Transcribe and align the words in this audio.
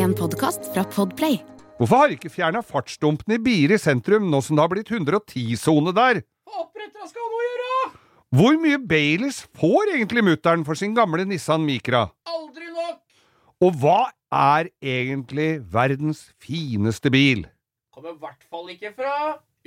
En 0.00 0.14
podkast 0.16 0.64
fra 0.72 0.80
Podplay. 0.88 1.42
Hvorfor 1.76 2.00
har 2.00 2.08
de 2.08 2.14
ikke 2.16 2.30
fjerna 2.32 2.62
fartsdumpene 2.64 3.36
i 3.36 3.42
Bier 3.44 3.74
i 3.74 3.78
sentrum, 3.80 4.30
nå 4.32 4.38
som 4.40 4.56
det 4.56 4.62
har 4.64 4.70
blitt 4.72 4.92
110-sone 4.94 5.92
der? 5.96 6.22
Oppretta 6.48 7.04
skal 7.10 7.20
han 7.26 7.34
nå 7.34 7.40
gjøre! 7.44 7.90
Hvor 8.38 8.56
mye 8.62 8.78
Baileys 8.92 9.42
får 9.60 9.92
egentlig 9.98 10.24
mutter'n 10.24 10.64
for 10.64 10.78
sin 10.80 10.94
gamle 10.96 11.26
Nissan 11.28 11.66
Micra? 11.68 12.06
Aldri 12.32 12.70
nok! 12.72 13.02
Og 13.60 13.76
hva 13.82 13.98
er 14.32 14.70
egentlig 14.80 15.50
verdens 15.68 16.30
fineste 16.40 17.12
bil? 17.12 17.44
Kommer 17.92 18.16
i 18.16 18.20
hvert 18.24 18.48
fall 18.48 18.72
ikke 18.72 18.94
fra 18.96 19.16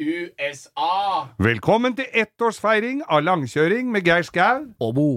USA. 0.01 1.27
Velkommen 1.37 1.93
til 1.99 2.09
ettårsfeiring 2.23 3.03
av 3.05 3.21
langkjøring 3.27 3.93
med 3.93 4.09
Geir 4.09 4.25
Skau. 4.25 4.65
Og 4.81 4.97
Bo. 4.97 5.09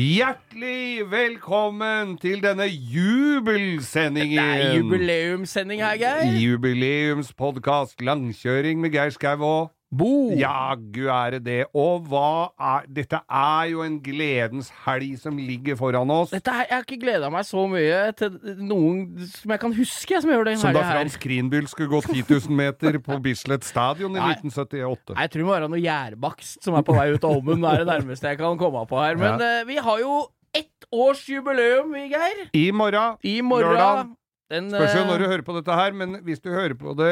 Hjertelig 0.00 1.10
velkommen 1.10 2.14
til 2.22 2.38
denne 2.40 2.64
jubelsendingen. 2.64 4.38
Det 4.38 4.68
er 4.68 4.76
jubileumssending 4.78 5.82
her, 5.82 5.98
Geir. 6.00 6.38
Jubileumspodkast 6.40 8.00
Langkjøring 8.00 8.80
med 8.80 8.94
Geir 8.94 9.12
Skau 9.12 9.44
og 9.44 9.68
Bo. 9.90 10.30
Jaggu 10.38 11.08
er 11.10 11.34
det 11.34 11.40
det. 11.48 11.58
Og 11.74 12.04
hva 12.06 12.50
er 12.54 12.84
Dette 12.86 13.18
er 13.26 13.70
jo 13.72 13.82
en 13.82 13.96
gledens 14.04 14.68
helg 14.84 15.16
som 15.18 15.38
ligger 15.38 15.74
foran 15.80 16.10
oss. 16.14 16.30
Dette 16.30 16.54
her, 16.54 16.66
Jeg 16.68 16.76
har 16.76 16.86
ikke 16.86 17.00
gleda 17.02 17.30
meg 17.34 17.46
så 17.48 17.64
mye 17.70 17.98
til 18.18 18.36
noen 18.62 19.00
som 19.26 19.50
jeg 19.56 19.62
kan 19.64 19.74
huske, 19.74 20.20
som 20.22 20.30
gjør 20.30 20.46
det 20.46 20.56
Som 20.62 20.76
da. 20.78 20.84
Frans 20.92 21.18
Krinbyl 21.20 21.66
skulle 21.72 21.90
gå 21.90 22.02
10 22.06 22.22
000 22.28 22.56
meter 22.62 23.00
på 23.02 23.18
Bislett 23.24 23.66
Stadion 23.66 24.14
i 24.14 24.20
Nei. 24.22 24.30
1978. 24.38 25.16
Nei, 25.16 25.22
Jeg 25.26 25.32
tror 25.34 25.42
det 25.42 25.48
må 25.48 25.56
være 25.56 25.72
noe 25.74 25.82
gjærbakst 25.82 26.62
som 26.62 26.78
er 26.78 26.86
på 26.86 26.94
vei 26.94 27.08
ut 27.10 27.24
av 27.26 27.34
ovnen. 27.40 27.60
Det 27.66 27.72
er 27.74 27.82
det 27.84 27.90
nærmeste 27.90 28.30
jeg 28.30 28.38
kan 28.38 28.60
komme 28.62 28.86
på 28.86 29.02
her. 29.02 29.18
Men 29.18 29.42
eh, 29.42 29.64
vi 29.66 29.80
har 29.82 29.98
jo 30.06 30.20
ett 30.54 30.86
års 30.94 31.26
jubileum, 31.30 31.92
vi, 31.94 32.06
Geir. 32.14 32.46
I 32.54 32.70
morgen 32.74 33.18
I 33.26 33.40
morgen. 33.42 33.74
Lørdag. 33.74 34.16
Den, 34.50 34.66
Spørs 34.72 34.96
jo 34.96 35.02
eh, 35.04 35.06
når 35.06 35.20
du 35.22 35.24
hører 35.30 35.44
på 35.46 35.54
dette 35.54 35.74
her, 35.78 35.92
men 35.94 36.16
hvis 36.26 36.40
du 36.42 36.48
hører 36.50 36.74
på 36.74 36.94
det 36.98 37.10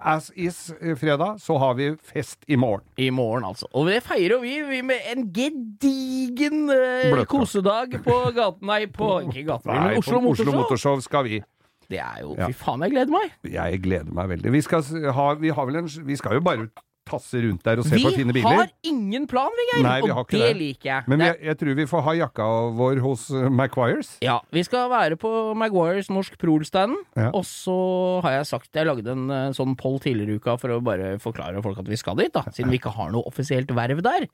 as 0.00 0.30
is 0.32 0.70
eh, 0.80 0.94
fredag, 0.96 1.36
så 1.42 1.58
har 1.60 1.74
vi 1.76 1.90
fest 2.00 2.46
i 2.48 2.56
morgen. 2.56 2.86
I 2.96 3.10
morgen, 3.12 3.44
altså. 3.44 3.68
Og 3.76 3.90
det 3.90 3.98
feirer 4.06 4.40
vi, 4.40 4.54
vi 4.70 4.80
med 4.86 5.04
en 5.12 5.26
gedigen 5.34 6.70
uh, 6.72 7.20
kosedag 7.28 7.98
på 8.06 8.16
gaten 8.36 8.64
Nei, 8.70 8.86
på 8.88 9.10
ikke 9.26 9.44
gaten, 9.50 9.74
men 9.74 10.00
Oslo 10.00 10.22
på 10.22 10.32
Oslo 10.32 10.48
Motorshow. 10.54 10.62
Motorshow 10.62 11.04
skal 11.04 11.28
vi. 11.28 11.42
Det 11.92 12.00
er 12.00 12.24
jo 12.24 12.32
Ja. 12.38 12.48
Fy 12.48 12.56
faen, 12.56 12.86
jeg 12.86 12.96
gleder 12.96 13.12
meg. 13.12 13.36
Jeg 13.44 13.84
gleder 13.84 14.16
meg 14.16 14.32
veldig. 14.32 14.56
Vi 14.56 14.64
skal, 14.64 14.88
ha, 15.12 15.28
vi 15.36 15.52
har 15.52 15.68
vel 15.68 15.82
en, 15.82 15.92
vi 16.08 16.16
skal 16.16 16.40
jo 16.40 16.44
bare 16.48 16.68
tasse 17.08 17.40
rundt 17.44 17.64
der 17.66 17.80
og 17.82 17.86
se 17.86 18.00
på 18.00 18.12
fine 18.14 18.34
biler. 18.34 18.48
Vi 18.50 18.60
har 18.62 18.72
ingen 18.90 19.26
plan, 19.30 19.52
vi, 19.54 19.66
Geir. 19.70 20.04
Vi 20.04 20.12
og 20.14 20.30
det, 20.30 20.40
det. 20.40 20.50
liker 20.58 20.90
jeg. 20.90 21.08
Men 21.10 21.24
jeg, 21.26 21.38
jeg 21.50 21.58
tror 21.60 21.78
vi 21.78 21.86
får 21.90 22.04
ha 22.08 22.16
jakka 22.22 22.48
vår 22.80 23.00
hos 23.04 23.26
uh, 23.34 23.46
Maguires. 23.52 24.14
Ja, 24.24 24.38
vi 24.54 24.64
skal 24.66 24.88
være 24.92 25.18
på 25.20 25.30
Maguires 25.58 26.10
Norsk 26.12 26.38
Prol-standen. 26.40 26.98
Ja. 27.18 27.30
Og 27.34 27.46
så 27.48 27.76
har 28.24 28.38
jeg 28.38 28.50
sagt 28.50 28.74
Jeg 28.74 28.88
lagde 28.88 29.14
en 29.14 29.26
uh, 29.30 29.54
sånn 29.56 29.76
poll 29.80 30.00
tidligere 30.02 30.36
i 30.36 30.42
uka 30.42 30.58
for 30.60 30.76
å 30.76 30.82
bare 30.84 31.14
forklare 31.22 31.62
folk 31.64 31.82
at 31.84 31.90
vi 31.90 32.00
skal 32.00 32.18
dit, 32.20 32.32
da. 32.34 32.46
Siden 32.54 32.72
vi 32.72 32.80
ikke 32.80 32.94
har 32.96 33.12
noe 33.14 33.26
offisielt 33.30 33.72
verv 33.74 34.02
der. 34.04 34.28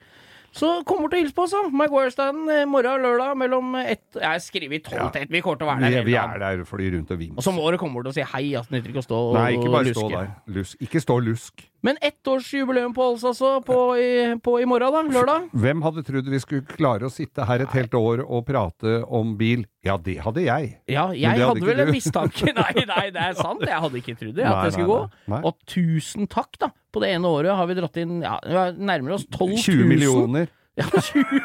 Så 0.56 0.70
kom 0.87 1.05
bort 1.05 1.15
og 1.15 1.20
hils 1.23 1.34
på 1.34 1.45
oss, 1.47 1.55
da. 1.55 1.62
Maguire-standen 1.81 2.51
eh, 2.51 2.67
morgen 2.69 2.98
og 2.98 3.05
lørdag 3.05 3.37
mellom 3.39 3.77
ett 3.81 4.19
Jeg 4.19 4.27
har 4.27 4.41
skrevet 4.43 4.84
tolv 4.87 5.12
til 5.15 5.23
ett. 5.23 5.31
Vi 5.31 5.43
kommer 5.45 5.61
til 5.61 5.69
å 5.69 5.70
være 5.70 5.84
Vi, 5.84 5.95
der 5.95 6.06
vi 6.09 6.17
hele 6.17 6.34
er 6.34 6.43
der 6.43 6.65
og 6.65 6.70
flyr 6.70 6.97
rundt 6.97 7.12
og 7.15 7.23
Og 7.37 7.45
så 7.47 7.55
må 7.55 7.67
dere 7.69 7.81
komme 7.81 8.01
bort 8.01 8.11
og 8.11 8.17
si 8.17 8.25
hei. 8.27 8.45
Altså, 8.59 8.75
nytter 8.75 8.91
ikke 8.93 9.05
å 9.05 9.06
stå 9.06 9.21
og 9.21 9.34
luske. 9.34 9.45
Nei, 9.45 9.59
ikke 9.61 9.75
bare 9.77 9.95
stå 9.95 10.06
der. 10.16 10.33
Lusk. 10.59 10.83
ikke 10.89 11.05
stå 11.06 11.19
og 11.21 11.28
lusk. 11.28 11.66
Men 11.87 12.00
ettårsjubileum 12.05 12.94
på 12.97 13.06
oss, 13.15 13.25
altså. 13.31 13.53
På 13.65 13.78
i, 13.97 14.10
på 14.43 14.56
i 14.60 14.66
morgen, 14.69 14.97
da. 14.97 15.21
Lørdag. 15.21 15.49
Hvem 15.55 15.84
hadde 15.87 16.05
trodd 16.10 16.28
vi 16.34 16.43
skulle 16.43 16.66
klare 16.66 17.06
å 17.06 17.15
sitte 17.15 17.47
her 17.49 17.65
et 17.65 17.77
helt 17.78 17.94
år 17.94 18.25
og 18.27 18.44
prate 18.50 19.00
om 19.06 19.37
bil? 19.39 19.65
Ja, 19.86 19.94
det 19.96 20.18
hadde 20.20 20.42
jeg. 20.44 20.74
Ja, 20.92 21.06
jeg 21.16 21.41
hadde 21.41 21.64
vel 21.64 21.80
en 21.86 21.92
mistanke. 21.94 22.52
Nei, 22.58 22.84
nei, 22.84 23.06
det 23.14 23.22
er 23.30 23.38
sant. 23.38 23.62
Jeg 23.64 23.80
hadde 23.80 24.00
ikke 24.02 24.16
trodd 24.20 24.34
det, 24.36 24.44
at 24.44 24.52
Nei, 24.52 24.64
det 24.66 24.74
skulle 24.74 24.86
nei, 24.86 24.92
gå. 24.92 25.00
nei, 25.08 25.32
nei. 25.32 25.41
Og 25.48 25.56
tusen 25.72 26.28
takk, 26.28 26.58
da. 26.60 26.68
På 26.92 27.00
det 27.00 27.14
ene 27.14 27.30
året 27.30 27.56
har 27.56 27.68
vi 27.70 27.76
dratt 27.78 27.96
inn 28.02 28.18
ja, 28.20 28.34
vi 28.44 28.84
nærmer 28.91 29.16
oss 29.16 29.24
12 29.30 29.54
000. 29.56 29.62
20 29.64 29.91
millioner. 29.94 30.50
Ja, 30.80 30.86
20, 30.86 31.41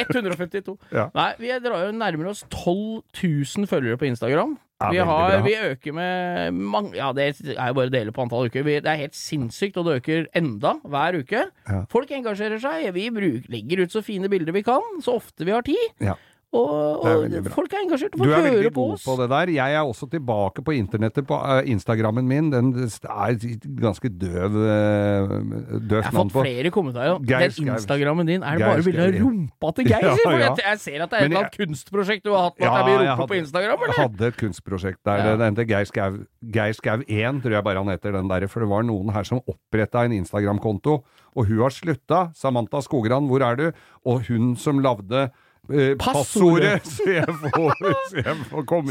152. 0.00 0.72
Ja. 0.96 1.04
Nei, 1.14 1.28
vi 1.38 1.50
drar 1.62 1.84
jo 1.84 1.90
nærmere 1.94 2.32
oss 2.32 2.40
12 2.50 3.02
000 3.20 3.68
følgere 3.70 3.98
på 4.00 4.08
Instagram. 4.08 4.54
Ja, 4.82 4.88
vi, 4.90 4.98
har, 5.06 5.34
vi 5.44 5.52
øker 5.68 5.94
med 5.94 6.56
mange 6.56 6.96
Ja, 6.96 7.12
det 7.14 7.28
er 7.52 7.68
jo 7.70 7.76
bare 7.76 7.90
å 7.90 7.92
dele 7.92 8.14
på 8.16 8.24
antall 8.24 8.48
uker. 8.50 8.64
Vi, 8.66 8.78
det 8.82 8.90
er 8.90 8.98
helt 9.04 9.14
sinnssykt, 9.14 9.76
og 9.78 9.86
det 9.86 10.00
øker 10.00 10.26
enda 10.38 10.72
hver 10.82 11.20
uke. 11.20 11.44
Folk 11.92 12.10
engasjerer 12.16 12.58
seg. 12.64 12.88
Vi 12.96 13.04
bruk, 13.14 13.46
legger 13.52 13.84
ut 13.84 13.94
så 13.94 14.02
fine 14.02 14.30
bilder 14.32 14.56
vi 14.56 14.64
kan, 14.66 14.82
så 15.04 15.18
ofte 15.20 15.46
vi 15.46 15.54
har 15.54 15.62
tid. 15.68 15.84
Ja. 16.02 16.16
Og, 16.52 17.06
er 17.08 17.38
og 17.40 17.46
folk 17.54 17.72
er 17.72 17.80
engasjert 17.86 18.12
oss. 18.12 18.20
Du 18.20 18.28
er 18.28 18.42
veldig 18.44 18.70
god 18.76 18.98
på 19.00 19.14
det 19.22 19.28
der. 19.32 19.50
Jeg 19.54 19.76
er 19.78 19.88
også 19.88 20.08
tilbake 20.12 20.64
på 20.66 20.74
internettet 20.76 21.24
på 21.28 21.38
eh, 21.40 21.70
Instagrammen 21.72 22.26
min. 22.28 22.50
Den 22.52 22.74
er 22.76 23.38
ganske 23.80 24.10
døv, 24.20 24.58
uh, 24.60 25.32
døvt 25.80 25.96
Jeg 25.96 26.04
har 26.10 26.16
fått 26.18 26.34
flere 26.36 26.72
kommentarer. 26.74 27.16
Geir 27.24 27.54
Den 27.56 27.70
Instagrammen 27.72 28.28
din, 28.28 28.44
er 28.44 28.60
det 28.60 28.66
Geir 28.66 28.74
bare 28.74 28.84
bilde 28.84 29.06
av 29.06 29.16
ja. 29.16 29.22
rumpa 29.24 29.72
til 29.78 29.88
Geir? 29.88 30.00
Ja, 30.12 30.32
ja. 30.32 30.38
jeg, 30.42 30.64
jeg 30.66 30.80
ser 30.82 31.02
at 31.06 31.10
det 31.12 31.18
er 31.18 31.24
et 31.24 31.30
eller 31.30 31.40
annet 31.40 31.56
kunstprosjekt 31.56 32.26
du 32.26 32.30
har 32.34 32.44
hatt 32.50 32.58
med 32.60 32.68
at 32.68 32.76
det 32.76 32.84
blir 32.84 33.00
rumpe 33.00 33.26
på 33.30 33.38
Instagram, 33.38 33.86
jeg 33.86 33.96
hadde 33.96 34.28
et 34.28 34.38
kunstprosjekt 34.42 35.00
der. 35.08 35.22
Ja. 35.22 35.36
Det 35.40 35.48
endte 35.48 35.66
Geir 35.70 35.88
Skau 35.88 36.18
Geir 36.52 36.76
Skau 36.76 36.98
1, 37.06 37.40
tror 37.44 37.56
jeg 37.56 37.66
bare 37.66 37.80
han 37.80 37.92
heter 37.94 38.18
den 38.18 38.28
der. 38.28 38.46
For 38.52 38.64
det 38.64 38.68
var 38.74 38.84
noen 38.84 39.14
her 39.16 39.24
som 39.24 39.40
oppretta 39.40 40.04
en 40.04 40.18
Instagram-konto, 40.20 40.98
og 41.32 41.48
hun 41.48 41.64
har 41.64 41.72
slutta. 41.72 42.26
Samantha 42.36 42.82
Skogran, 42.84 43.30
hvor 43.30 43.44
er 43.46 43.56
du? 43.56 43.66
Og 44.04 44.28
hun 44.28 44.52
som 44.60 44.84
lagde 44.84 45.30
eh, 45.72 45.94
Passordet. 46.00 46.86
så 46.96 47.08
jeg 47.08 47.26
får, 47.26 47.74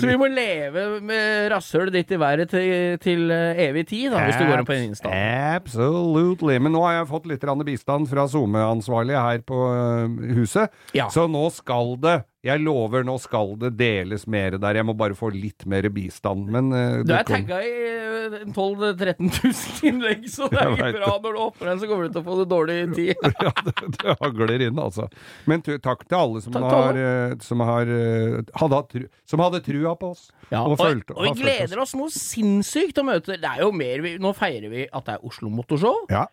så 0.02 0.10
vi 0.10 0.18
må 0.20 0.30
leve 0.32 0.86
med 1.06 1.52
rasshølet 1.54 1.96
ditt 2.00 2.12
i 2.16 2.20
været 2.22 2.52
til, 2.52 2.98
til 3.04 3.32
eh, 3.34 3.62
evig 3.68 3.86
tid, 3.92 4.10
da, 4.14 4.26
hvis 4.28 4.40
du 4.40 4.46
går 4.48 4.64
inn 4.64 4.70
på 4.70 4.78
en 4.78 4.90
Insta. 4.90 5.14
Absolutely. 5.56 6.58
Men 6.58 6.76
nå 6.76 6.84
har 6.88 7.00
jeg 7.00 7.12
fått 7.12 7.30
litt 7.32 7.48
bistand 7.68 8.10
fra 8.12 8.28
SoMe-ansvarlig 8.32 9.18
her 9.18 9.46
på 9.46 9.62
øh, 9.70 10.36
huset. 10.42 10.74
Ja. 10.98 11.10
Så 11.14 11.28
nå 11.32 11.48
skal 11.54 11.96
det 12.02 12.22
Jeg 12.42 12.58
lover, 12.64 13.04
nå 13.06 13.20
skal 13.22 13.52
det 13.62 13.70
deles 13.78 14.24
mer 14.26 14.56
der. 14.58 14.80
Jeg 14.80 14.86
må 14.90 14.96
bare 14.98 15.14
få 15.14 15.30
litt 15.30 15.62
mer 15.70 15.86
bistand. 15.94 16.48
Men 16.50 16.72
uh, 16.74 17.04
Du 17.06 17.12
er 17.14 17.28
tagga 17.28 17.60
i 17.62 17.74
eh, 17.86 18.38
12 18.50 18.82
000-13 18.98 19.30
000 19.30 19.92
innlegg, 19.92 20.26
så 20.34 20.48
det 20.50 20.58
er 20.58 20.74
ikke 20.74 20.90
bra 20.96 21.12
når 21.22 21.38
du 21.38 21.42
åpner 21.44 21.70
den, 21.70 21.82
så 21.84 21.90
kommer 21.92 22.10
du 22.10 22.16
til 22.16 22.24
å 22.24 22.26
få 22.26 22.40
det 22.40 22.48
dårlig 22.50 22.80
tid. 22.98 23.14
ja, 23.46 23.54
det, 23.68 23.76
det 23.94 24.18
hagler 24.24 24.66
inn, 24.66 24.82
altså. 24.82 25.06
Men 25.46 25.62
takk 25.70 26.08
til 26.08 26.18
alle 26.18 26.42
som 26.48 26.58
har, 26.66 26.98
øh, 26.98 27.38
som, 27.46 27.62
har 27.70 27.94
øh, 27.94 28.42
hadde, 28.64 28.82
tru, 28.96 29.06
som 29.30 29.46
hadde 29.46 29.62
trua 29.70 29.94
på 30.02 30.12
oss. 30.16 30.28
Ja, 30.50 30.64
og, 30.66 30.80
og, 30.80 30.82
følte- 30.82 31.14
og 31.14 31.30
vi 31.30 31.46
gleder 31.46 31.86
oss 31.86 31.94
noe 31.94 32.10
sinnssykt 32.12 32.98
å 33.00 33.06
møte 33.08 33.38
Det 33.40 33.48
er 33.48 33.62
jo 33.64 33.70
mer 33.72 34.02
vi, 34.04 34.18
Nå 34.20 34.34
feirer 34.36 34.68
vi 34.74 34.82
at 34.90 35.06
det 35.08 35.14
er 35.20 35.30
Oslo 35.30 35.54
Motorshow, 35.54 36.08
Ja. 36.12 36.26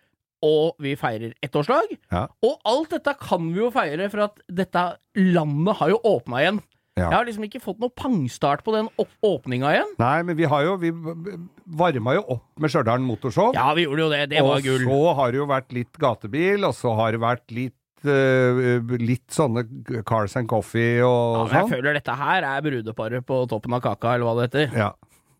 Og 0.44 0.76
vi 0.82 0.94
feirer 0.98 1.32
ettårslag. 1.44 1.94
Ja. 2.12 2.26
Og 2.46 2.58
alt 2.68 2.90
dette 2.94 3.14
kan 3.20 3.46
vi 3.52 3.60
jo 3.62 3.70
feire, 3.74 4.08
for 4.12 4.26
at 4.28 4.42
dette 4.48 4.84
landet 5.18 5.80
har 5.80 5.90
jo 5.94 6.00
åpna 6.06 6.42
igjen. 6.44 6.60
Ja. 6.98 7.06
Jeg 7.12 7.14
har 7.14 7.26
liksom 7.28 7.44
ikke 7.46 7.60
fått 7.62 7.78
noe 7.78 7.92
pangstart 7.94 8.64
på 8.66 8.72
den 8.74 8.88
åpninga 9.22 9.70
igjen. 9.76 9.92
Nei, 10.02 10.16
men 10.26 10.34
vi 10.38 10.48
har 10.50 10.64
jo 10.66 10.72
Vi 10.82 10.90
varma 11.78 12.16
jo 12.16 12.24
opp 12.34 12.46
med 12.58 12.72
Stjørdal 12.72 13.02
Motorshow. 13.04 13.52
Ja, 13.54 13.68
vi 13.78 13.84
gjorde 13.86 14.02
jo 14.02 14.08
det. 14.10 14.22
Det 14.32 14.42
var 14.42 14.62
gull. 14.64 14.82
Og 14.88 14.90
så 14.90 15.12
har 15.20 15.30
det 15.34 15.38
jo 15.38 15.46
vært 15.50 15.76
litt 15.76 16.00
gatebil, 16.02 16.66
og 16.66 16.74
så 16.74 16.94
har 16.98 17.14
det 17.14 17.20
vært 17.22 17.54
litt 17.54 17.74
eh, 18.08 18.82
litt 18.98 19.26
sånne 19.34 19.62
Cars 20.08 20.34
and 20.40 20.50
Coffee 20.50 20.98
Ja, 20.98 21.06
og 21.06 21.46
men 21.46 21.54
jeg 21.54 21.62
sånn. 21.68 21.72
føler 21.76 21.98
dette 22.00 22.18
her 22.18 22.46
er 22.50 22.64
brudeparet 22.66 23.26
på 23.26 23.40
toppen 23.50 23.78
av 23.78 23.84
kaka, 23.84 24.16
eller 24.16 24.26
hva 24.28 24.34
det 24.40 24.48
heter. 24.48 24.74
Ja. 24.78 24.90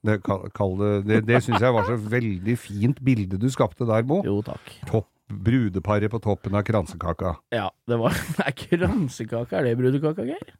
Det, 0.06 0.20
det 0.22 0.90
det, 1.06 1.20
det 1.26 1.42
syns 1.42 1.62
jeg 1.64 1.74
var 1.74 1.86
så 1.88 1.96
veldig 1.98 2.58
fint 2.60 3.00
bilde 3.04 3.38
du 3.40 3.48
skapte 3.50 3.86
der, 3.88 4.04
Bo. 4.06 4.20
Jo, 4.26 4.40
takk. 4.46 4.74
Topp 4.86 5.08
brudeparet 5.28 6.10
på 6.10 6.20
toppen 6.24 6.56
av 6.56 6.64
kransekaka. 6.64 7.34
Ja, 7.52 7.68
det 7.88 7.98
var 8.00 8.16
er 8.46 8.54
kransekaka, 8.56 9.60
er 9.60 9.70
det 9.70 9.76
brudekaka, 9.80 10.24
Geir? 10.28 10.54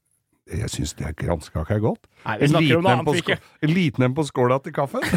Jeg 0.49 0.71
syns 0.73 0.95
det 0.97 1.05
er 1.05 1.17
kransekake 1.17 1.77
er 1.77 1.83
godt. 1.85 2.07
Nei, 2.25 2.39
vi 2.41 2.49
snakker 2.53 2.79
om 2.79 2.87
noe 2.87 2.95
annet 2.97 3.11
vi 3.13 3.23
ikke 3.25 3.39
en 3.67 3.73
liten 3.75 4.07
en 4.07 4.17
på 4.17 4.25
skåla 4.29 4.61
til 4.65 4.77
kaffen. 4.77 5.05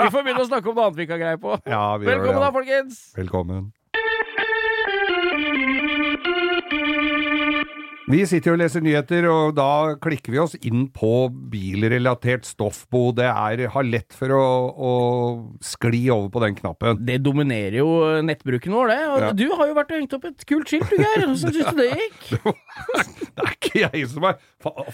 Vi 0.00 0.06
får 0.08 0.22
begynne 0.24 0.40
å 0.40 0.46
snakke 0.48 0.70
om 0.70 0.78
noe 0.78 0.84
annet 0.86 0.96
vi 0.96 1.04
ikke 1.04 1.12
har 1.12 1.20
greie 1.20 1.38
på. 1.42 1.56
Ja, 1.68 1.82
Velkommen 2.00 2.40
da, 2.40 2.48
folkens! 2.54 3.02
Velkommen. 3.18 3.66
Vi 8.10 8.24
sitter 8.26 8.50
jo 8.50 8.54
og 8.56 8.60
leser 8.62 8.82
nyheter, 8.82 9.26
og 9.30 9.52
da 9.54 9.94
klikker 10.02 10.32
vi 10.34 10.38
oss 10.42 10.56
inn 10.66 10.86
på 10.90 11.28
bilrelatert 11.52 12.46
stoffbo. 12.48 13.12
Det 13.14 13.28
er, 13.28 13.62
har 13.70 13.86
lett 13.86 14.16
for 14.16 14.32
å, 14.34 14.46
å 14.74 14.92
skli 15.62 16.00
over 16.10 16.26
på 16.34 16.42
den 16.42 16.56
knappen. 16.58 16.98
Det 17.06 17.20
dominerer 17.22 17.76
jo 17.78 17.90
nettbruken 18.26 18.74
vår, 18.74 18.90
det. 18.90 18.98
Og 19.12 19.20
Ja. 19.22 19.30
du 19.38 19.44
har 19.54 19.70
jo 19.70 19.76
vært 19.78 19.92
og 19.94 20.00
hengt 20.00 20.16
opp 20.18 20.26
et 20.26 20.42
kult 20.48 20.72
skilt, 20.72 20.90
du, 20.90 20.96
Geir. 20.98 21.22
Hvordan 21.22 21.38
syns 21.38 21.70
du 21.70 21.78
det 21.78 21.88
gikk? 22.00 22.26
Det 23.30 23.46
er 23.46 23.54
ikke 23.54 23.84
jeg 23.84 24.08
som 24.10 24.26
er 24.26 24.40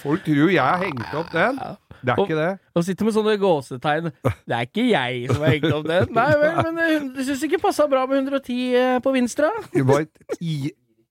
Folk 0.02 0.26
tror 0.26 0.36
jo 0.42 0.50
jeg 0.52 0.60
har 0.60 0.84
hengt 0.84 1.16
opp 1.16 1.32
den. 1.32 1.56
Det 2.02 2.12
er 2.12 2.20
Og- 2.20 2.26
ikke 2.28 2.36
det. 2.42 2.50
Og 2.76 2.84
sitter 2.84 3.08
med 3.08 3.16
sånne 3.16 3.38
gåsetegn. 3.40 4.10
Det 4.28 4.58
er 4.58 4.68
ikke 4.68 4.84
jeg 4.90 5.24
som 5.32 5.40
har 5.46 5.54
hengt 5.56 5.72
opp 5.78 5.88
den. 5.88 6.12
Nei 6.20 6.28
vel, 6.42 6.60
men 6.68 6.82
eh, 6.84 7.08
du 7.16 7.22
syns 7.24 7.46
ikke 7.48 7.62
passa 7.64 7.88
bra 7.88 8.04
med 8.10 8.20
110 8.28 8.60
eh, 8.76 8.98
på 9.00 9.14
Vinstra? 9.16 9.54
Det 9.72 9.86
var 9.88 10.04
et 10.04 10.38
i, 10.44 10.58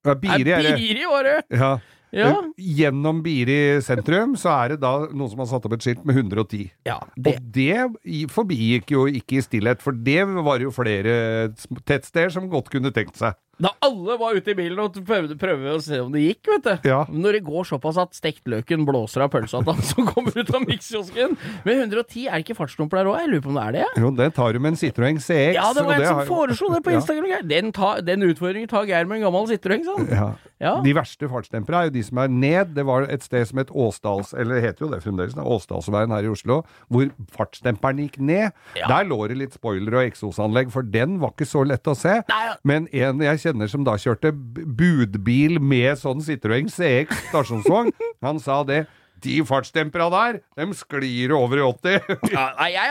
Biri 0.05 0.51
er 0.53 0.61
det. 0.69 0.75
Biri 0.77 1.09
var 1.09 1.25
det. 1.25 1.37
Ja. 1.57 1.73
Ja. 2.15 2.31
Gjennom 2.55 3.19
Biri 3.25 3.81
sentrum 3.83 4.37
så 4.39 4.53
er 4.53 4.75
det 4.75 4.81
da 4.85 4.93
noen 5.11 5.31
som 5.31 5.41
har 5.43 5.49
satt 5.51 5.65
opp 5.67 5.75
et 5.75 5.83
skilt 5.83 6.05
med 6.07 6.15
110. 6.15 6.69
ja 6.87 6.99
det, 7.15 7.35
Og 7.35 7.49
det 7.55 8.29
forbigikk 8.31 8.93
jo 8.95 9.05
ikke 9.11 9.39
i 9.41 9.43
stillhet, 9.43 9.83
for 9.83 9.91
det 9.91 10.21
var 10.47 10.63
jo 10.63 10.71
flere 10.75 11.51
tettsteder 11.83 12.31
som 12.31 12.47
godt 12.51 12.71
kunne 12.71 12.93
tenkt 12.95 13.19
seg. 13.19 13.35
Da 13.61 13.69
alle 13.85 14.17
var 14.19 14.35
ute 14.35 14.51
i 14.51 14.55
bilen 14.57 14.79
og 14.83 14.97
prøvde, 15.07 15.37
prøvde 15.39 15.75
å 15.77 15.81
se 15.83 15.99
om 16.03 16.09
det 16.11 16.23
gikk, 16.25 16.49
vet 16.51 16.65
du. 16.65 16.89
Ja. 16.89 16.97
Når 17.07 17.37
det 17.37 17.43
går 17.47 17.67
såpass 17.69 17.97
at 18.01 18.17
stektløken 18.17 18.83
blåser 18.87 19.23
av 19.23 19.31
pølsa 19.31 19.61
til 19.63 19.71
han 19.73 19.85
som 19.87 20.09
kommer 20.09 20.35
ut 20.35 20.51
av 20.55 20.65
mikskiosken. 20.67 21.37
Med 21.63 21.79
110 21.85 22.25
er 22.27 22.35
det 22.35 22.43
ikke 22.45 22.57
fartsdumper 22.57 22.99
der 22.99 23.11
òg? 23.13 23.19
Jeg 23.23 23.31
lurer 23.31 23.45
på 23.45 23.53
om 23.53 23.59
det 23.61 23.63
er 23.69 23.77
det? 23.77 23.85
Jo, 24.03 24.11
det 24.19 24.27
tar 24.35 24.51
du 24.53 24.59
med 24.59 24.73
en 24.73 24.79
Citroën 24.81 25.21
CX. 25.23 25.55
Ja, 25.55 25.69
det 25.77 25.85
var 25.87 25.95
en 26.01 26.05
som 26.09 26.19
har- 26.19 26.27
foreslo 26.29 26.71
det 26.75 26.81
på 26.83 26.93
Instagram. 26.97 27.29
Ja. 27.31 27.39
Den, 27.55 27.71
ta, 27.75 27.93
den 28.03 28.27
utfordringen 28.27 28.67
tar 28.71 28.89
Geir 28.89 29.07
med 29.07 29.21
en 29.21 29.27
gammel 29.29 29.47
Citroën, 29.53 29.85
sånn. 29.87 30.11
Ja. 30.59 30.73
De 30.83 30.93
verste 30.95 31.27
fartsdempere 31.29 31.79
er 31.85 31.89
jo 31.89 31.95
de 31.97 32.03
som 32.07 32.19
er 32.23 32.29
ned. 32.31 32.73
Det 32.75 32.85
var 32.87 33.07
et 33.11 33.23
sted 33.25 33.43
som 33.47 33.59
het 33.59 33.71
Åsdals, 33.75 34.33
eller 34.39 34.55
det 34.59 34.63
heter 34.69 34.85
jo 34.85 34.91
det 34.93 35.01
fremdeles, 35.03 35.35
da, 35.35 35.43
Åsdalsveien 35.43 36.11
her 36.15 36.27
i 36.27 36.31
Oslo, 36.31 36.61
hvor 36.91 37.09
fartsdemperen 37.35 37.99
gikk 38.05 38.19
ned. 38.23 38.51
Der 38.75 39.07
lå 39.07 39.17
det 39.31 39.37
litt 39.39 39.55
spoiler 39.57 39.99
og 39.99 40.05
eksosanlegg, 40.09 40.71
for 40.73 40.83
den 40.87 41.17
var 41.23 41.33
ikke 41.35 41.47
så 41.49 41.63
lett 41.67 41.87
å 41.91 41.95
se. 41.97 42.17
Nei. 42.31 42.43
Men 42.67 42.87
en 42.95 43.23
jeg 43.25 43.41
kjenner 43.45 43.69
som 43.71 43.85
da 43.87 43.95
kjørte 44.01 44.33
budbil 44.33 45.59
med 45.61 45.95
sånn 46.01 46.21
Citroën 46.25 46.67
CX 46.71 47.29
stasjonsvogn, 47.29 47.93
han 48.25 48.41
sa 48.43 48.63
det. 48.67 48.85
De 49.25 49.39
fartsdempera 49.47 50.05
der, 50.11 50.35
dem 50.59 50.73
sklir 50.75 51.31
over 51.33 51.57
i 51.57 51.63
80. 51.63 52.09
Ja, 52.35 52.49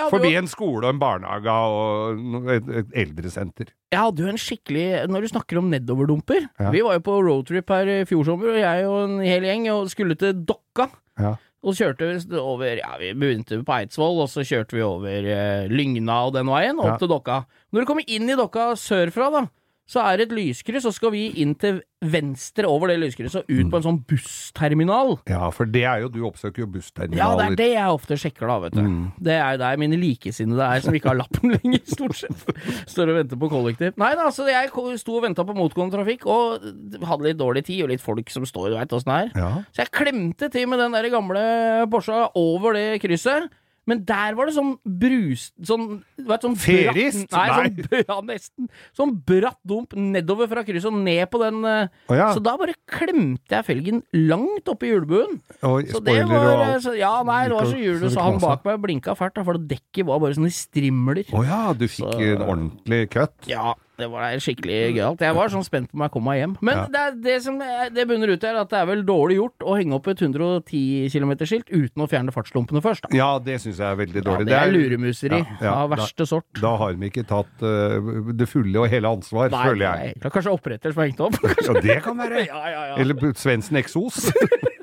Forbi 0.14 0.32
en 0.38 0.48
skole 0.50 0.88
og 0.88 0.94
en 0.94 0.98
barnehage 1.02 1.52
og 1.52 2.48
et, 2.50 2.70
et 2.80 2.96
eldresenter. 3.04 3.68
Jeg 3.92 4.00
hadde 4.00 4.24
jo 4.24 4.30
en 4.32 4.40
skikkelig 4.40 4.86
Når 5.12 5.22
du 5.22 5.28
snakker 5.30 5.60
om 5.60 5.68
nedoverdumper 5.70 6.48
Ja. 6.58 6.72
Vi 6.74 6.80
var 6.82 6.96
jo 6.96 7.04
på 7.06 7.18
roadtrip 7.22 7.70
her 7.70 7.90
i 7.92 7.98
fjor 8.08 8.24
sommer, 8.26 8.54
og 8.56 8.58
jeg 8.64 8.86
og 8.88 9.00
en 9.04 9.18
hel 9.22 9.46
gjeng 9.46 9.68
og 9.76 9.90
skulle 9.92 10.16
til 10.18 10.32
Dokka. 10.48 10.88
Ja. 11.20 11.36
Og 11.64 11.76
kjørte 11.78 12.08
vi 12.10 12.40
over 12.40 12.80
Ja, 12.80 12.96
vi 13.00 13.12
begynte 13.16 13.60
på 13.64 13.76
Eidsvoll, 13.76 14.18
og 14.24 14.32
så 14.32 14.42
kjørte 14.48 14.74
vi 14.80 14.82
over 14.84 15.28
eh, 15.36 15.68
Lygna 15.70 16.22
og 16.26 16.34
den 16.40 16.50
veien, 16.50 16.80
opp 16.80 16.96
Ja. 16.96 16.98
til 17.04 17.12
Dokka. 17.14 17.42
Når 17.70 17.84
du 17.84 17.88
kommer 17.92 18.08
inn 18.10 18.26
i 18.32 18.40
Dokka 18.40 18.72
sørfra, 18.80 19.30
da, 19.36 19.44
så 19.84 20.00
er 20.00 20.16
det 20.16 20.30
et 20.30 20.36
lyskryss, 20.38 20.86
så 20.86 20.92
skal 20.94 21.12
vi 21.12 21.26
inn 21.42 21.52
til 21.60 21.82
venstre 22.04 22.68
over 22.68 22.88
det 22.90 22.96
lyskrysset 23.00 23.44
og 23.44 23.50
ut 23.52 23.70
på 23.72 23.78
en 23.78 23.84
sånn 23.84 23.98
bussterminal. 24.08 25.14
ja, 25.28 25.48
for 25.52 25.68
det 25.68 25.84
er 25.88 26.02
jo 26.02 26.10
Du 26.12 26.18
oppsøker 26.28 26.64
jo 26.64 26.68
Ja, 27.16 27.30
det 27.36 27.46
er 27.46 27.56
det 27.56 27.68
jeg 27.72 27.92
ofte 27.92 28.16
sjekker, 28.20 28.48
da, 28.48 28.58
vet 28.64 28.76
du. 28.76 28.82
Mm. 28.84 29.06
Det 29.24 29.34
er 29.36 29.56
jo 29.56 29.60
der 29.62 29.80
mine 29.80 29.98
likesinnede 30.00 30.68
er, 30.68 30.84
som 30.84 30.96
ikke 30.96 31.12
har 31.12 31.20
lappen 31.20 31.52
lenger, 31.56 31.80
stort 31.88 32.16
sett. 32.16 32.44
Står 32.90 33.12
og 33.12 33.18
venter 33.20 33.40
på 33.40 33.50
kollektiv. 33.52 33.96
Nei 34.00 34.12
da, 34.16 34.28
altså, 34.30 34.48
jeg 34.48 34.72
sto 35.00 35.18
og 35.18 35.26
venta 35.26 35.44
på 35.44 35.56
motgående 35.56 35.96
trafikk, 35.96 36.28
og 36.28 36.64
hadde 37.04 37.28
litt 37.28 37.40
dårlig 37.40 37.64
tid, 37.68 37.82
og 37.84 37.92
litt 37.92 38.04
folk 38.04 38.32
som 38.32 38.48
står, 38.48 38.72
du 38.72 38.78
veit 38.78 38.96
åssen 38.96 39.12
det 39.12 39.18
er. 39.26 39.34
Ja. 39.44 39.50
Så 39.72 39.84
jeg 39.84 39.94
klemte 39.96 40.48
til 40.52 40.68
med 40.70 40.80
den 40.80 40.96
der 40.96 41.10
gamle 41.12 41.44
Porscha 41.92 42.30
over 42.40 42.76
det 42.76 43.02
krysset. 43.04 43.52
Men 43.86 44.00
der 44.08 44.34
var 44.38 44.48
det 44.48 44.54
sånn 44.56 44.74
brus... 44.82 45.50
Sånn, 45.68 45.98
vet, 46.16 46.44
sånn 46.46 46.54
Ferist? 46.56 47.26
Bratt, 47.28 47.36
nei, 47.36 47.68
Nei. 47.68 47.84
sånn, 47.84 48.04
ja, 48.08 48.16
nesten. 48.30 48.68
Sånn 48.96 49.12
bratt 49.28 49.58
dump 49.68 49.92
nedover 49.98 50.48
fra 50.48 50.62
krysset 50.64 50.88
og 50.88 50.96
ned 51.04 51.24
på 51.32 51.40
den. 51.42 51.60
Oh, 51.64 52.14
ja. 52.16 52.30
Så 52.32 52.40
da 52.44 52.56
bare 52.60 52.74
klemte 52.90 53.58
jeg 53.58 53.66
felgen 53.68 54.02
langt 54.16 54.68
oppi 54.72 54.88
hjulbuen. 54.92 55.38
Oh, 55.60 55.78
Så 55.84 56.00
det 56.04 56.16
var, 56.30 56.78
så, 56.80 56.94
Ja, 56.96 57.12
nei, 57.28 57.42
det 57.50 57.58
var 57.58 57.68
så 57.68 57.76
hjulet, 57.80 58.08
så 58.14 58.24
han 58.24 58.40
bak 58.42 58.64
meg 58.64 58.80
blinka 58.86 59.16
fælt, 59.18 59.40
for 59.44 59.60
dekket 59.60 60.08
var 60.08 60.22
bare 60.24 60.36
sånne 60.38 60.52
strimler. 60.54 61.24
Å 61.34 61.44
ja, 61.44 61.62
du 61.76 61.84
fikk 61.88 62.08
Så- 62.08 62.20
en 62.34 62.44
ordentlig 62.48 63.02
cut. 63.12 63.34
Ja, 63.50 63.74
det 63.98 64.08
var 64.10 64.34
skikkelig 64.42 64.78
gøyalt. 64.96 65.20
Jeg 65.22 65.34
var 65.36 65.50
sånn 65.52 65.64
spent 65.66 65.90
på 65.90 65.94
om 65.98 66.02
jeg 66.06 66.12
kom 66.14 66.24
meg 66.26 66.38
hjem. 66.40 66.54
Men 66.66 66.74
Ja. 66.76 66.84
det, 66.90 67.22
det 67.22 67.36
som 67.44 67.58
det 67.60 68.06
bunner 68.10 68.32
ut 68.34 68.42
i, 68.42 68.48
er 68.50 68.58
at 68.60 68.70
det 68.72 68.78
er 68.80 68.86
vel 68.90 69.04
dårlig 69.06 69.36
gjort 69.38 69.66
å 69.70 69.76
henge 69.78 69.94
opp 69.94 70.08
et 70.10 70.18
110 70.24 71.08
km-skilt 71.14 71.70
uten 71.70 72.02
å 72.02 72.08
fjerne 72.10 72.34
fartslumpene 72.34 72.82
først. 72.82 73.06
Da. 73.06 73.16
Ja, 73.16 73.30
det 73.38 73.60
syns 73.62 73.78
jeg 73.78 73.86
er 73.86 73.96
veldig 74.02 74.20
Ja, 74.20 74.26
dårlig. 74.30 74.46
det 74.50 74.58
er 74.58 74.72
luremuseri 74.74 75.38
Ja, 75.44 75.56
ja, 75.62 75.74
av 75.84 75.90
verste 75.94 76.26
sort. 76.26 76.46
Da, 76.54 76.60
da 76.66 76.76
har 76.82 76.92
de 76.98 77.10
ikke 77.12 77.26
tatt 77.30 77.62
uh, 77.62 78.32
det 78.34 78.48
fulle 78.50 78.82
og 78.82 78.88
hele 78.90 79.08
ansvar, 79.14 79.50
Nei, 79.54 79.64
føler 79.70 79.86
nei, 79.86 80.06
jeg. 80.08 80.18
er 80.24 80.34
kanskje 80.34 80.56
oppretter 80.58 80.92
som 80.92 81.04
har 81.04 81.10
hengt 81.12 81.20
opp. 81.28 81.38
Ja, 81.68 81.80
det 81.80 81.98
kan 82.02 82.18
være. 82.18 82.44
ja, 82.50 82.62
ja, 82.74 82.84
ja. 82.90 82.96
Eller 82.98 83.32
Svendsen 83.38 83.76
Eksos. 83.78 84.26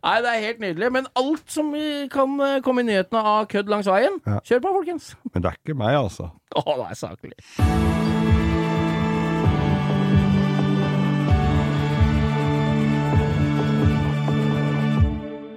Nei, 0.00 0.14
det 0.24 0.30
er 0.32 0.44
helt 0.46 0.62
nydelig. 0.64 0.92
Men 0.92 1.06
alt 1.20 1.50
som 1.52 1.72
kan 2.14 2.38
eh, 2.46 2.60
komme 2.64 2.80
i 2.84 2.88
nyhetene 2.88 3.20
av 3.34 3.46
kødd 3.52 3.68
langs 3.72 3.90
veien, 3.90 4.20
Ja. 4.26 4.40
kjør 4.48 4.64
på, 4.64 4.74
folkens. 4.80 5.10
Men 5.34 5.42
det 5.44 5.52
er 5.52 5.60
ikke 5.60 5.76
meg, 5.76 5.96
altså. 6.00 6.30
Å, 6.56 6.64
det 6.80 6.88
er 6.90 7.00
saklig. 7.04 7.36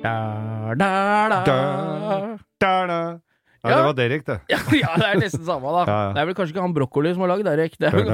Da, 0.04 0.74
da. 0.76 0.90
Da, 1.46 2.38
da, 2.60 2.86
da. 2.88 3.23
Nei, 3.64 3.72
Ja. 3.72 3.78
det 3.80 3.84
var 3.88 3.94
Derek, 3.96 4.24
det. 4.28 4.36
Ja, 4.52 4.58
ja, 4.76 4.90
det 5.00 5.06
er 5.08 5.20
nesten 5.22 5.46
samme, 5.48 5.72
da. 5.72 5.84
Ja, 5.88 6.00
ja. 6.04 6.10
Det 6.16 6.20
er 6.20 6.26
vel 6.28 6.36
kanskje 6.36 6.52
ikke 6.52 6.64
han 6.66 6.74
brokkoli 6.76 7.14
som 7.16 7.22
har 7.24 7.30
lagd 7.32 7.46
Derek. 7.48 7.78
Det 7.80 7.88
er 7.88 7.96
vel 7.96 8.10
Nei, 8.10 8.12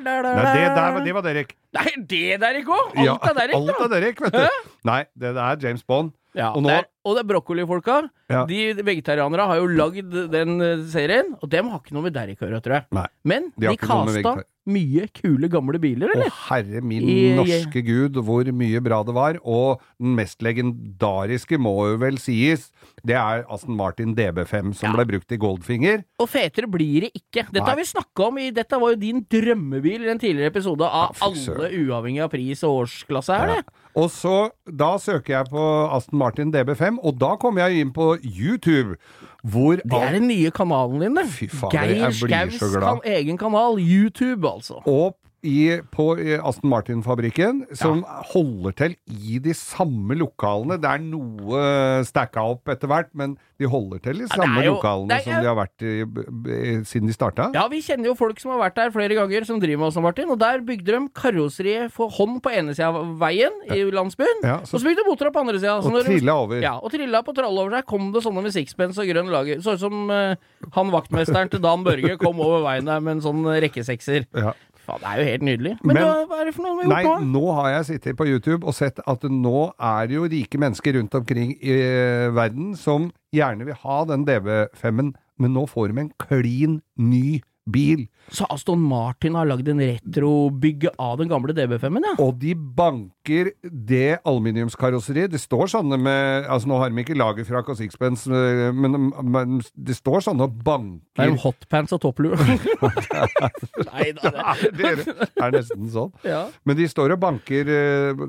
det, 0.00 0.64
der, 0.72 0.92
var- 0.92 1.04
det 1.04 1.14
var 1.14 1.22
Derek. 1.28 1.52
Nei, 1.76 1.86
det 2.08 2.40
Derek 2.40 2.66
òg! 2.66 2.96
Alt 2.96 3.28
er 3.28 3.34
Derek, 3.42 3.54
alt 3.60 3.84
er 3.84 3.88
Derek, 3.92 4.20
vet 4.24 4.32
du. 4.32 4.48
Nei, 4.88 5.04
det 5.18 5.36
er 5.36 5.56
James 5.60 5.82
Bond. 5.84 6.12
Ja, 6.34 6.52
Og 6.56 6.62
nå- 6.62 6.68
det 6.70 6.78
er, 6.78 6.86
og 7.04 7.16
det 7.16 7.24
er 7.24 7.28
brokkolifolka. 7.34 7.96
Ja. 8.30 8.46
De 8.48 8.72
vegetarianere 8.82 9.46
har 9.50 9.56
jo 9.60 9.66
lagd 9.68 10.14
den 10.32 10.60
eh, 10.64 10.84
serien, 10.88 11.34
og 11.42 11.50
dem 11.50 11.68
har 11.68 11.80
ikke 11.82 11.92
noe 11.92 12.06
med 12.06 12.14
Derrick 12.14 12.40
å 12.40 12.48
gjøre, 12.48 12.62
tror 12.64 12.78
jeg. 12.78 12.86
Nei. 12.96 13.06
Men 13.24 13.52
De 13.58 13.66
de 13.68 13.76
vegetar- 13.76 14.44
mye 14.64 15.08
kule, 15.12 15.48
gamle 15.50 15.76
biler, 15.82 16.06
Å, 16.08 16.14
eller? 16.14 16.30
herre 16.48 16.80
min 16.86 17.02
I- 17.02 17.34
norske 17.34 17.82
gud, 17.84 18.14
hvor 18.14 18.44
mye 18.54 18.80
bra 18.80 19.02
det 19.02 19.12
var. 19.12 19.34
Og 19.44 19.80
den 20.00 20.14
mest 20.14 20.38
legendariske 20.40 21.58
må 21.58 21.72
jo 21.90 21.96
vel 21.98 22.16
sies, 22.22 22.70
det 23.04 23.16
er 23.18 23.44
Aston 23.50 23.76
Martin 23.76 24.14
DB5 24.14 24.72
som 24.74 24.90
Ja. 24.90 24.96
ble 24.96 25.04
brukt 25.18 25.32
i 25.32 25.36
Goldfinger. 25.36 26.04
Og 26.20 26.28
fetere 26.30 26.70
blir 26.70 27.02
det 27.02 27.12
ikke. 27.12 27.50
Dette 27.50 27.60
Nei. 27.60 27.68
har 27.70 27.76
vi 27.76 27.82
snakka 27.82 28.28
om 28.28 28.38
i 28.38 28.50
Dette 28.50 28.78
var 28.78 28.90
jo 28.94 28.96
din 28.96 29.24
drømmebil 29.28 30.06
i 30.06 30.10
en 30.10 30.18
tidligere 30.18 30.46
episode 30.54 30.82
av 30.82 31.16
Ja, 31.20 31.26
alle, 31.26 31.70
uavhengig 31.70 32.22
av 32.22 32.30
pris 32.30 32.62
og 32.62 32.86
årsklasse, 32.86 33.34
er 33.34 33.46
det? 33.56 33.64
Og 33.98 34.08
så, 34.10 34.36
da 34.78 34.94
søker 34.98 35.34
jeg 35.36 35.50
på 35.52 35.62
Aston 35.96 36.18
Martin 36.18 36.52
DB5, 36.54 37.00
og 37.02 37.18
da 37.20 37.34
kommer 37.40 37.66
jeg 37.66 37.84
inn 37.84 37.92
på 37.92 38.14
YouTube, 38.24 38.96
hvor 39.42 39.76
Det 39.82 39.98
er 39.98 40.14
den 40.16 40.28
nye 40.30 40.50
kanalen 40.54 41.02
din, 41.02 41.16
det. 41.18 41.26
Fy 41.28 41.48
faen, 41.50 41.74
Geir 41.74 42.14
Skaus 42.14 42.76
kan, 42.78 43.02
egen 43.04 43.38
kanal. 43.38 43.76
YouTube, 43.80 44.48
altså. 44.48 44.80
Og 44.86 45.16
i, 45.42 45.80
på 45.90 46.12
Aston 46.38 46.70
Martin-fabrikken, 46.70 47.64
som 47.74 48.04
holder 48.32 48.74
til 48.78 48.92
i 49.10 49.40
de 49.42 49.54
samme 49.58 50.14
lokalene. 50.18 50.76
Det 50.78 50.86
er 50.90 51.02
noe 51.02 52.04
stacka 52.06 52.44
opp 52.52 52.70
etter 52.70 52.86
hvert, 52.90 53.10
men 53.18 53.34
de 53.58 53.66
holder 53.70 53.98
til 54.02 54.22
i 54.24 54.28
samme 54.30 54.62
jo- 54.64 54.76
lokalene 54.76 55.16
er- 55.18 55.22
som 55.26 55.42
de 55.42 55.48
har 55.50 55.58
vært 55.58 55.82
i 55.82 56.84
siden 56.86 57.10
de 57.10 57.14
starta. 57.14 57.48
Ja, 57.54 57.66
vi 57.70 57.80
kjenner 57.82 58.10
jo 58.10 58.14
folk 58.18 58.38
som 58.42 58.52
har 58.54 58.60
vært 58.62 58.78
der 58.78 58.90
flere 58.94 59.14
ganger, 59.18 59.44
som 59.46 59.60
driver 59.62 59.82
med 59.82 59.88
Aston 59.92 60.02
Martin, 60.06 60.30
og 60.30 60.38
der 60.38 60.62
bygde 60.66 60.94
de 60.94 61.02
karosseriet 61.14 61.92
for 61.94 62.08
hånd 62.10 62.40
på 62.42 62.50
ene 62.54 62.74
sida 62.74 62.88
av 62.94 63.12
veien 63.18 63.52
i 63.70 63.82
landsbyen, 63.90 64.42
Ja, 64.46 64.56
og 64.62 64.66
så, 64.70 64.78
så 64.78 64.86
bygde 64.86 65.02
de 65.02 65.08
motorer 65.10 65.34
på 65.34 65.42
andre 65.42 65.58
sida. 65.58 65.76
og 65.82 66.04
trilla 66.06 66.34
over. 66.38 66.60
Ja, 66.62 66.76
og 66.78 66.90
trilla 66.94 67.22
på 67.26 67.34
tralle 67.34 67.58
over 67.66 67.70
seg 67.78 67.86
kom 67.86 68.12
det 68.14 68.22
sånne 68.22 68.42
med 68.46 68.54
sixpence 68.54 68.98
og 69.02 69.06
grønn 69.10 69.30
lager. 69.30 69.58
Sånn 69.62 69.78
som 69.78 70.10
uh, 70.10 70.34
han 70.74 70.90
vaktmesteren 70.94 71.50
til 71.50 71.60
Dan 71.62 71.82
Børge 71.86 72.16
kom 72.18 72.38
over 72.40 72.62
veien 72.66 72.86
der 72.86 73.00
med 73.00 73.18
en 73.18 73.24
sånn 73.26 73.42
rekkesekser. 73.62 74.26
Ja. 74.34 74.54
Faen, 74.82 74.98
det 75.02 75.08
er 75.12 75.18
jo 75.20 75.26
helt 75.30 75.42
nydelig. 75.46 75.72
Men, 75.84 75.94
Men- 75.94 76.02
hva, 76.04 76.14
hva 76.26 76.40
er 76.40 76.48
det 76.48 76.54
for 76.56 76.62
noe 76.66 76.76
vi 76.80 76.86
har 76.88 76.90
Nei, 76.92 77.02
gjort 77.06 77.22
nå? 77.22 77.32
nå 77.38 77.52
har 77.60 77.68
jeg 77.76 77.84
sittet 77.92 78.16
på 78.18 78.26
YouTube 78.26 78.66
og 78.66 78.74
sett 78.74 78.98
at 79.06 79.22
nå 79.30 79.60
er 79.78 80.06
det 80.10 80.16
jo 80.16 80.24
rike 80.32 80.58
mennesker 80.58 80.96
rundt 80.98 81.14
omkring 81.14 81.52
i 81.62 81.76
eh, 81.78 82.30
verden 82.34 82.72
som 82.76 83.10
gjerne 83.34 83.64
vil 83.68 83.78
ha 83.84 84.00
den 84.10 84.26
DB5-en, 84.26 85.12
men 85.38 85.54
nå 85.54 85.66
får 85.70 85.92
de 85.94 86.00
en 86.02 86.12
klin 86.18 86.80
ny 86.98 87.40
bil. 87.70 88.06
Så 88.34 88.46
Aston 88.50 88.80
Martin 88.82 89.36
har 89.38 89.46
lagd 89.46 89.68
en 89.70 89.78
retrobygge 89.78 90.90
av 90.98 91.18
den 91.20 91.28
gamle 91.30 91.54
DB5-en, 91.54 92.06
ja? 92.08 92.14
Og 92.22 92.34
de 92.42 92.54
banker 92.56 93.52
det 93.62 94.18
aluminiumskarosseriet. 94.26 95.30
Det 95.30 95.38
står 95.42 95.70
sånne 95.70 95.98
med 96.00 96.48
Altså, 96.50 96.66
nå 96.70 96.78
har 96.80 96.90
de 96.90 97.04
ikke 97.04 97.14
lagerfrakk 97.18 97.70
og 97.74 97.78
sixpence, 97.78 98.26
eh, 98.26 98.72
men, 98.74 99.12
men 99.22 99.60
det 99.76 99.94
står 99.98 100.24
sånne 100.26 100.48
og 100.48 100.56
banker 100.66 101.06
Det 101.14 101.26
er 101.28 101.30
jo 101.34 101.38
hotpants 101.44 101.94
og 101.94 102.02
topplue. 102.02 102.34
Nei 103.92 104.08
da. 104.18 104.54
Det 104.74 104.88
er, 104.88 105.02
det 105.06 105.28
er 105.46 105.54
nesten 105.54 105.90
sånn. 105.92 106.12
Ja. 106.26 106.44
Men 106.66 106.78
de 106.78 106.88
står 106.90 107.14
og 107.16 107.22
banker 107.22 107.70
eh, 107.72 108.24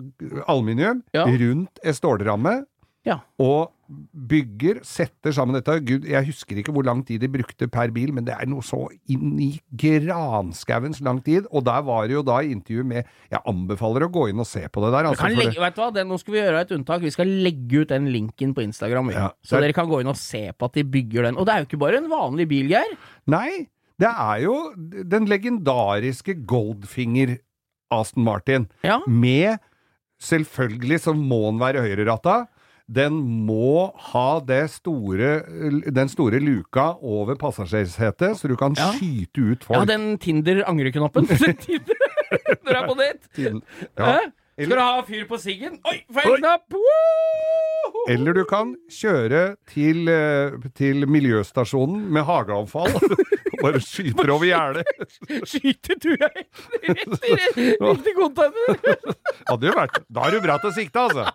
aluminium 0.47 1.01
Ja. 1.15 1.25
rundt 1.25 1.81
en 1.83 1.97
stålramme. 1.97 2.59
ja. 3.07 3.19
Og 3.41 3.71
bygger, 4.13 4.79
setter 4.87 5.33
sammen 5.35 5.57
dette. 5.57 5.75
Gud, 5.85 6.07
jeg 6.09 6.27
husker 6.27 6.59
ikke 6.59 6.73
hvor 6.75 6.85
lang 6.87 7.03
tid 7.07 7.21
de 7.23 7.29
brukte 7.31 7.67
per 7.71 7.91
bil, 7.95 8.13
men 8.15 8.27
det 8.27 8.35
er 8.35 8.49
noe 8.49 8.65
så 8.65 8.81
inn 9.11 9.35
i 9.41 9.49
granskauens 9.79 11.01
lang 11.05 11.21
tid. 11.25 11.47
Og 11.51 11.65
der 11.67 11.83
var 11.87 12.07
det 12.09 12.17
jo 12.17 12.23
da 12.27 12.39
intervju 12.45 12.85
med 12.87 13.03
Jeg 13.31 13.41
anbefaler 13.49 14.07
å 14.07 14.11
gå 14.13 14.27
inn 14.31 14.43
og 14.43 14.49
se 14.49 14.63
på 14.67 14.83
det 14.85 14.93
der. 14.95 15.09
Altså, 15.11 15.31
legge, 15.33 15.59
vet 15.61 15.77
du 15.77 15.83
hva? 15.83 15.89
Det, 15.95 16.05
nå 16.09 16.19
skal 16.21 16.35
vi 16.35 16.41
gjøre 16.41 16.63
et 16.65 16.73
unntak. 16.77 17.03
Vi 17.03 17.13
skal 17.15 17.35
legge 17.45 17.83
ut 17.83 17.93
den 17.93 18.09
linken 18.13 18.55
på 18.57 18.65
Instagram. 18.65 19.11
Ja. 19.15 19.29
Så 19.45 19.61
dere 19.63 19.75
kan 19.77 19.89
gå 19.91 20.01
inn 20.03 20.11
og 20.11 20.19
se 20.19 20.45
på 20.53 20.69
at 20.69 20.79
de 20.79 20.85
bygger 20.87 21.29
den. 21.29 21.39
Og 21.39 21.47
det 21.47 21.55
er 21.55 21.63
jo 21.63 21.69
ikke 21.71 21.83
bare 21.85 22.01
en 22.01 22.11
vanlig 22.11 22.49
bil, 22.51 22.71
Geir. 22.73 22.97
Nei, 23.31 23.67
det 24.01 24.09
er 24.09 24.45
jo 24.45 24.57
den 25.09 25.29
legendariske 25.29 26.41
Goldfinger 26.49 27.37
Aston 27.93 28.25
Martin. 28.25 28.67
Ja. 28.85 29.01
Med 29.07 29.61
Selvfølgelig 30.23 31.01
så 31.03 31.13
må 31.17 31.41
den 31.49 31.59
være 31.59 31.83
høyreratta. 31.83 32.45
Den 32.91 33.15
må 33.47 33.93
ha 34.11 34.39
det 34.43 34.65
store, 34.73 35.29
den 35.95 36.09
store 36.11 36.39
luka 36.43 36.89
over 37.01 37.35
passasjersetet, 37.39 38.35
så 38.37 38.47
du 38.51 38.57
kan 38.59 38.75
Ja. 38.77 38.91
skyte 38.91 39.39
ut 39.53 39.63
folk. 39.63 39.79
ja, 39.79 39.85
den 39.85 40.17
Tinder-angreknappen. 40.19 41.27
Når 42.63 42.69
du 42.69 42.75
er 42.75 42.87
på 42.87 42.95
nett. 42.99 43.29
Ja. 43.97 44.19
Skal 44.53 44.75
du 44.77 44.81
ha 44.83 45.01
fyr 45.07 45.23
på 45.29 45.37
siggen? 45.41 45.79
Oi, 45.89 46.03
feil 46.13 46.37
knapp! 46.37 46.75
Eller 48.11 48.33
du 48.35 48.43
kan 48.49 48.75
kjøre 48.91 49.55
til, 49.69 50.07
eh, 50.11 50.51
til 50.77 51.07
miljøstasjonen 51.07 52.03
med 52.13 52.25
hageavfall. 52.27 52.91
Bare 53.63 53.79
skyter 53.79 54.29
over 54.33 54.43
gjerdet. 54.45 54.83
Skyter 55.47 55.95
du 56.03 56.09
deg 56.19 56.41
rett 56.83 58.07
i 58.11 58.13
container? 58.17 58.97
Hadde 59.49 59.69
jo 59.69 59.75
vært 59.77 60.01
Da 60.11 60.25
er 60.27 60.35
du 60.35 60.41
bra 60.43 60.57
til 60.59 60.71
å 60.73 60.75
sikte, 60.75 60.99
altså. 60.99 61.29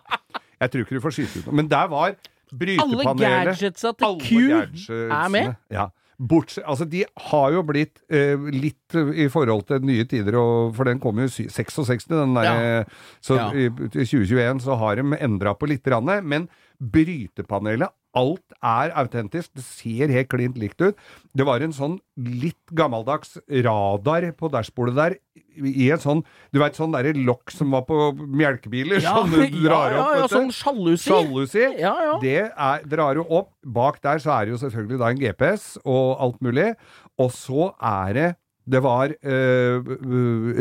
Jeg 0.59 0.71
tror 0.71 0.83
ikke 0.85 0.97
du 0.99 1.03
får 1.05 1.15
skyte 1.17 1.39
ut 1.39 1.47
noe. 1.49 1.55
Men 1.61 1.69
der 1.71 1.87
var 1.91 2.09
Alle 2.09 2.59
brytepanelet 2.59 3.53
gadgetsa 3.53 3.93
til 3.95 4.05
Alle 4.05 4.19
Q 4.25 4.99
er 5.09 5.29
med. 5.33 5.55
Ja. 5.71 5.87
Bortsett, 6.19 6.65
altså 6.67 6.83
de 6.91 7.05
har 7.29 7.51
jo 7.55 7.61
blitt 7.63 8.01
eh, 8.11 8.35
litt 8.51 8.95
i 9.15 9.29
forhold 9.31 9.63
til 9.69 9.85
nye 9.87 10.03
tider, 10.03 10.35
og, 10.35 10.73
for 10.75 10.83
den 10.89 10.99
kom 10.99 11.21
jo 11.23 11.29
i 11.29 11.45
66, 11.47 12.09
den 12.11 12.33
der, 12.35 12.43
Ja. 12.43 12.83
så 13.23 13.37
Ja. 13.39 13.45
i, 13.55 13.69
i 13.69 14.03
2021 14.03 14.59
så 14.65 14.75
har 14.81 14.95
de 14.99 15.15
endra 15.15 15.53
på 15.55 15.69
litt, 15.71 15.81
grann. 15.85 16.03
men 16.27 16.49
brytepanelet 16.81 17.89
Alt 18.17 18.55
er 18.65 18.89
autentisk, 18.97 19.51
det 19.53 19.61
ser 19.61 20.09
helt 20.09 20.29
klint 20.31 20.57
likt 20.57 20.81
ut. 20.81 20.97
Det 21.37 21.45
var 21.45 21.61
en 21.61 21.75
sånn 21.75 21.99
litt 22.17 22.71
gammeldags 22.73 23.35
radar 23.65 24.25
på 24.39 24.49
dashbordet 24.49 24.95
der, 24.97 25.15
i 25.59 25.89
en 25.91 25.99
sånn 25.99 26.21
Du 26.53 26.59
veit 26.61 26.77
sånn 26.77 26.93
derre 26.93 27.11
lokk 27.17 27.51
som 27.51 27.73
var 27.75 27.83
på 27.87 27.95
melkebiler, 28.17 29.01
Ja, 29.03 29.17
sånn 29.19 29.33
du 29.33 29.59
drar 29.67 29.93
ja, 29.93 30.01
opp, 30.01 30.09
ja, 30.15 30.21
vet 30.23 30.31
du. 30.31 30.35
sånn 30.37 30.51
sjalusi. 30.55 31.09
Sjalusi. 31.11 31.65
Ja, 31.81 31.93
ja. 32.07 32.17
Det 32.23 32.35
er, 32.49 32.85
drar 32.89 33.19
jo 33.19 33.25
opp. 33.27 33.53
Bak 33.63 34.01
der 34.01 34.21
så 34.23 34.33
er 34.37 34.47
det 34.47 34.55
jo 34.55 34.61
selvfølgelig 34.65 34.99
da 35.03 35.09
en 35.13 35.21
GPS 35.21 35.65
og 35.83 36.15
alt 36.25 36.39
mulig. 36.45 36.69
Og 37.19 37.33
så 37.35 37.71
er 37.77 38.13
det 38.17 38.29
det 38.69 38.81
var 38.85 39.09
øh, 39.17 39.79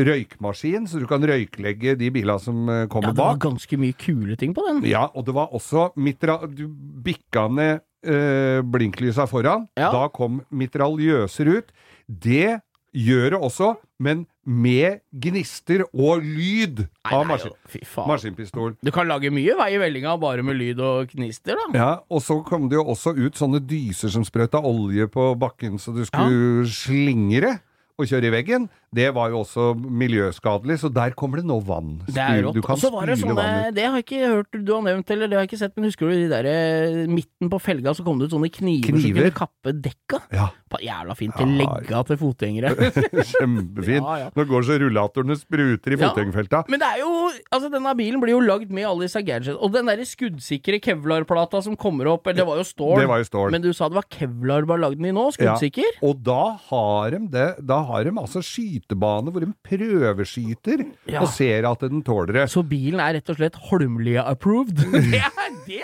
røykmaskin, 0.08 0.86
så 0.88 1.00
du 1.02 1.06
kan 1.10 1.24
røyklegge 1.28 1.96
de 2.00 2.10
bilene 2.14 2.40
som 2.42 2.64
kommer 2.90 3.10
bak. 3.12 3.12
Ja, 3.12 3.12
det 3.12 3.24
var 3.24 3.34
bak. 3.36 3.42
ganske 3.48 3.76
mye 3.80 3.96
kule 4.00 4.36
ting 4.40 4.54
på 4.56 4.64
den. 4.68 4.82
Ja, 4.88 5.06
og 5.14 5.26
det 5.26 5.34
var 5.36 5.52
også 5.54 5.90
mitra 5.96 6.38
Du 6.48 6.66
bikka 7.04 7.48
ned 7.52 7.80
øh, 8.06 8.62
blinklysa 8.72 9.26
foran. 9.28 9.68
Ja. 9.76 9.90
Da 9.92 10.08
kom 10.08 10.40
mitraljøser 10.50 11.52
ut. 11.58 11.70
Det 12.08 12.60
gjør 12.98 13.30
det 13.34 13.38
også, 13.44 13.74
men 14.00 14.22
med 14.48 15.02
gnister 15.12 15.82
og 15.92 16.22
lyd 16.24 16.78
Nei, 16.80 17.10
av 17.12 17.26
nei, 17.26 17.34
maskin, 17.34 17.52
faen. 17.84 18.08
maskinpistol. 18.08 18.72
Du 18.80 18.90
kan 18.94 19.06
lage 19.10 19.28
mye 19.30 19.52
vei 19.58 19.66
i 19.76 19.80
vellinga 19.82 20.14
bare 20.18 20.42
med 20.42 20.56
lyd 20.56 20.80
og 20.80 21.12
gnister, 21.12 21.58
da. 21.60 21.66
Ja, 21.76 21.90
og 22.08 22.22
så 22.24 22.38
kom 22.48 22.70
det 22.72 22.78
jo 22.78 22.86
også 22.88 23.12
ut 23.18 23.36
sånne 23.36 23.60
dyser 23.60 24.08
som 24.14 24.24
sprøyta 24.24 24.62
olje 24.64 25.04
på 25.12 25.34
bakken 25.38 25.76
så 25.78 25.92
du 25.92 26.00
skulle 26.08 26.64
slingre 26.72 27.58
og 27.98 28.06
kjøre 28.06 28.30
i 28.30 28.32
veggen. 28.32 28.68
Det 28.95 29.11
var 29.14 29.28
jo 29.30 29.42
også 29.42 29.75
miljøskadelig, 29.76 30.78
så 30.80 30.88
der 30.92 31.12
kommer 31.18 31.42
det 31.42 31.47
nå 31.49 31.59
vann. 31.64 31.99
Det 32.09 32.16
er 32.23 32.42
rått. 32.47 32.57
Du 32.57 32.62
kan 32.64 32.78
var 32.92 33.07
det 33.11 33.18
spyle 33.21 33.35
vann 33.37 33.68
ut. 33.68 33.75
Det 33.76 33.85
har 33.85 33.99
jeg 34.00 34.07
ikke 34.07 34.30
hørt 34.33 34.59
du 34.64 34.73
har 34.75 34.83
nevnt, 34.87 35.11
eller 35.12 35.28
det 35.28 35.37
har 35.37 35.45
jeg 35.45 35.50
ikke 35.52 35.61
sett, 35.61 35.75
men 35.76 35.88
husker 35.90 36.09
du 36.09 36.14
de 36.16 36.28
der 36.33 36.49
eh, 36.49 37.02
midten 37.11 37.50
på 37.52 37.61
felga 37.61 37.92
så 37.97 38.04
kom 38.07 38.18
det 38.21 38.28
ut 38.30 38.37
sånne 38.37 38.50
kniver, 38.52 38.97
som 38.97 39.18
kunne 39.18 39.35
kappe 39.37 39.75
dekka? 39.85 40.23
Ja, 40.33 40.49
Jævla 40.78 41.14
fint 41.16 41.35
til 41.37 41.49
Ja. 41.59 41.64
legga 41.64 42.02
til 42.07 42.18
fotgjengere. 42.21 42.71
kjempefint. 43.33 44.04
Ja, 44.04 44.16
ja. 44.23 44.28
Nå 44.37 44.45
går 44.49 44.66
så 44.68 44.76
rullatorene 44.83 45.37
spruter 45.40 45.95
i 45.95 45.97
Ja. 45.99 46.09
fotgjengerfelta. 46.09 46.64
Men 46.68 46.80
det 46.83 46.88
er 46.95 46.99
jo 47.04 47.14
Altså, 47.52 47.68
denne 47.73 47.92
bilen 47.97 48.21
blir 48.21 48.35
jo 48.37 48.40
lagd 48.45 48.71
med 48.71 48.85
alle 48.85 49.07
disse 49.07 49.21
gadgets. 49.25 49.57
Og 49.61 49.73
den 49.73 49.87
derre 49.88 50.04
skuddsikre 50.07 50.78
kevlarplata 50.85 51.62
som 51.64 51.76
kommer 51.76 52.07
opp, 52.12 52.26
eller 52.26 52.42
det 52.42 52.47
var 52.47 52.57
jo 52.61 52.64
stål. 52.68 53.00
Det 53.00 53.09
var 53.09 53.18
jo 53.23 53.25
stål. 53.28 53.50
Men 53.54 53.62
du 53.64 53.73
sa 53.73 53.88
det 53.88 53.97
var 53.99 54.07
kevlar 54.12 54.66
bare 54.68 54.83
lagd 54.85 54.99
den 55.00 55.07
i 55.11 55.14
nå? 55.16 55.28
Skuddsikker? 55.35 55.99
Og 56.02 56.23
da 56.23 56.59
har 56.68 57.11
de 57.16 57.23
det 57.33 57.49
Da 57.66 57.83
har 57.88 58.04
de 58.04 58.11
altså 58.11 58.42
skytebane 58.78 59.32
hvor 59.35 59.44
de 59.44 59.50
prøveskyter 59.66 60.85
Ja. 61.11 61.23
og 61.23 61.28
ser 61.28 61.66
at 61.68 61.80
den 61.80 62.02
tåler 62.02 62.32
det. 62.32 62.49
Så 62.50 62.62
bilen 62.66 63.00
er 63.00 63.18
rett 63.18 63.30
og 63.30 63.37
slett 63.38 63.56
Holmlia-approved? 63.68 64.85
det, 65.12 65.23
det, 65.66 65.80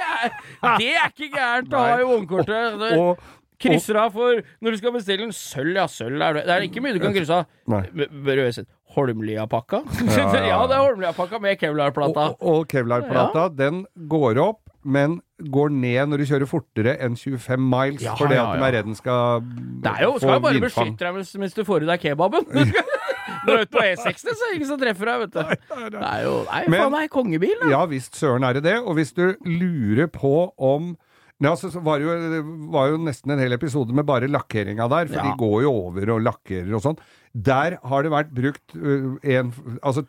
det 0.78 0.92
er 0.94 1.08
ikke 1.10 1.30
gærent 1.34 1.72
å 1.74 1.82
ha 1.84 1.96
i 2.00 2.06
vognkortet! 2.08 2.86
Og, 2.98 3.24
Krysser 3.64 3.96
av 3.96 4.10
for 4.12 4.40
når 4.60 4.74
du 4.74 4.80
skal 4.80 4.92
bestille 4.96 5.24
en 5.28 5.32
sølv, 5.32 5.76
ja, 5.78 5.84
sølv 5.88 6.20
er 6.20 6.34
det. 6.36 6.42
Det 6.48 6.54
er 6.56 6.64
ikke 6.66 6.82
mye 6.84 6.96
du 6.96 7.00
kan 7.00 7.14
krysse 7.14 7.36
av. 7.38 8.66
Holmlia-pakka? 8.94 9.80
Ja, 10.50 10.58
det 10.68 10.76
er 10.76 10.82
Holmlia-pakka 10.82 11.40
med 11.42 11.58
kevlarplata. 11.60 12.26
Og, 12.34 12.44
og 12.50 12.68
kevlarplata, 12.70 13.48
den 13.54 13.84
går 14.10 14.40
opp, 14.42 14.60
men 14.84 15.20
går 15.50 15.70
ned 15.72 16.08
når 16.12 16.20
du 16.22 16.24
kjører 16.30 16.48
fortere 16.50 16.96
enn 17.02 17.16
25 17.16 17.58
miles, 17.60 18.02
Ja, 18.04 18.14
fordi 18.18 18.36
ja, 18.36 18.44
at 18.46 18.58
de 18.58 18.60
ja. 18.62 18.66
er 18.68 18.76
redd 18.78 18.86
den 18.90 18.94
skal 18.98 19.40
Det 19.82 19.90
er 19.92 20.02
jo, 20.04 20.18
skal 20.18 20.34
jo 20.36 20.40
bare 20.44 20.58
vindfang. 20.60 20.90
beskytte 20.94 21.04
deg 21.08 21.40
mens, 21.40 21.54
du 21.56 21.64
får 21.64 21.82
i 21.86 21.88
deg 21.90 22.00
kebaben. 22.04 22.44
Når 22.54 22.74
du 23.46 23.52
er 23.54 23.64
ute 23.64 23.72
på 23.72 23.82
E60, 23.84 24.20
så 24.24 24.34
er 24.34 24.52
det 24.52 24.58
ingen 24.58 24.68
som 24.70 24.80
treffer 24.80 25.10
deg, 25.10 25.24
vet 25.24 25.32
du. 25.34 25.96
Det 25.96 26.04
er 26.04 26.22
jo 26.26 26.34
Nei, 26.50 26.62
Men- 26.68 26.80
faen 26.84 26.92
meg 26.96 27.10
kongebil, 27.12 27.56
da. 27.64 27.70
Ja 27.74 27.82
visst 27.90 28.14
søren 28.20 28.44
er 28.48 28.54
det 28.60 28.64
det, 28.68 28.76
og 28.84 28.94
hvis 29.00 29.12
du 29.16 29.24
lurer 29.44 30.06
på 30.12 30.34
om 30.58 30.94
ja, 31.42 31.50
så 31.58 31.68
så 31.68 31.80
var 31.82 31.98
jo, 32.00 32.12
det 32.30 32.38
var 32.72 32.92
jo 32.92 32.98
nesten 33.04 33.32
en 33.34 33.40
hel 33.42 33.52
episode 33.52 33.92
med 33.92 34.06
bare 34.06 34.28
lakkeringa 34.30 34.86
der, 34.88 35.08
for 35.10 35.18
Ja. 35.18 35.24
de 35.26 35.38
går 35.40 35.62
jo 35.66 35.72
over 35.90 36.12
og 36.14 36.22
lakkerer 36.22 36.70
og 36.78 36.80
sånn. 36.84 36.96
Der 37.34 37.74
har 37.82 38.02
det 38.06 38.12
vært 38.14 38.30
brukt 38.32 38.76
uh, 38.78 39.18
en 39.20 39.50
Altså, 39.82 40.06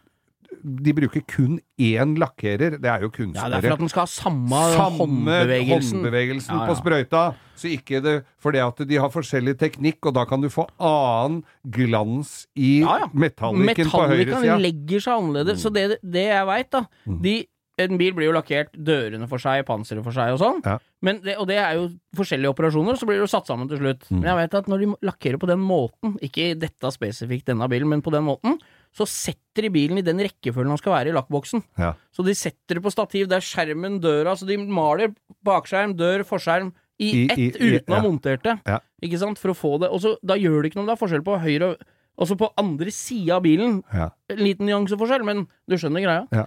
de 0.64 0.94
bruker 0.94 1.22
kun 1.28 1.60
én 1.80 2.16
lakkerer. 2.18 2.78
Det 2.82 2.90
er 2.90 3.02
jo 3.02 3.10
kunstnere. 3.10 3.44
Ja, 3.44 3.50
det 3.50 3.58
er 3.58 3.68
for 3.70 3.74
at 3.76 3.80
den 3.84 3.90
skal 3.90 4.02
ha 4.06 4.12
samme, 4.12 4.62
Samme 4.76 4.98
håndbevegelsen. 5.00 6.00
håndbevegelsen 6.02 6.54
Ja, 6.56 6.62
ja. 6.62 6.68
på 6.70 6.76
sprøyta. 6.80 7.24
Så 7.56 7.70
ikke 7.72 8.02
det 8.04 8.16
Fordi 8.44 8.60
at 8.60 8.78
de 8.88 8.96
har 9.00 9.10
forskjellig 9.10 9.58
teknikk, 9.58 10.06
og 10.06 10.14
da 10.14 10.26
kan 10.26 10.42
du 10.42 10.50
få 10.50 10.68
annen 10.80 11.44
glans 11.72 12.46
i 12.56 12.82
Ja, 12.82 13.00
ja. 13.06 13.08
metalliken 13.14 13.90
på 13.90 14.06
høyresida. 14.08 14.36
høyresida. 14.42 14.60
legger 14.62 15.00
seg 15.00 15.14
annerledes. 15.20 15.62
Så 15.64 15.72
det, 15.74 16.00
det 16.04 16.26
jeg 16.30 16.46
veit, 16.48 16.70
da 16.72 16.86
Mm. 17.08 17.22
de, 17.22 17.48
En 17.78 17.98
bil 17.98 18.14
blir 18.14 18.28
jo 18.30 18.32
lakkert 18.32 18.72
dørene 18.72 19.28
for 19.28 19.38
seg, 19.38 19.66
panseret 19.68 20.02
for 20.02 20.14
seg 20.16 20.32
og 20.32 20.40
sånn. 20.40 20.62
Det, 20.64 21.36
og 21.38 21.46
det 21.50 21.58
er 21.60 21.74
jo 21.76 21.90
forskjellige 22.16 22.54
operasjoner, 22.56 22.96
så 22.96 23.04
blir 23.06 23.20
det 23.20 23.28
jo 23.28 23.38
satt 23.38 23.48
sammen 23.48 23.68
til 23.68 23.78
slutt. 23.82 24.06
Mm. 24.10 24.22
Men 24.22 24.24
jeg 24.24 24.38
vet 24.38 24.54
at 24.56 24.68
når 24.72 24.80
de 24.80 24.96
lakkerer 25.04 25.38
på 25.38 25.46
den 25.48 25.60
måten, 25.60 26.16
ikke 26.24 26.58
dette 26.58 26.88
spesifikt 26.96 27.44
denne 27.52 27.68
bilen, 27.68 27.90
men 27.90 28.02
på 28.02 28.12
den 28.16 28.24
måten, 28.24 28.56
så 28.96 29.06
setter 29.10 29.66
de 29.68 29.70
bilen 29.76 30.00
i 30.00 30.06
den 30.06 30.22
rekkefølgen 30.24 30.72
han 30.72 30.80
skal 30.80 30.94
være 30.96 31.12
i 31.12 31.16
lakkboksen. 31.18 31.64
Ja. 31.82 31.94
Så 32.16 32.24
de 32.24 32.36
setter 32.38 32.78
det 32.80 32.84
på 32.86 32.94
stativ 32.94 33.28
det 33.28 33.42
er 33.42 33.44
skjermen, 33.46 34.00
døra, 34.04 34.36
så 34.40 34.48
de 34.48 34.56
maler 34.58 35.12
bakskjerm, 35.46 35.98
dør, 36.00 36.24
forskjerm 36.28 36.72
i 37.04 37.10
I- 37.12 37.26
ett 37.28 37.38
i- 37.38 37.50
i- 37.52 37.74
uten 37.76 37.92
å 37.92 37.98
ha 37.98 38.02
ja. 38.02 38.08
montert 38.08 38.44
det. 38.44 38.56
Ja. 38.66 38.80
Ikke 39.04 39.20
sant? 39.20 39.38
For 39.42 39.52
å 39.52 39.58
få 39.58 39.74
det. 39.82 39.90
Og 39.92 40.00
så 40.00 40.16
da 40.24 40.36
gjør 40.40 40.62
det 40.64 40.72
ikke 40.72 40.80
noe 40.80 40.86
om 40.88 40.92
det 40.94 40.96
er 40.96 41.04
forskjell 41.08 41.26
på 41.28 41.42
høyre 41.44 41.74
og 41.74 41.92
Altså 42.18 42.38
på 42.40 42.48
andre 42.58 42.88
sida 42.96 43.36
av 43.36 43.42
bilen, 43.44 43.84
Ja. 43.94 44.06
en 44.30 44.38
liten 44.38 44.66
nyanseforskjell, 44.66 45.26
men 45.26 45.50
du 45.68 45.76
skjønner 45.76 46.00
greia. 46.00 46.22
Ja. 46.32 46.46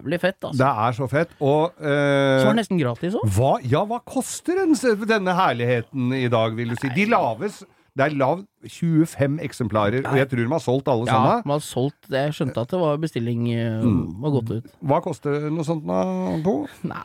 Jævlig 0.00 0.18
fett, 0.22 0.40
altså. 0.40 0.56
Det 0.56 0.64
er 0.64 0.92
så 0.96 1.06
fett. 1.10 1.28
Og 1.38 1.70
eh, 1.82 2.40
Så 2.40 2.46
var 2.46 2.54
det 2.54 2.62
nesten 2.64 2.80
gratis 2.80 3.12
òg. 3.20 3.60
ja, 3.70 3.84
hva 3.84 4.00
koster 4.06 4.62
en, 4.62 4.72
denne 4.72 5.34
herligheten 5.36 6.14
i 6.16 6.28
dag, 6.32 6.56
vil 6.56 6.70
du 6.70 6.76
si? 6.80 6.88
De 6.96 7.04
laves 7.12 7.62
Det 7.94 8.06
er 8.06 8.14
lagd 8.16 8.46
25 8.64 9.34
eksemplarer, 9.44 10.00
og 10.08 10.16
jeg 10.16 10.28
tror 10.30 10.40
de 10.40 10.48
har 10.48 10.62
solgt 10.64 10.86
alle 10.88 11.04
Ja, 11.04 11.12
sammen. 11.12 11.42
man 11.44 11.54
har 11.58 11.64
solgt 11.66 12.08
det. 12.08 12.22
Jeg 12.24 12.32
skjønte 12.38 12.62
at 12.62 12.68
det 12.72 12.78
var 12.80 12.96
bestilling 13.02 13.42
eh, 13.52 13.82
Mm. 13.84 14.20
var 14.22 14.30
gått 14.30 14.50
ut. 14.50 14.70
Hva 14.82 15.00
koster 15.04 15.50
noe 15.50 15.62
sånt 15.64 15.84
nå, 15.84 16.42
Bo? 16.42 16.66
Nei, 16.88 17.02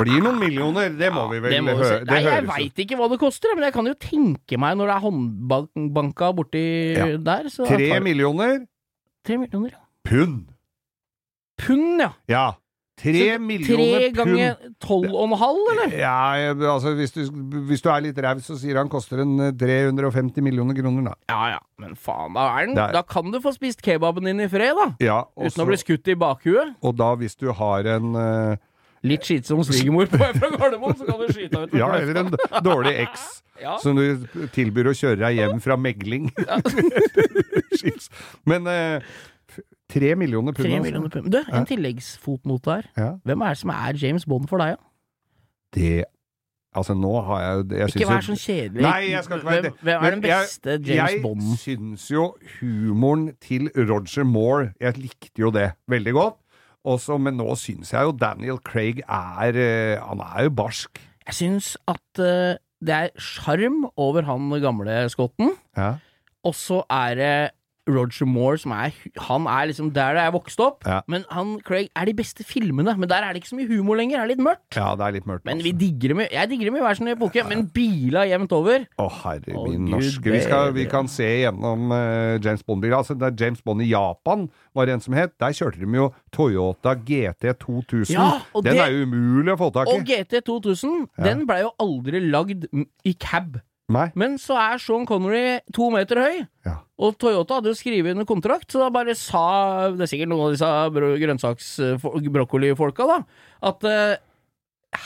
Blir 0.00 0.20
noen 0.24 0.38
millioner, 0.40 0.88
det 0.98 1.10
må 1.12 1.30
vi 1.30 1.38
vel 1.40 1.50
det 1.52 1.62
må 1.62 1.74
vi 1.78 1.84
høre. 1.84 2.04
Nei, 2.08 2.20
jeg 2.24 2.46
veit 2.48 2.74
ikke 2.84 2.96
hva 2.98 3.08
det 3.08 3.18
koster, 3.20 3.54
men 3.54 3.64
jeg 3.64 3.72
kan 3.72 3.86
jo 3.86 3.94
tenke 3.94 4.58
meg 4.58 4.76
når 4.76 4.86
det 4.90 4.94
er 4.96 5.04
håndbanka 5.06 6.32
borti 6.34 6.64
Ja. 6.96 7.06
der. 7.16 7.48
Tre 7.48 7.88
tar- 7.90 8.00
millioner 8.02 8.66
tre 9.24 9.36
millioner, 9.38 9.70
ja. 9.70 9.80
pund. 10.04 10.46
Pund, 11.56 12.00
ja. 12.00 12.12
Ja. 12.28 12.52
Tre 12.94 13.38
millioner 13.42 14.12
pund 14.14 14.14
Tre 14.14 14.24
ganger 14.24 14.68
tolv 14.80 15.10
og 15.18 15.24
en 15.26 15.32
halv, 15.40 15.62
eller? 15.72 15.94
Ja, 15.98 16.52
altså 16.70 16.92
hvis 16.94 17.10
du, 17.16 17.22
hvis 17.66 17.82
du 17.82 17.88
er 17.90 18.04
litt 18.04 18.20
raus, 18.22 18.44
så 18.46 18.54
sier 18.60 18.78
han 18.78 18.88
koster 18.92 19.24
en 19.24 19.32
eh, 19.48 19.54
350 19.58 20.38
millioner 20.46 20.78
kroner, 20.78 21.08
da. 21.10 21.16
Ja 21.32 21.48
ja, 21.56 21.58
men 21.82 21.96
faen, 21.98 22.36
da, 22.38 22.44
er 22.60 22.68
den, 22.70 22.78
da 22.94 23.02
kan 23.02 23.32
du 23.34 23.40
få 23.42 23.50
spist 23.56 23.82
kebaben 23.82 24.30
din 24.30 24.44
i 24.44 24.46
fred, 24.52 24.78
da. 24.78 24.86
Ja, 25.02 25.18
Uten 25.34 25.64
å 25.64 25.68
bli 25.72 25.80
skutt 25.82 26.06
i 26.12 26.14
bakhuet. 26.20 26.76
og 26.86 26.94
da 27.02 27.10
hvis 27.18 27.34
du 27.40 27.50
har 27.50 27.90
en 27.96 28.14
uh, 28.14 28.54
Litt 29.04 29.26
skitsom 29.26 29.60
svigermor 29.66 30.06
på 30.08 30.16
fra 30.38 30.48
Gardermoen, 30.54 30.94
så 30.96 31.04
kan 31.10 31.18
du 31.20 31.26
skyte 31.34 31.58
henne 31.58 31.66
ut 31.68 31.74
Ja, 31.76 31.90
eller 31.98 32.22
en 32.22 32.30
dårlig 32.64 32.94
eks 33.08 33.26
Ja. 33.60 33.74
som 33.82 33.94
du 33.98 34.24
tilbyr 34.54 34.88
å 34.90 34.94
kjøre 34.96 35.18
deg 35.26 35.36
hjem 35.42 35.60
fra 35.62 35.76
megling. 35.78 36.30
Ja. 36.46 36.56
Men 38.50 38.66
eh, 38.66 38.96
f- 39.02 39.33
tre 39.90 40.14
millioner 40.16 40.52
pund, 40.52 40.64
Tre 40.66 40.72
altså. 40.72 40.82
millioner 40.82 41.08
pund. 41.12 41.30
Du, 41.32 41.38
en 41.52 41.66
tilleggsfotnote 41.66 42.70
her. 42.78 42.88
Ja. 42.96 43.10
Hvem 43.24 43.40
er 43.42 43.48
det 43.54 43.58
som 43.58 43.70
er 43.70 43.92
James 44.02 44.24
Bond 44.26 44.48
for 44.48 44.58
deg, 44.58 44.76
da? 44.76 44.84
Det 45.74 46.04
Altså, 46.74 46.90
nå 46.98 47.10
har 47.22 47.40
jeg 47.40 47.68
jeg 47.78 47.88
Ikke 47.94 48.06
vær 48.10 48.24
sånn 48.26 48.38
kjedelig. 48.40 48.82
Nei, 48.82 49.10
jeg 49.12 49.22
skal 49.24 49.38
ikke 49.38 49.46
være 49.46 49.62
det. 49.62 49.72
hvem 49.80 50.02
er 50.06 50.10
den 50.10 50.22
jeg- 50.24 50.40
beste 50.42 50.70
James 50.82 51.12
jeg 51.12 51.20
Bonden? 51.22 51.56
syns 51.56 52.10
jo 52.10 52.24
humoren 52.60 53.28
til 53.40 53.68
Roger 53.76 54.24
Moore 54.24 54.72
Jeg 54.80 54.96
likte 54.98 55.38
jo 55.38 55.50
det 55.54 55.72
veldig 55.88 56.12
godt. 56.12 56.34
Også, 56.84 57.16
men 57.20 57.36
nå 57.38 57.54
syns 57.56 57.92
jeg 57.92 58.02
jo 58.02 58.10
Daniel 58.12 58.58
Craig 58.58 58.98
er 59.08 59.54
eh, 59.54 60.00
Han 60.02 60.18
er 60.18 60.42
jo 60.48 60.50
barsk. 60.50 60.98
Jeg 61.28 61.34
syns 61.34 61.76
at 61.86 62.18
eh, 62.18 62.56
det 62.84 62.90
er 62.90 63.08
sjarm 63.16 63.86
over 63.96 64.22
han 64.22 64.50
gamle 64.60 65.08
skotten, 65.08 65.52
Ja. 65.76 65.94
og 66.44 66.54
så 66.54 66.82
er 66.90 67.14
det 67.14 67.50
Roger 67.88 68.24
Moore 68.26 68.58
som 68.58 68.72
er 68.72 68.92
Han 69.26 69.46
er 69.50 69.66
liksom 69.68 69.90
der 69.94 70.16
jeg 70.16 70.32
vokste 70.32 70.60
opp, 70.64 70.86
Ja. 70.86 71.00
men 71.06 71.24
han 71.30 71.58
Craig 71.60 71.90
er 71.94 72.04
de 72.06 72.14
beste 72.14 72.44
filmene. 72.44 72.96
Men 72.96 73.08
der 73.08 73.22
er 73.22 73.32
det 73.32 73.42
ikke 73.42 73.50
så 73.52 73.56
mye 73.56 73.68
humor 73.68 73.96
lenger, 73.96 74.18
det 74.18 74.24
er 74.24 74.32
litt 74.36 74.44
mørkt. 74.44 74.76
ja, 74.76 74.94
det 74.94 75.04
er 75.06 75.12
litt 75.18 75.26
mørkt. 75.26 75.44
Men 75.44 75.58
altså. 75.58 75.64
vi 75.68 75.72
digger 75.72 76.14
dem 76.14 76.20
Jeg 76.30 76.48
digger 76.48 76.64
dem 76.70 76.76
i 76.76 76.80
hver 76.80 76.94
sin 76.96 77.08
epoke, 77.08 77.44
men 77.48 77.66
bila 77.66 78.24
jevnt 78.24 78.52
over. 78.52 78.86
Å, 78.98 79.08
herre 79.22 79.54
oh, 79.56 79.68
min 79.68 79.84
norske. 79.92 80.30
Vi, 80.32 80.40
skal, 80.40 80.72
vi 80.72 80.86
kan 80.86 81.08
se 81.08 81.28
gjennom 81.44 81.90
uh, 81.92 82.38
James 82.40 82.62
Bond-biler. 82.62 82.96
Altså, 82.96 83.14
det 83.14 83.28
er 83.28 83.44
James 83.44 83.60
Bond 83.62 83.82
i 83.82 83.90
Japan 83.90 84.48
var 84.74 84.86
det 84.86 84.94
en 84.94 85.00
som 85.04 85.14
het. 85.14 85.36
Der 85.38 85.52
kjørte 85.54 85.78
de 85.78 85.86
jo 85.98 86.08
Toyota 86.32 86.94
GT 86.94 87.52
2000. 87.60 88.14
Ja, 88.16 88.40
Den 88.54 88.72
det- 88.74 88.80
er 88.80 88.90
jo 88.90 89.04
umulig 89.06 89.52
å 89.54 89.58
få 89.60 89.72
tak 89.72 89.88
i. 89.88 89.98
Og. 89.98 90.04
GT 90.08 90.40
2000, 90.44 91.08
Ja. 91.18 91.24
den 91.24 91.46
blei 91.46 91.60
jo 91.60 91.72
aldri 91.78 92.20
lagd 92.30 92.66
i 93.04 93.12
cab. 93.14 93.60
Nei. 93.92 94.06
Men 94.16 94.38
så 94.40 94.56
er 94.56 94.78
Sean 94.80 95.04
Connery 95.04 95.58
to 95.76 95.90
meter 95.92 96.16
høy, 96.16 96.38
Ja. 96.64 96.78
og 96.98 97.18
Toyota 97.20 97.58
hadde 97.58 97.68
jo 97.68 97.76
skrevet 97.76 98.14
under 98.16 98.24
kontrakt, 98.24 98.70
så 98.72 98.78
da 98.80 98.88
bare 98.90 99.14
sa 99.14 99.90
Det 99.92 100.00
er 100.06 100.06
sikkert 100.08 100.30
noen 100.32 100.46
av 100.46 100.52
disse 100.54 100.70
bro- 100.94 101.18
grønnsaks-broccoli-folka, 101.20 103.06
da, 103.10 103.18
at 103.68 103.84
uh, 103.84 104.16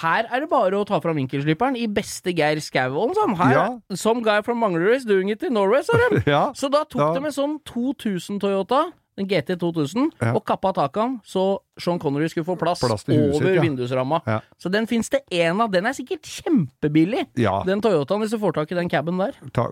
her 0.03 0.29
er 0.31 0.41
det 0.45 0.51
bare 0.53 0.77
å 0.79 0.85
ta 0.87 0.99
fram 1.01 1.17
vinkelslipperen 1.17 1.77
i 1.81 1.87
beste 1.89 2.35
Geir 2.37 2.61
Skau-ånd, 2.61 3.17
sånn. 3.17 3.35
Her, 3.41 3.53
Ja. 3.55 3.97
Some 3.97 4.23
guy 4.23 4.43
from 4.43 4.61
Manglerud 4.61 4.95
is 4.97 5.05
doing 5.09 5.31
it 5.33 5.43
in 5.43 5.55
Norway, 5.55 5.83
sa 5.83 5.97
de. 5.97 6.23
Ja. 6.31 6.53
Så 6.53 6.71
da 6.71 6.85
tok 6.85 7.01
ja. 7.01 7.13
de 7.19 7.25
en 7.27 7.33
sånn 7.35 7.59
2000 7.65 8.39
Toyota, 8.43 8.93
en 9.19 9.27
GT 9.29 9.57
2000, 9.59 10.11
Ja. 10.23 10.33
og 10.35 10.45
kappa 10.47 10.73
taket 10.77 11.19
så 11.27 11.59
Sean 11.79 11.99
Connery 11.99 12.29
skulle 12.31 12.47
få 12.47 12.57
plass, 12.59 12.81
Plass 12.81 13.05
huset 13.07 13.19
over 13.19 13.45
sitt, 13.47 13.55
ja. 13.57 13.63
vindusramma. 13.63 14.21
Ja. 14.27 14.41
Så 14.59 14.71
den 14.71 14.87
fins 14.87 15.09
det 15.11 15.23
én 15.31 15.61
av. 15.63 15.71
Den 15.75 15.87
er 15.87 15.93
sikkert 15.97 16.23
kjempebillig, 16.23 17.27
den 17.67 17.81
Toyotaen, 17.83 18.21
hvis 18.23 18.31
du 18.35 18.39
får 18.39 18.53
tak 18.61 18.73
i 18.73 18.79
den 18.79 18.89
caben 18.89 19.19
der. 19.19 19.33
Ta, 19.53 19.69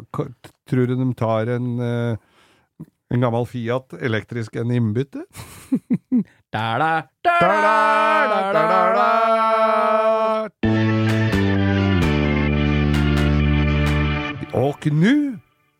tror 0.66 0.86
du 0.86 0.96
de 0.96 1.14
tar 1.14 1.46
en 1.56 1.80
eh, 1.80 2.16
en 3.14 3.20
gammel 3.22 3.46
Fiat 3.46 3.92
elektrisk 4.02 4.56
en 4.56 4.70
innbytte? 4.70 5.24
Da, 6.56 6.78
da, 6.78 7.02
da, 7.26 7.38
da, 7.42 8.52
da, 8.52 8.52
da, 8.52 8.80
da. 8.96 9.06
Og 14.56 14.86
nå 14.94 15.12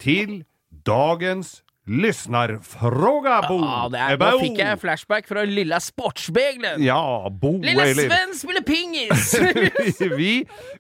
til 0.03 0.43
dagens 0.85 1.63
lyssnarfråga, 1.87 3.37
Bo. 3.49 3.59
Ja, 3.63 3.83
det 3.93 4.01
er, 4.03 4.19
da 4.21 4.31
fikk 4.41 4.59
jeg 4.61 4.81
flashback 4.83 5.29
fra 5.31 5.45
Lilla 5.49 5.79
Sportsspegelen. 5.83 6.83
Ja, 6.85 7.29
Bo 7.31 7.57
Lille 7.63 7.87
Sven 7.95 8.35
spiller 8.37 8.65
pingis! 8.67 9.37
vi, 10.19 10.33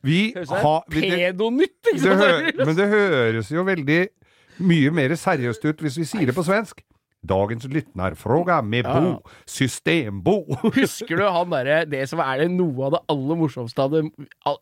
vi 0.06 0.20
har 0.34 0.82
Pedonytt, 0.92 1.78
liksom. 1.92 2.26
Men 2.62 2.76
det 2.78 2.90
høres 2.92 3.52
jo 3.54 3.64
veldig 3.66 4.02
mye 4.66 4.92
mer 4.94 5.16
seriøst 5.20 5.64
ut 5.68 5.82
hvis 5.84 5.98
vi 6.00 6.06
sier 6.08 6.30
det 6.30 6.36
på 6.36 6.44
svensk. 6.46 6.82
Dagens 7.26 7.64
lyttnarfråga 7.66 8.60
med 8.62 8.86
Ja. 8.86 9.00
Bo. 9.00 9.32
System-Bo. 9.50 10.36
Husker 10.76 11.19
du 11.19 11.25
han 11.26 11.50
derre 11.50 11.80
Det 11.88 12.04
som 12.06 12.21
er 12.23 12.45
det 12.45 12.50
noe 12.54 12.86
av 12.86 12.95
det 12.95 13.00
aller 13.10 13.38
morsomste 13.40 13.82
av 13.82 13.97
det 13.97 14.04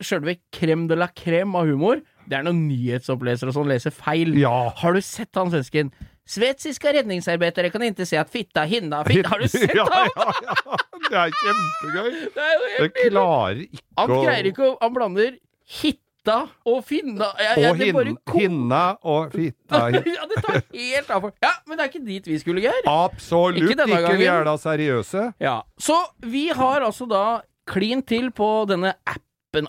Sjølve 0.00 0.38
crème 0.54 0.86
de 0.88 0.96
la 0.96 1.10
crème 1.12 1.58
av 1.60 1.68
humor, 1.68 2.00
det 2.24 2.38
er 2.38 2.46
når 2.46 2.56
nyhetsoppleser 2.56 3.50
og 3.50 3.56
sånn 3.58 3.68
leser 3.68 3.92
feil. 3.92 4.32
Ja. 4.40 4.70
Har 4.80 4.96
du 4.96 5.02
sett 5.04 5.36
han 5.36 5.52
svensken? 5.52 5.92
Sveitsiska 6.24 6.92
redningsarbeidere 6.96 7.68
kan 7.72 7.82
ikke 7.84 8.06
se 8.08 8.16
at 8.16 8.30
fitta 8.32 8.64
hinna 8.68 9.02
fitta 9.04 9.28
Har 9.34 9.42
du 9.42 9.48
sett 9.52 9.74
ja, 9.76 9.84
ja, 9.84 10.28
ja. 10.46 10.78
Det 11.04 11.18
er 11.20 11.34
kjempegøy. 11.40 12.14
Det 12.36 12.46
er 12.46 12.54
jo 12.54 12.70
helt 12.78 12.96
nydelig. 12.96 13.10
klarer 13.12 13.60
ikke 13.66 13.82
å 13.84 13.98
Han 14.00 14.14
greier 14.24 14.48
ikke 14.52 14.64
å 14.70 14.72
Han 14.80 14.96
blander 14.96 15.36
hitta 15.80 16.38
og 16.64 16.78
finna 16.88 17.28
jeg, 17.36 17.60
jeg, 17.60 17.68
Og 17.68 17.80
det 17.80 17.88
hin, 18.08 18.16
hinna 18.32 18.82
og 19.04 19.34
fitta 19.36 19.82
ja, 19.92 20.28
det 20.30 20.40
tar 20.40 20.60
helt 20.72 21.10
av. 21.12 21.26
for 21.26 21.44
Ja, 21.44 21.52
men 21.68 21.76
det 21.76 21.84
er 21.84 21.92
ikke 21.92 22.06
dit 22.06 22.30
vi 22.32 22.38
skulle, 22.40 22.64
Geir. 22.64 22.88
Absolutt 22.88 23.60
Ikke 23.60 23.84
ikke. 23.84 24.16
Vi 24.22 24.30
er 24.32 24.48
da 24.48 24.56
seriøse. 24.60 25.26
Ja, 25.44 25.58
Så 25.76 25.98
vi 26.24 26.46
har 26.56 26.86
altså 26.88 27.04
da 27.10 27.24
klin 27.68 28.00
til 28.04 28.30
på 28.32 28.48
denne 28.68 28.94
appen, 29.04 29.20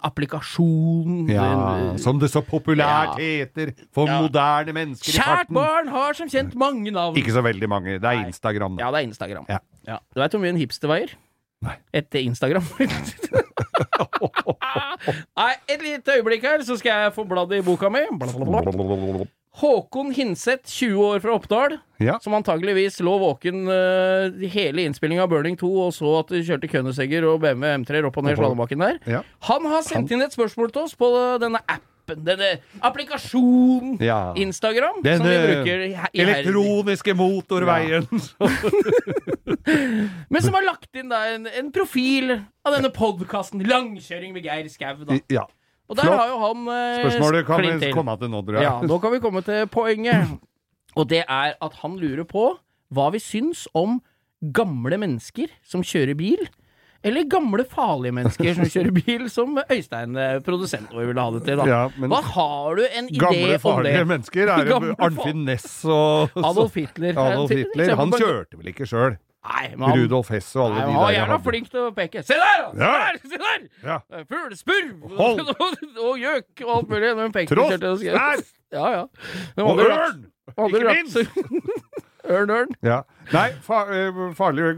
applikasjonen 0.03 1.29
Ja, 1.29 1.75
den- 1.77 1.97
som 1.99 2.19
det 2.19 2.29
så 2.31 2.41
populært 2.41 3.17
Ja. 3.19 3.45
heter 3.45 3.73
for 3.93 4.07
Ja. 4.07 4.21
moderne 4.21 4.73
mennesker 4.73 5.09
i 5.09 5.17
Kjært 5.21 5.47
barn 5.53 5.87
har 5.87 6.13
som 6.13 6.27
kjent 6.27 6.55
mange 6.55 6.91
navn. 6.91 7.15
Ikke 7.15 7.31
så 7.31 7.41
veldig 7.43 7.69
mange. 7.69 7.99
Det 7.99 8.03
er 8.03 8.15
Nei. 8.21 8.25
Instagram. 8.27 8.75
Da. 8.77 8.83
Ja, 8.85 8.91
det 8.91 8.97
er 9.03 9.07
Instagram. 9.09 9.45
Ja. 9.49 9.59
Du 10.13 10.19
veit 10.19 10.31
hvor 10.31 10.39
mye 10.41 10.49
en 10.49 10.57
hipster 10.57 10.87
veier? 10.87 11.09
Nei. 11.61 11.75
Etter 11.93 12.19
Instagram. 12.19 12.63
Nei, 15.37 15.53
et 15.69 15.81
lite 15.81 16.11
øyeblikk 16.17 16.41
her, 16.41 16.59
så 16.63 16.77
skal 16.77 16.89
jeg 17.05 17.13
få 17.13 17.23
bladd 17.27 17.51
i 17.53 17.61
boka 17.61 17.89
mi. 17.89 18.05
Håkon 19.55 20.09
Hinseth, 20.11 20.67
20 20.67 20.99
år 21.05 21.21
fra 21.23 21.31
Oppdal, 21.37 21.77
Ja. 22.03 22.17
som 22.19 22.33
antageligvis 22.35 22.97
lå 22.99 23.13
våken 23.21 23.61
uh, 23.71 24.27
hele 24.51 24.83
innspillinga 24.83 25.23
av 25.23 25.29
Burning 25.31 25.55
2 25.55 25.69
og 25.85 25.93
så 25.95 26.09
at 26.19 26.33
de 26.35 26.41
kjørte 26.43 26.67
Kønnesegger 26.67 27.23
og 27.29 27.39
BMW 27.45 27.69
M3 27.85 28.01
opp 28.09 28.17
og 28.19 28.27
ned 28.27 28.35
slalåmbakken 28.35 28.83
der. 28.83 28.99
Ja. 29.07 29.21
Han 29.47 29.63
har 29.71 29.85
sendt 29.87 30.11
inn 30.11 30.25
et 30.25 30.35
spørsmål 30.35 30.73
til 30.75 30.83
oss 30.89 30.97
på 30.99 31.07
denne 31.39 31.61
appen, 31.71 32.19
denne 32.27 32.51
applikasjonen 32.83 33.95
Ja. 34.03 34.33
Instagram, 34.35 34.99
Den 35.07 35.23
som 35.23 35.29
vi 35.31 35.39
bruker 35.47 35.85
i- 35.87 35.95
i 36.13 36.21
elektroniske 36.25 37.15
motorveien. 37.15 38.09
Men 40.29 40.41
som 40.43 40.53
har 40.53 40.65
lagt 40.67 40.91
inn 40.99 41.09
da 41.09 41.23
en, 41.31 41.47
en 41.47 41.71
profil 41.73 42.35
av 42.65 42.75
denne 42.75 42.91
podkasten 42.93 43.63
Langkjøring 43.65 44.33
med 44.35 44.43
Geir 44.45 44.67
Skau. 44.69 44.99
da. 45.07 45.17
Ja. 45.31 45.45
Og 45.89 45.95
der 45.99 46.07
Flott. 46.07 46.17
har 46.19 46.27
jo 46.31 46.37
han 46.41 46.67
eh, 46.73 46.99
Spørsmålet 47.03 47.45
kan 47.45 47.61
vi 47.61 47.71
til. 47.85 47.93
komme 47.93 48.17
til 48.21 48.29
nå, 48.33 48.41
tror 48.47 48.57
jeg. 48.59 48.63
Ja, 48.65 48.75
nå 48.89 48.99
kan 49.03 49.11
vi 49.13 49.19
komme 49.23 49.41
til 49.45 49.67
poenget. 49.67 50.35
Og 50.99 51.09
det 51.11 51.23
er 51.27 51.55
at 51.61 51.73
han 51.83 51.97
lurer 51.99 52.23
på 52.25 52.53
hva 52.95 53.09
vi 53.11 53.19
syns 53.19 53.65
om 53.75 53.97
gamle 54.55 54.97
mennesker 55.01 55.49
som 55.67 55.83
kjører 55.83 56.15
bil. 56.17 56.45
Eller 57.05 57.27
gamle, 57.29 57.61
farlige 57.69 58.15
mennesker 58.17 58.55
som 58.57 58.65
kjører 58.65 58.93
bil, 58.95 59.27
som 59.29 59.59
Øystein, 59.69 60.15
eh, 60.17 60.39
produsent 60.41 60.89
vår, 60.89 61.05
ville 61.11 61.21
ha 61.21 61.33
det 61.35 61.43
til. 61.45 61.59
da. 61.61 61.65
Ja, 61.69 61.81
men 62.01 62.09
Hva 62.09 62.21
har 62.33 62.79
du 62.79 62.81
en 62.87 63.09
idé 63.11 63.21
om 63.27 63.33
det? 63.35 63.41
Gamle, 63.43 63.59
farlige 63.61 64.05
mennesker 64.09 64.49
er 64.55 64.71
jo 64.71 64.79
Arnfinn 64.97 65.43
Næss 65.45 65.67
og 65.85 66.33
Adolf 66.41 66.73
Hitler. 66.79 67.13
Adolf 67.27 67.53
Hitler. 67.53 67.93
Han 67.99 68.15
kjørte 68.15 68.57
vel 68.57 68.71
ikke 68.73 68.87
sjøl? 68.89 69.19
Nei, 69.45 69.75
man, 69.77 69.91
Rudolf 69.93 70.29
Hess 70.33 70.47
og 70.55 70.63
alle 70.65 70.75
Nei, 70.79 70.85
de 70.85 70.91
han 70.91 71.01
var 71.01 71.11
der. 71.11 71.17
jævla 71.19 71.37
flink 71.45 71.67
til 71.69 71.79
å 71.83 71.89
peke. 71.93 72.23
Se 72.25 72.33
der, 72.33 72.63
Ja. 72.81 72.91
der! 72.97 73.19
Se 73.29 73.37
der! 73.37 73.67
Ja. 73.85 73.97
Fuglespurv! 74.31 75.03
Hold. 75.19 75.41
og 76.07 76.17
gjøk 76.19 76.63
og 76.65 76.71
alt 76.77 76.89
mulig. 76.89 77.11
Men 77.19 77.35
pekte 77.35 77.55
Tross 77.55 77.75
der! 78.01 78.41
Ja, 78.73 78.87
ja. 78.95 79.03
Og 79.61 79.79
ørn! 79.85 80.23
Ikke 80.55 80.87
minst! 80.89 81.17
Ørn, 82.35 82.49
ørn. 82.49 82.73
Ja. 82.81 83.03
Nei, 83.33 83.47
fa 83.65 83.81
eh, 83.89 84.19
farlige 84.37 84.75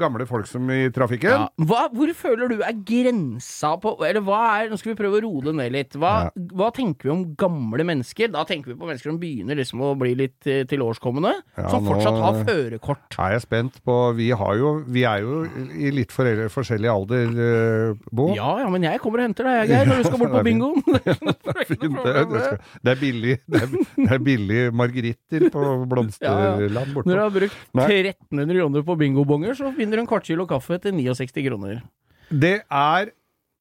gamle 0.00 0.26
folk 0.26 0.48
som 0.50 0.68
i 0.74 0.88
trafikken. 0.94 1.30
Ja. 1.30 1.48
Hva, 1.68 1.84
hvor 1.94 2.10
føler 2.16 2.50
du 2.50 2.62
er 2.64 2.74
grensa 2.86 3.74
på 3.80 3.94
Eller 4.06 4.22
hva 4.24 4.40
er 4.58 4.70
Nå 4.72 4.78
skal 4.80 4.92
vi 4.94 4.98
prøve 4.98 5.20
å 5.20 5.22
roe 5.24 5.44
det 5.46 5.54
ned 5.60 5.72
litt. 5.74 5.94
Hva, 6.00 6.12
Ja. 6.24 6.30
hva 6.54 6.70
tenker 6.74 7.08
vi 7.08 7.12
om 7.14 7.24
gamle 7.38 7.84
mennesker? 7.86 8.30
Da 8.34 8.44
tenker 8.48 8.72
vi 8.72 8.78
på 8.80 8.86
mennesker 8.88 9.10
som 9.12 9.18
begynner 9.20 9.58
liksom 9.58 9.82
å 9.84 9.92
bli 9.98 10.14
litt 10.18 10.40
tilårskommende. 10.42 10.74
tilårskomne. 10.74 11.32
Ja, 11.58 11.68
som 11.70 11.84
fortsatt 11.86 12.18
har 12.20 12.40
førerkort. 12.44 13.18
Er 13.18 13.32
jeg 13.36 13.42
spent 13.44 13.78
på 13.84 13.96
Vi, 14.16 14.30
har 14.30 14.56
jo, 14.58 14.72
vi 14.86 15.04
er 15.08 15.22
jo 15.24 15.44
i 15.74 15.90
litt 15.94 16.12
foreldre, 16.14 16.48
forskjellig 16.52 16.90
alder, 16.90 17.30
uh, 17.34 17.94
Bo. 18.14 18.30
Ja 18.36 18.58
ja, 18.62 18.68
men 18.70 18.82
jeg 18.86 19.00
kommer 19.02 19.22
og 19.22 19.28
henter 19.28 19.44
deg, 19.48 19.68
Geir, 19.70 19.86
når 19.88 20.02
du 20.02 20.08
skal 20.08 20.18
bort 20.22 20.34
på 20.34 20.42
bingoen. 20.48 20.82
Det, 22.84 22.90
er 22.90 22.98
billig, 23.00 23.38
det, 23.46 23.62
er, 23.62 23.72
det 23.96 24.10
er 24.16 24.22
billig 24.24 24.60
margeritter 24.76 25.48
på 25.54 25.64
Blomsterland 25.90 26.94
borte. 26.94 27.08
Når 27.10 27.14
du 27.14 27.22
har 27.22 27.34
brukt. 27.34 27.58
1300 27.88 28.58
kroner 28.60 28.84
på 28.86 28.96
bingobonger, 29.00 29.54
så 29.58 29.72
finner 29.76 29.96
du 29.98 30.04
en 30.04 30.10
kvart 30.10 30.26
kilo 30.28 30.46
kaffe 30.50 30.78
til 30.82 30.94
69 30.96 31.44
kroner. 31.48 31.82
Det 32.30 32.62
er 32.70 33.10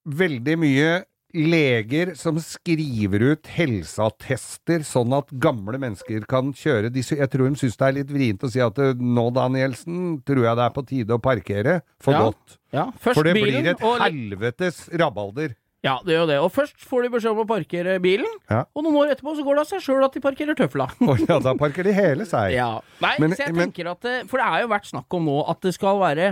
veldig 0.08 0.56
mye 0.60 0.92
leger 1.34 2.12
som 2.14 2.38
skriver 2.38 3.24
ut 3.34 3.48
helseattester, 3.56 4.84
sånn 4.86 5.16
at 5.18 5.32
gamle 5.42 5.80
mennesker 5.82 6.26
kan 6.30 6.52
kjøre. 6.54 6.92
De, 6.94 7.02
jeg 7.02 7.30
tror 7.34 7.50
de 7.50 7.58
syns 7.58 7.78
det 7.80 7.88
er 7.88 7.96
litt 7.98 8.12
vrient 8.14 8.46
å 8.46 8.52
si 8.54 8.62
at 8.62 8.78
eh, 8.84 8.94
nå, 9.02 9.26
Danielsen, 9.34 10.20
tror 10.28 10.44
jeg 10.46 10.60
det 10.60 10.68
er 10.68 10.76
på 10.76 10.86
tide 10.90 11.18
å 11.18 11.22
parkere 11.24 11.80
for 12.04 12.14
Ja. 12.14 12.22
godt. 12.28 12.58
Ja, 12.74 12.86
For 13.02 13.26
det 13.26 13.34
bilen, 13.38 13.64
blir 13.64 13.72
et 13.74 13.82
helvetes 14.04 14.88
rabalder. 14.94 15.56
Ja, 15.84 15.98
det 16.06 16.14
gjør 16.16 16.28
det. 16.30 16.38
Og 16.40 16.52
først 16.56 16.78
får 16.88 17.04
de 17.04 17.10
beskjed 17.12 17.34
om 17.36 17.42
å 17.44 17.48
parkere 17.50 17.98
bilen, 18.00 18.30
Ja. 18.50 18.62
og 18.74 18.84
noen 18.86 18.96
år 19.02 19.10
etterpå 19.12 19.34
så 19.36 19.44
går 19.44 19.58
det 19.58 19.64
av 19.66 19.68
seg 19.74 19.82
sjøl 19.84 20.06
at 20.06 20.14
de 20.16 20.22
parkerer 20.24 20.56
tøfla. 20.56 20.88
oh, 21.10 21.18
ja, 21.28 21.40
da 21.44 21.54
parker 21.60 21.84
de 21.84 21.92
hele 21.98 22.24
seg. 22.30 22.54
Ja. 22.56 22.70
Nei, 23.04 23.16
Men- 23.20 23.36
så 23.36 23.44
jeg 23.48 23.56
men- 23.58 23.68
tenker 23.72 23.92
at 23.92 24.00
det, 24.02 24.30
For 24.32 24.40
det 24.40 24.48
er 24.48 24.62
jo 24.64 24.72
vært 24.72 24.88
snakk 24.88 25.18
om 25.20 25.26
nå 25.28 25.38
at 25.50 25.60
det 25.62 25.74
skal 25.76 26.00
være 26.00 26.30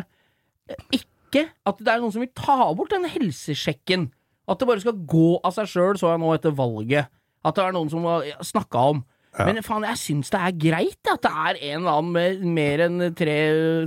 eh, 0.70 0.76
ikke 1.02 1.50
At 1.66 1.78
det 1.80 1.88
er 1.88 2.00
noen 2.04 2.12
som 2.12 2.20
vil 2.24 2.32
ta 2.36 2.74
bort 2.76 2.90
den 2.92 3.06
helsesjekken. 3.08 4.10
At 4.48 4.60
det 4.60 4.68
bare 4.68 4.82
skal 4.84 4.98
gå 5.08 5.40
av 5.44 5.54
seg 5.56 5.68
sjøl, 5.72 5.96
så 6.00 6.10
jeg 6.12 6.20
nå 6.20 6.32
etter 6.36 6.52
valget. 6.52 7.08
At 7.46 7.56
det 7.56 7.64
er 7.64 7.72
noen 7.76 7.90
som 7.90 8.04
har 8.04 8.24
snakka 8.44 8.82
om. 8.96 9.04
Men 9.40 9.62
faen, 9.64 9.86
jeg 9.88 9.96
syns 9.96 10.30
det 10.34 10.42
er 10.44 10.52
greit 10.60 11.08
at 11.08 11.22
det 11.24 11.32
er 11.32 11.60
en 11.72 11.86
eller 11.86 12.02
annen 12.02 12.12
med 12.12 12.42
mer 12.44 12.84
enn 12.84 13.16
tre 13.16 13.38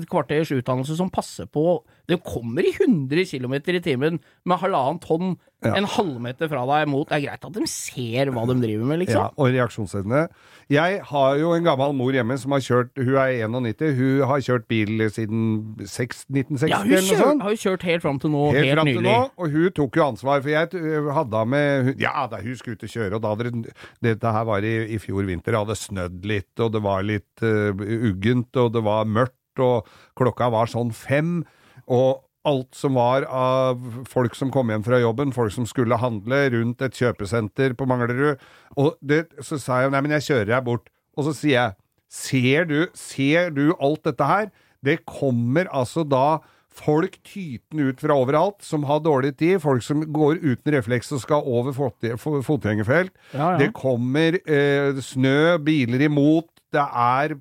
kvarters 0.09 0.48
utdannelse 0.57 0.96
som 0.96 1.11
passer 1.12 1.44
på 1.53 1.83
Det 2.11 2.21
kommer 2.27 2.67
i 2.67 2.73
100 2.75 3.25
km 3.31 3.55
i 3.57 3.81
timen 3.85 4.21
med 4.45 4.59
halvannen 4.61 5.01
tonn 5.01 5.37
Ja. 5.64 5.71
en 5.79 5.87
halvmeter 5.88 6.45
fra 6.51 6.67
deg 6.69 6.90
mot. 6.93 7.09
Det 7.09 7.17
er 7.17 7.23
greit 7.25 7.45
at 7.49 7.55
de 7.57 7.64
ser 7.71 8.29
hva 8.35 8.43
de 8.51 8.59
driver 8.61 8.85
med, 8.85 8.99
liksom. 9.01 9.17
Ja, 9.17 9.31
og 9.40 9.49
reaksjonsevne. 9.49 10.27
Jeg 10.69 10.99
har 11.09 11.38
jo 11.40 11.55
en 11.57 11.64
gammel 11.64 11.95
mor 11.97 12.12
hjemme 12.12 12.37
som 12.40 12.53
har 12.53 12.61
kjørt 12.64 12.93
Hun 12.97 13.17
er 13.17 13.33
91, 13.49 13.95
hun 13.97 14.27
har 14.29 14.43
kjørt 14.45 14.67
bil 14.69 15.03
siden 15.12 15.40
6, 15.81 16.27
1960 16.29 16.69
Ja, 16.69 16.83
hun 16.85 17.09
kjør, 17.09 17.43
har 17.45 17.57
jo 17.57 17.61
kjørt 17.64 17.87
helt 17.88 18.05
fram 18.05 18.21
til 18.21 18.33
nå, 18.33 18.45
Helt, 18.53 18.71
helt, 18.73 18.85
nylig. 18.88 19.03
nå, 19.09 19.17
og 19.37 19.57
hun 19.57 19.73
tok 19.77 19.97
jo 19.97 20.05
ansvar, 20.07 20.40
for 20.45 20.53
jeg 20.53 20.75
øh, 20.81 21.11
hadde 21.17 21.43
henne 21.43 21.51
med 21.57 22.01
Ja, 22.05 22.27
da 22.29 22.40
hun 22.45 22.57
skulle 22.61 22.77
ut 22.77 22.85
og 22.85 22.95
kjøre, 22.95 23.12
og 23.17 23.25
da 23.25 23.33
hadde 23.35 23.51
det 23.51 23.75
Dette 24.05 24.33
her 24.37 24.45
var 24.49 24.64
i, 24.69 24.75
i 24.97 25.01
fjor 25.01 25.25
vinter, 25.29 25.53
det 25.53 25.61
hadde 25.64 25.77
snødd 25.81 26.29
litt, 26.29 26.53
og 26.61 26.73
det 26.77 26.85
var 26.85 27.05
litt 27.05 27.45
uh, 27.45 27.73
uggent, 28.12 28.53
og 28.61 28.73
det 28.77 28.85
var 28.85 29.05
mørkt, 29.09 29.61
og 29.64 29.88
klokka 30.19 30.49
var 30.53 30.69
sånn 30.73 30.93
fem, 30.97 31.38
og 31.87 32.25
alt 32.44 32.77
som 32.77 32.99
var 32.99 33.25
av 33.33 33.81
folk 34.09 34.35
som 34.37 34.51
kom 34.53 34.68
hjem 34.73 34.85
fra 34.85 35.01
jobben, 35.01 35.33
folk 35.33 35.53
som 35.55 35.64
skulle 35.68 35.97
handle 36.01 36.42
rundt 36.53 36.83
et 36.85 36.99
kjøpesenter 36.99 37.73
på 37.79 37.87
Manglerud, 37.88 38.42
og 38.77 38.99
det, 39.01 39.25
så 39.40 39.57
sa 39.61 39.81
jeg 39.83 39.94
nei, 39.94 40.03
men 40.05 40.16
jeg 40.18 40.29
kjører 40.29 40.51
deg 40.53 40.66
bort, 40.66 40.90
og 41.16 41.29
så 41.29 41.37
sier 41.37 41.57
jeg 41.57 41.77
ser 42.14 42.68
du, 42.68 42.81
ser 42.94 43.55
du 43.55 43.73
alt 43.83 44.05
dette 44.07 44.29
her? 44.29 44.51
Det 44.85 45.01
kommer 45.09 45.70
altså 45.73 46.05
da 46.07 46.42
folk 46.75 47.16
tytende 47.27 47.90
ut 47.90 48.01
fra 48.03 48.16
overalt, 48.18 48.59
som 48.66 48.85
har 48.88 49.03
dårlig 49.05 49.35
tid, 49.38 49.61
folk 49.62 49.83
som 49.87 50.03
går 50.14 50.40
uten 50.42 50.75
refleks 50.75 51.12
og 51.14 51.23
skal 51.23 51.47
over 51.47 51.75
fot 51.77 52.09
fotgjengerfelt. 52.18 53.14
Ja, 53.33 53.55
ja. 53.55 53.59
Det 53.62 53.70
kommer 53.77 54.40
eh, 54.42 54.99
snø, 55.03 55.57
biler 55.64 56.07
imot, 56.09 56.51
det 56.75 56.83
er 56.83 57.37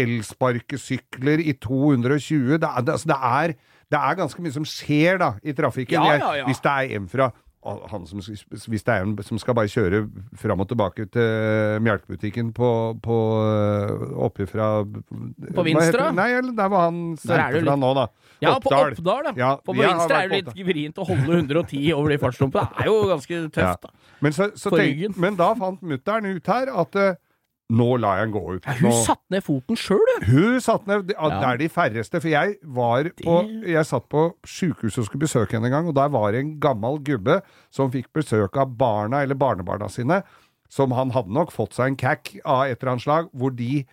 elsparkesykler 0.00 1.42
i 1.44 1.52
220, 1.60 2.56
det 2.56 2.70
er, 2.70 2.86
det, 2.86 2.96
altså, 2.96 3.10
det, 3.12 3.18
er, 3.20 3.54
det 3.90 3.98
er 4.00 4.18
ganske 4.18 4.42
mye 4.42 4.54
som 4.54 4.66
skjer 4.68 5.20
da, 5.20 5.34
i 5.42 5.54
trafikken. 5.56 5.98
Ja, 5.98 6.18
ja, 6.18 6.34
ja. 6.40 6.48
Hvis 6.48 6.62
det 6.62 6.74
er 6.74 6.98
en 6.98 7.08
fra 7.10 7.30
han 7.60 8.06
som, 8.08 8.22
hvis 8.24 8.84
det 8.86 8.88
er 8.88 9.02
en 9.04 9.10
som 9.20 9.36
skal 9.38 9.52
bare 9.58 9.68
kjøre 9.68 10.06
fram 10.40 10.62
og 10.64 10.68
tilbake 10.70 11.04
til 11.12 11.82
melkebutikken 11.84 12.54
på, 12.56 12.70
på 13.04 13.16
Oppe 14.16 14.46
fra 14.48 14.70
På 14.86 15.64
Vinstra? 15.66 16.08
Nei, 16.16 16.30
eller 16.38 16.54
der 16.56 16.70
var 16.72 16.86
han 16.86 17.02
sendte 17.20 17.60
fra 17.66 17.76
nå, 17.76 17.90
da. 17.98 18.06
Ja, 18.40 18.54
på 18.56 18.72
Oppdal. 18.72 18.94
da. 19.04 19.34
ja. 19.34 19.34
Ja, 19.36 19.50
på 19.60 19.74
vi 19.76 19.84
har 19.84 19.92
Venstre 19.92 20.22
vært 20.22 20.24
er 20.24 20.32
det 20.32 20.38
litt 20.40 20.70
vrient 20.70 21.02
å 21.02 21.04
holde 21.10 21.40
110 21.42 21.92
over 21.98 22.14
de 22.14 22.18
fartsdumpene. 22.22 22.70
Det 22.78 22.86
er 22.86 22.88
jo 22.88 23.00
ganske 23.10 23.40
tøft, 23.58 23.84
da. 23.84 24.14
Men, 24.24 24.36
så, 24.36 24.48
så 24.56 24.72
tenk, 24.72 25.18
men 25.20 25.36
da 25.36 25.50
fant 25.60 25.84
mutter'n 25.84 26.30
ut 26.32 26.48
her 26.54 26.72
at 26.80 26.96
eh, 26.96 27.18
nå 27.70 27.86
lar 28.02 28.18
jeg 28.18 28.26
den 28.28 28.34
gå 28.34 28.42
ut. 28.56 28.64
Ja, 28.66 28.74
hun 28.80 28.94
satte 29.06 29.30
ned 29.34 29.44
foten 29.46 29.78
sjøl, 29.78 30.02
du. 30.20 30.26
Hun 30.32 30.60
satt 30.64 30.88
ned 30.90 31.12
Ja. 31.14 31.28
det 31.30 31.46
er 31.52 31.60
de 31.62 31.68
færreste. 31.70 32.20
For 32.20 32.28
jeg 32.32 32.56
var 32.64 33.08
på 33.20 33.36
Jeg 33.68 33.86
satt 33.86 34.08
på 34.10 34.24
sjukehuset 34.44 34.98
og 35.04 35.06
skulle 35.06 35.24
besøke 35.26 35.54
henne 35.56 35.70
en 35.70 35.76
gang, 35.78 35.88
og 35.88 35.94
der 35.94 36.08
var 36.10 36.32
det 36.32 36.40
en 36.42 36.52
gammel 36.60 36.98
gubbe 37.06 37.40
som 37.70 37.90
fikk 37.94 38.10
besøk 38.12 38.56
av 38.58 38.74
barna 38.76 39.22
eller 39.22 39.38
barnebarna 39.38 39.88
sine, 39.88 40.22
som 40.68 40.90
han 40.92 41.10
hadde 41.14 41.32
nok 41.34 41.50
fått 41.54 41.74
seg 41.78 41.86
en 41.92 41.96
cack 41.96 42.34
av 42.44 42.66
et 42.66 42.78
eller 42.82 42.92
annet 42.96 43.06
slag, 43.06 43.30
hvor 43.32 43.54
de 43.54 43.84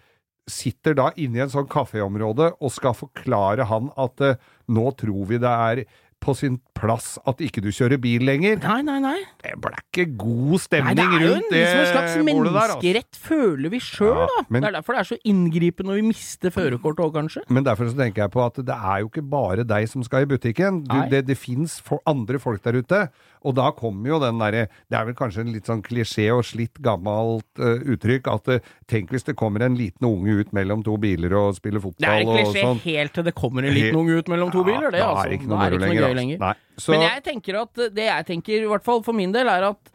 sitter 0.47 0.93
da 0.95 1.09
inne 1.19 1.37
i 1.37 1.41
en 1.43 1.49
sånn 1.51 1.67
kaféområde 1.67 2.53
og 2.63 2.71
skal 2.71 2.93
forklare 2.95 3.65
han 3.67 3.89
at 3.99 4.21
eh, 4.23 4.37
nå 4.71 4.91
tror 4.95 5.25
vi 5.27 5.37
det 5.43 5.49
er 5.51 5.81
på 6.27 6.35
sin 6.37 6.59
plass 6.77 7.15
at 7.27 7.41
ikke 7.43 7.63
du 7.63 7.69
kjører 7.73 7.99
bil 8.01 8.25
lenger. 8.27 8.59
Nei, 8.63 8.81
nei, 8.85 8.97
nei. 9.03 9.17
Det 9.43 9.55
ble 9.63 9.73
ikke 9.79 10.07
god 10.19 10.67
Nei, 10.67 10.93
rundt 11.23 11.49
det 11.49 11.51
Det 11.51 11.61
er 11.63 11.75
jo 11.75 11.81
en, 11.81 11.91
slags 11.91 12.17
menneskerett, 12.17 12.47
altså. 12.47 12.77
menneskerett, 12.77 13.19
føler 13.27 13.73
vi 13.73 13.79
sjøl, 13.83 14.13
Ja, 14.13 14.27
da. 14.27 14.45
men- 14.49 14.61
Det 14.61 14.69
er 14.69 14.77
derfor 14.77 14.93
det 14.93 14.99
er 14.99 15.09
så 15.15 15.17
inngripende 15.23 15.87
når 15.87 16.01
vi 16.01 16.07
mister 16.11 16.49
førerkortet 16.51 17.03
òg, 17.05 17.13
kanskje. 17.13 17.43
Men 17.49 17.63
derfor 17.63 17.89
så 17.89 17.95
tenker 17.97 18.23
jeg 18.23 18.31
på 18.31 18.45
at 18.45 18.55
det 18.55 18.75
er 18.75 18.99
jo 19.01 19.09
ikke 19.09 19.29
bare 19.29 19.63
deg 19.63 19.87
som 19.89 20.03
skal 20.03 20.25
i 20.25 20.25
butikken. 20.25 20.83
Du, 20.83 20.97
det 21.09 21.25
det 21.27 21.37
fins 21.37 21.81
andre 22.05 22.39
folk 22.39 22.61
der 22.63 22.77
ute. 22.81 23.09
Og 23.45 23.55
da 23.55 23.69
kommer 23.71 24.09
jo 24.09 24.19
den 24.19 24.39
derre 24.41 24.67
Det 24.89 24.97
er 24.97 25.05
vel 25.05 25.15
kanskje 25.17 25.43
en 25.45 25.53
litt 25.53 25.69
sånn 25.69 25.83
klisjé 25.85 26.27
og 26.33 26.43
slitt 26.47 26.81
gammelt 26.83 27.45
uh, 27.61 27.77
uttrykk 27.93 28.27
at 28.33 28.51
uh, 28.51 28.71
tenk 28.89 29.13
hvis 29.13 29.27
det 29.27 29.35
kommer 29.39 29.63
en 29.65 29.77
liten 29.77 30.07
unge 30.07 30.39
ut 30.41 30.53
mellom 30.57 30.83
to 30.85 30.97
biler 31.01 31.35
og 31.37 31.55
spiller 31.59 31.83
fotball 31.83 32.03
Det 32.03 32.09
er 32.09 32.23
en 32.25 32.33
klisjé 32.33 32.63
sånn. 32.65 32.81
helt 32.83 33.13
til 33.13 33.27
det 33.27 33.35
kommer 33.37 33.67
en 33.67 33.75
liten 33.77 33.99
unge 34.01 34.17
ut 34.19 34.31
mellom 34.33 34.51
to 34.53 34.63
biler. 34.67 34.89
Det, 34.91 34.99
da 34.99 35.11
altså. 35.11 35.25
er 35.25 35.29
det 35.29 35.39
ikke 35.39 35.51
noe 35.51 35.61
moro 35.61 35.81
lenger. 35.85 36.16
Lenger. 36.17 36.39
Nei. 36.43 36.53
Så, 36.77 36.93
Men 36.93 37.05
jeg 37.07 37.23
tenker 37.29 37.61
at 37.61 37.73
det 37.95 38.07
jeg 38.09 38.25
tenker, 38.33 38.63
i 38.65 38.71
hvert 38.71 38.85
fall 38.85 39.03
for 39.05 39.17
min 39.17 39.31
del, 39.35 39.47
er 39.49 39.69
at 39.71 39.93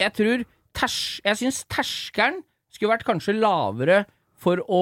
jeg 0.00 0.12
tror 0.16 0.44
ters, 0.74 0.98
Jeg 1.24 1.36
syns 1.38 1.64
terskelen 1.70 2.40
skulle 2.74 2.94
vært 2.96 3.06
kanskje 3.06 3.36
lavere 3.38 4.04
for 4.42 4.58
å 4.66 4.80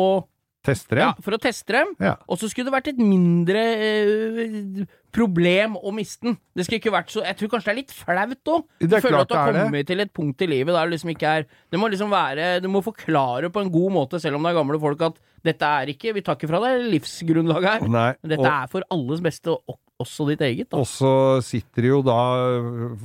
tester 0.64 1.00
Ja, 1.02 1.10
for 1.20 1.34
å 1.34 1.40
teste 1.42 1.74
dem. 1.74 1.90
Ja. 2.00 2.14
Og 2.30 2.38
så 2.38 2.48
skulle 2.48 2.70
det 2.70 2.74
vært 2.76 2.92
et 2.92 3.00
mindre 3.02 3.60
eh, 3.60 4.84
problem 5.12 5.74
å 5.76 5.92
miste 5.94 6.28
den. 6.28 6.36
Det 6.56 6.64
skulle 6.64 6.80
ikke 6.80 6.92
vært 6.94 7.10
så 7.12 7.24
Jeg 7.26 7.36
tror 7.40 7.50
kanskje 7.52 7.68
det 7.68 7.72
er 7.74 7.80
litt 7.80 7.94
flaut 7.96 8.52
òg. 8.54 8.64
Det 8.80 8.88
Du 8.88 8.96
er 8.96 9.04
føler 9.04 9.24
at 9.24 9.28
du 9.32 9.36
har 9.36 9.52
kommet 9.58 9.88
til 9.90 10.04
et 10.04 10.12
punkt 10.14 10.44
i 10.46 10.48
livet 10.48 10.72
der 10.72 10.86
det 10.88 10.94
liksom 10.96 11.12
ikke 11.14 11.34
er 11.40 11.46
Det 11.72 11.80
må 11.82 11.90
liksom 11.92 12.14
være 12.14 12.48
Du 12.64 12.68
må 12.72 12.82
forklare 12.86 13.50
på 13.52 13.60
en 13.64 13.72
god 13.74 13.92
måte, 13.98 14.20
selv 14.22 14.38
om 14.38 14.46
det 14.46 14.52
er 14.54 14.60
gamle 14.60 14.80
folk, 14.80 15.02
at 15.10 15.20
dette 15.44 15.72
er 15.82 15.92
ikke 15.92 16.14
Vi 16.16 16.22
tar 16.24 16.38
ikke 16.38 16.48
fra 16.52 16.62
deg 16.64 16.86
livsgrunnlaget 16.94 17.70
her. 17.72 17.88
Nei, 17.88 18.08
Men 18.22 18.30
dette 18.36 18.46
og- 18.46 18.52
er 18.54 18.66
for 18.72 18.82
alles 18.94 19.20
beste, 19.20 19.50
og 19.50 19.78
også 20.02 20.26
ditt 20.30 20.42
eget. 20.44 20.68
Da. 20.72 20.80
Og 20.82 20.86
så 20.90 21.12
sitter 21.46 21.88
jo 21.88 22.00
da 22.06 22.18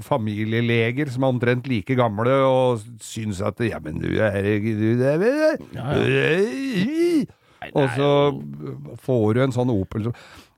familieleger 0.06 1.10
som 1.14 1.26
er 1.26 1.34
omtrent 1.36 1.70
like 1.70 1.96
gamle 1.98 2.34
og 2.48 2.84
syns 3.04 3.42
at 3.46 3.62
Ja, 3.68 3.80
men 3.84 4.02
du 4.04 4.10
er 4.22 4.42
du, 4.42 5.04
er- 5.04 5.62
Nei, 7.58 7.72
det 7.72 7.74
Og 7.74 7.84
er 7.88 7.96
så 7.98 8.10
får 9.02 9.34
du 9.34 9.42
en 9.44 9.56
sånn 9.56 9.72
Opel 9.74 10.10
som 10.10 10.18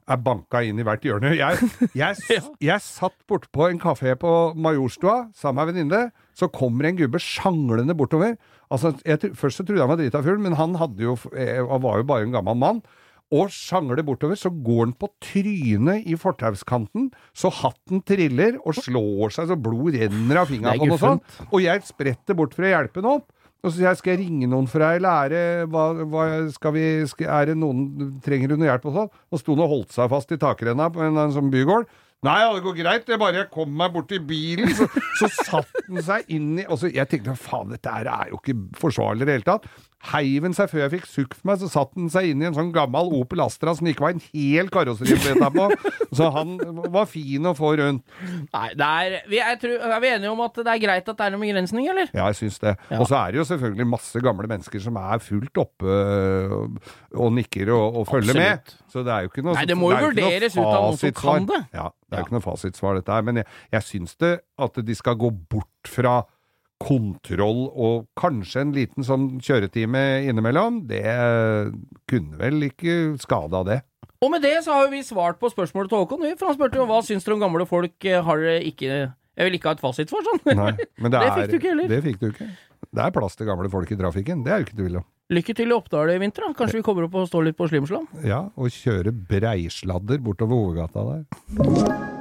er 0.10 0.17
banka 0.25 0.63
inn 0.65 0.80
i 0.82 0.84
hvert 0.86 1.04
hjørne. 1.06 1.36
Jeg, 1.38 1.67
jeg, 1.93 2.41
jeg 2.71 2.82
satt 2.82 3.13
bortpå 3.30 3.67
en 3.69 3.80
kafé 3.82 4.15
på 4.17 4.32
Majorstua 4.58 5.28
sammen 5.38 5.60
med 5.62 5.69
ei 5.69 5.75
venninne. 5.75 5.99
Så 6.34 6.49
kommer 6.49 6.88
en 6.89 6.97
gubbe 6.97 7.21
sjanglende 7.21 7.93
bortover. 7.97 8.34
Altså, 8.73 8.95
jeg, 9.06 9.32
først 9.38 9.60
så 9.62 9.65
trodde 9.67 9.78
jeg 9.78 9.86
han 9.86 9.91
var 9.93 9.99
drita 10.02 10.21
full, 10.25 10.41
men 10.41 10.58
han 10.58 10.73
jo, 10.97 11.13
eh, 11.38 11.60
han 11.62 11.84
var 11.86 12.02
jo 12.02 12.08
bare 12.10 12.25
en 12.25 12.34
gammel 12.34 12.58
mann. 12.58 12.82
Og 13.36 13.52
sjangler 13.54 14.02
bortover, 14.06 14.38
så 14.39 14.50
går 14.50 14.88
han 14.88 14.94
på 14.98 15.10
trynet 15.22 16.08
i 16.10 16.15
fortauskanten, 16.18 17.12
så 17.38 17.52
hatten 17.54 18.02
triller 18.02 18.58
og 18.63 18.80
slår 18.80 19.36
seg 19.36 19.52
så 19.52 19.58
blod 19.60 20.00
renner 20.00 20.42
av 20.42 20.50
Det 20.50 20.56
fingeren 20.56 20.74
er 20.74 20.82
på 20.82 20.88
noe 20.89 20.98
og 20.98 21.04
sånn. 21.04 21.22
Og 21.52 21.62
jeg 21.62 21.86
spretter 21.86 22.38
bort 22.39 22.58
for 22.58 22.65
å 22.65 22.74
hjelpe 22.74 23.04
han 23.04 23.12
opp. 23.20 23.30
Og 23.60 23.70
så 23.70 23.76
sier 23.76 23.89
jeg, 23.89 24.00
skal 24.00 24.13
jeg 24.13 24.22
ringe 24.22 24.48
noen 24.48 24.70
for 24.72 24.82
deg, 24.82 25.02
lære, 25.04 25.39
hva, 25.70 25.89
hva 26.08 26.26
skal 26.56 26.74
vi, 26.78 26.84
skal, 27.12 27.28
er 27.36 27.50
det 27.52 27.58
noen, 27.60 27.82
trenger 28.24 28.54
du 28.54 28.56
noe 28.56 28.70
hjelp 28.70 28.88
og 28.88 28.96
sånn? 28.96 29.10
Og 29.30 29.42
sto 29.42 29.56
han 29.58 29.65
og 29.65 29.74
holdt 29.74 29.98
seg 29.98 30.13
fast 30.13 30.32
i 30.32 30.39
takrenna 30.39 30.88
på 30.96 31.04
en, 31.04 31.20
en 31.20 31.36
sånn 31.36 31.52
bygård. 31.52 31.89
Nei, 32.24 32.38
ja, 32.42 32.48
det 32.56 32.63
går 32.65 32.76
greit, 32.76 33.06
det 33.08 33.15
er 33.15 33.20
bare 33.22 33.38
jeg 33.38 33.52
kom 33.52 33.76
meg 33.80 33.94
bort 33.94 34.10
til 34.12 34.24
bilen, 34.28 34.72
så, 34.76 34.88
så 35.22 35.30
satt 35.38 35.70
han 35.86 36.02
seg 36.04 36.34
inn 36.36 36.50
i, 36.60 36.65
og 36.68 36.82
så, 36.82 36.89
jeg 36.92 37.08
tenkte, 37.12 37.36
faen, 37.39 37.72
dette 37.72 37.94
er 37.96 38.34
jo 38.34 38.39
ikke 38.42 38.58
forsvarlig 38.80 39.24
i 39.24 39.30
det 39.30 39.38
hele 39.38 39.48
tatt. 39.48 39.70
Heiv 40.13 40.45
den 40.47 40.53
seg 40.55 40.69
før 40.71 40.85
jeg 40.85 40.91
fikk 40.93 41.07
sukk 41.12 41.33
for 41.35 41.49
meg, 41.49 41.57
så 41.59 41.67
satt 41.67 41.89
den 41.97 42.07
seg 42.12 42.29
inn 42.31 42.41
i 42.41 42.47
en 42.47 42.55
sånn 42.55 42.69
gammel 42.71 43.09
Opel 43.17 43.41
Astra 43.43 43.73
som 43.75 43.83
det 43.88 43.91
ikke 43.95 44.05
var 44.05 44.13
en 44.15 44.21
hel 44.31 44.69
karosseriplate 44.71 45.49
på. 45.51 45.65
Så 46.15 46.29
han 46.33 46.53
var 46.93 47.05
fin 47.12 47.45
å 47.45 47.51
få 47.57 47.73
rundt. 47.81 48.05
Nei, 48.53 48.69
det 48.79 48.88
er, 48.88 49.17
vi, 49.29 49.41
er, 49.43 49.59
tror, 49.59 49.75
er 49.89 49.99
vi 50.05 50.12
enige 50.13 50.31
om 50.31 50.39
at 50.45 50.55
det 50.63 50.71
er 50.71 50.81
greit 50.85 51.12
at 51.12 51.19
det 51.19 51.27
er 51.27 51.35
noen 51.35 51.43
begrensning, 51.43 51.89
eller? 51.91 52.07
Ja, 52.15 52.29
jeg 52.31 52.39
syns 52.39 52.62
det. 52.63 52.77
Ja. 52.89 53.01
Og 53.03 53.09
så 53.12 53.19
er 53.19 53.35
det 53.35 53.41
jo 53.41 53.47
selvfølgelig 53.51 53.89
masse 53.91 54.23
gamle 54.23 54.47
mennesker 54.49 54.81
som 54.88 54.97
er 55.03 55.19
fullt 55.23 55.62
oppe 55.65 55.99
og, 56.55 56.79
og 57.19 57.33
nikker 57.35 57.69
og, 57.75 57.99
og 58.01 58.07
følger 58.09 58.39
Absolutt. 58.39 58.73
med. 58.73 58.89
Så 58.89 59.03
det 59.05 59.13
er 59.13 59.27
jo 59.27 59.33
ikke 59.33 59.45
noe 59.45 59.59
Nei, 59.59 59.67
det 59.69 59.77
må 59.77 59.91
jo 59.91 59.99
er 59.99 60.07
vurderes 60.07 60.55
ut 60.57 60.63
av 60.63 60.79
noen 60.88 60.99
som 61.03 61.15
kan 61.19 61.45
det. 61.51 61.62
Ja, 61.75 61.89
det 61.91 62.15
er 62.15 62.17
jo 62.17 62.23
Ja. 62.23 62.25
ikke 62.25 62.38
noe 62.39 62.45
fasitsvar, 62.47 62.97
dette 62.97 63.13
her. 63.19 63.27
Men 63.27 63.43
jeg, 63.43 63.49
jeg 63.75 63.85
syns 63.91 64.15
det 64.23 64.33
at 64.65 64.79
de 64.88 64.95
skal 64.97 65.19
gå 65.19 65.29
bort 65.51 65.91
fra 65.91 66.21
kontroll 66.80 67.65
og 67.70 68.08
kanskje 68.20 68.63
en 68.63 68.74
liten 68.76 69.06
sånn 69.06 69.30
kjøretime 69.44 70.24
innimellom, 70.30 70.82
det 70.89 71.04
kunne 72.10 72.39
vel 72.39 72.70
ikke 72.70 72.96
skada 73.22 73.63
det. 73.68 73.80
Og 74.20 74.32
med 74.34 74.44
det 74.44 74.58
så 74.65 74.76
har 74.76 74.89
vi 74.92 75.00
svart 75.06 75.39
på 75.39 75.52
spørsmålet 75.52 75.92
til 75.92 76.02
Håkon, 76.02 76.26
for 76.39 76.50
han 76.50 76.58
spurte 76.58 76.80
jo 76.80 76.88
hva 76.89 77.00
syns 77.06 77.24
dere 77.24 77.38
om 77.38 77.44
gamle 77.46 77.68
folk 77.70 78.08
eh, 78.08 78.20
har 78.26 78.42
dere 78.44 78.65
ikke 78.68 78.89
Jeg 78.89 79.48
vil 79.48 79.56
ikke 79.56 79.70
ha 79.70 79.78
et 79.78 79.84
fasit 79.84 80.12
for 80.12 80.26
sånn. 80.26 80.42
Nei, 80.60 80.74
men 81.00 81.12
det, 81.13 81.22
Det 81.22 81.30
er, 81.30 81.38
fikk 81.38 81.54
du 81.54 81.58
ikke 81.60 81.72
heller. 81.72 81.88
Det 81.88 82.02
fikk 82.04 82.20
du 82.20 82.28
ikke. 82.34 82.50
Det 82.89 83.06
er 83.06 83.15
plass 83.15 83.39
til 83.39 83.48
gamle 83.48 83.72
folk 83.72 83.92
i 83.92 84.00
trafikken, 84.00 84.44
det 84.44 84.52
er 84.52 84.60
jo 84.60 84.68
ikke 84.68 84.80
tvil 84.82 85.00
om. 85.00 85.08
Lykke 85.30 85.54
til 85.56 85.72
i 85.72 85.76
Oppdal 85.78 86.10
i 86.10 86.20
vinter, 86.20 86.48
da. 86.48 86.56
Kanskje 86.58 86.80
vi 86.80 86.86
kommer 86.88 87.06
opp 87.06 87.20
og 87.22 87.28
står 87.30 87.48
litt 87.48 87.60
på 87.60 87.70
Slimsland? 87.70 88.10
Ja, 88.26 88.48
og 88.58 88.74
kjøre 88.74 89.13
breisladder 89.13 90.24
bortover 90.26 90.65
hovedgata 90.65 91.06
der. 91.13 92.18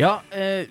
Ja, 0.00 0.20
eh, 0.30 0.66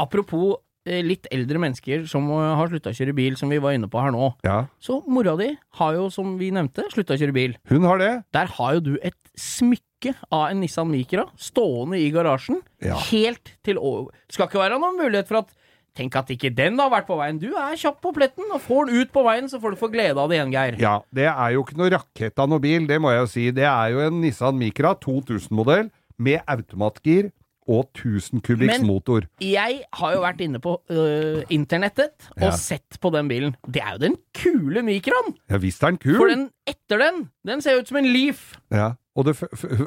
apropos 0.00 0.56
eh, 0.88 1.02
litt 1.04 1.26
eldre 1.32 1.60
mennesker 1.62 2.06
som 2.10 2.28
eh, 2.32 2.52
har 2.58 2.70
slutta 2.72 2.92
å 2.92 2.96
kjøre 2.96 3.14
bil, 3.16 3.36
som 3.40 3.52
vi 3.52 3.58
var 3.62 3.76
inne 3.76 3.90
på 3.92 4.00
her 4.02 4.14
nå. 4.14 4.30
Ja, 4.46 4.64
Så 4.80 5.02
mora 5.10 5.36
di 5.40 5.50
har 5.80 5.98
jo, 5.98 6.06
som 6.12 6.36
vi 6.40 6.50
nevnte, 6.54 6.86
slutta 6.92 7.16
å 7.16 7.20
kjøre 7.20 7.36
bil. 7.36 7.58
hun 7.70 7.84
har 7.88 8.00
det. 8.00 8.12
Der 8.36 8.46
har 8.56 8.78
jo 8.78 8.80
du 8.80 8.94
et 9.02 9.18
smykke 9.36 10.14
av 10.32 10.50
en 10.52 10.60
Nissan 10.60 10.90
Micra 10.92 11.26
stående 11.40 11.98
i 12.00 12.10
garasjen, 12.14 12.62
Ja. 12.84 12.96
helt 13.10 13.54
til 13.64 13.78
over... 13.78 14.12
Skal 14.32 14.48
ikke 14.48 14.60
være 14.62 14.78
noen 14.80 14.98
mulighet 15.00 15.28
for 15.28 15.44
at 15.44 15.52
Tenk 15.94 16.16
at 16.18 16.26
ikke 16.34 16.48
den 16.50 16.74
har 16.82 16.88
vært 16.90 17.06
på 17.06 17.14
veien. 17.14 17.36
Du 17.38 17.52
er 17.54 17.76
kjapp 17.78 18.00
på 18.02 18.10
pletten, 18.16 18.48
og 18.50 18.58
får 18.64 18.88
den 18.88 18.96
ut 19.04 19.12
på 19.14 19.22
veien, 19.22 19.46
så 19.46 19.60
får 19.62 19.76
du 19.76 19.78
få 19.78 19.86
glede 19.92 20.18
av 20.18 20.26
det 20.26 20.40
igjen, 20.40 20.50
Geir. 20.50 20.74
Ja, 20.82 20.94
det 21.14 21.28
er 21.30 21.52
jo 21.54 21.62
ikke 21.62 21.76
noe 21.78 21.92
rakett 21.94 22.40
av 22.42 22.48
noe 22.50 22.58
bil, 22.58 22.88
det 22.90 22.96
må 22.98 23.12
jeg 23.14 23.20
jo 23.20 23.28
si. 23.30 23.44
Det 23.54 23.62
er 23.62 23.92
jo 23.94 24.00
en 24.02 24.18
Nissan 24.18 24.58
Micra 24.58 24.96
2000-modell 24.98 25.92
med 26.18 26.42
automatgir 26.50 27.30
og 27.68 27.88
1000 27.96 28.42
kubikks 28.44 28.78
Men- 28.80 28.86
motor. 28.86 29.22
Jeg 29.40 29.82
har 29.92 30.12
jo 30.14 30.20
vært 30.20 30.40
inne 30.44 30.60
på 30.60 30.74
øh, 30.90 31.42
internettet 31.50 32.28
og 32.36 32.42
Ja. 32.42 32.50
sett 32.50 32.98
på 33.00 33.10
den 33.14 33.28
bilen. 33.28 33.56
Det 33.66 33.80
er 33.82 33.92
jo 33.94 33.98
den 33.98 34.16
kule 34.36 34.82
Micraen! 34.82 35.34
Ja 35.50 35.56
visst 35.56 35.82
er 35.82 35.94
den 35.94 35.98
kul! 35.98 36.16
For 36.18 36.28
den 36.28 36.50
etter 36.66 36.98
den, 36.98 37.30
den 37.46 37.60
ser 37.64 37.78
ut 37.80 37.88
som 37.88 37.96
en 37.98 38.06
Leaf. 38.12 38.54
Ja, 38.72 38.92
og 39.16 39.24
det, 39.26 39.34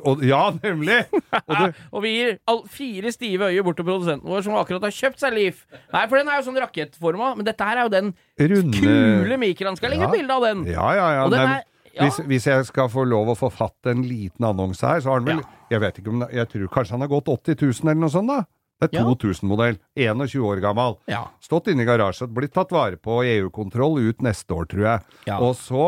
og, 0.06 0.24
ja 0.24 0.52
nemlig! 0.64 1.06
Og 1.48 1.56
det, 1.60 1.76
Og 1.92 2.04
vi 2.04 2.10
gir 2.16 2.38
all, 2.48 2.62
fire 2.72 3.12
stive 3.12 3.50
øyer 3.52 3.64
bort 3.64 3.76
til 3.78 3.86
produsenten 3.86 4.30
vår, 4.30 4.42
som 4.46 4.56
akkurat 4.56 4.82
har 4.88 4.92
kjøpt 4.96 5.20
seg 5.20 5.34
Leaf. 5.36 5.66
Nei, 5.94 6.06
for 6.08 6.18
den 6.18 6.28
er 6.32 6.38
jo 6.42 6.46
sånn 6.50 6.60
rakettforma, 6.64 7.36
men 7.36 7.46
dette 7.46 7.64
her 7.68 7.78
er 7.78 7.88
jo 7.90 7.94
den 7.94 8.14
runde 8.40 8.78
kule 8.82 9.38
Micraen. 9.42 9.76
Skal 9.78 9.92
legge 9.94 10.08
Ja. 10.08 10.12
bilde 10.14 10.34
av 10.34 10.42
den. 10.48 10.66
Ja, 10.66 10.88
ja, 10.96 11.08
ja. 11.18 11.26
Og 11.26 11.32
den 11.32 11.40
er 11.50 11.64
ja. 11.98 12.06
hvis, 12.06 12.22
hvis 12.30 12.48
jeg 12.50 12.68
skal 12.70 12.92
få 12.94 13.04
lov 13.10 13.34
å 13.34 13.38
forfatte 13.38 13.92
en 13.94 14.06
liten 14.08 14.46
annonse 14.48 14.86
her, 14.86 15.02
så 15.04 15.14
har 15.14 15.22
han 15.22 15.32
vel 15.32 15.42
Ja. 15.44 15.54
Jeg 15.68 15.82
vet 15.84 15.98
ikke 16.00 16.12
om 16.14 16.22
Jeg 16.32 16.48
tror 16.48 16.70
kanskje 16.72 16.96
han 16.96 17.04
har 17.04 17.10
gått 17.12 17.28
80 17.28 17.58
000 17.60 17.92
eller 17.92 18.00
noe 18.06 18.14
sånt, 18.14 18.32
da. 18.32 18.46
Det 18.78 18.94
er 18.94 19.08
2000-modell. 19.10 19.80
21 19.98 20.44
år 20.46 20.62
gammel. 20.62 21.00
Ja. 21.10 21.24
Stått 21.42 21.72
inne 21.72 21.82
i 21.82 21.88
garasjen, 21.90 22.30
blitt 22.34 22.54
tatt 22.54 22.72
vare 22.72 23.00
på 23.02 23.24
EU-kontroll 23.26 23.98
ut 24.06 24.22
neste 24.22 24.54
år, 24.54 24.70
tror 24.70 24.86
jeg. 24.86 25.02
Og 25.40 25.56
så 25.58 25.88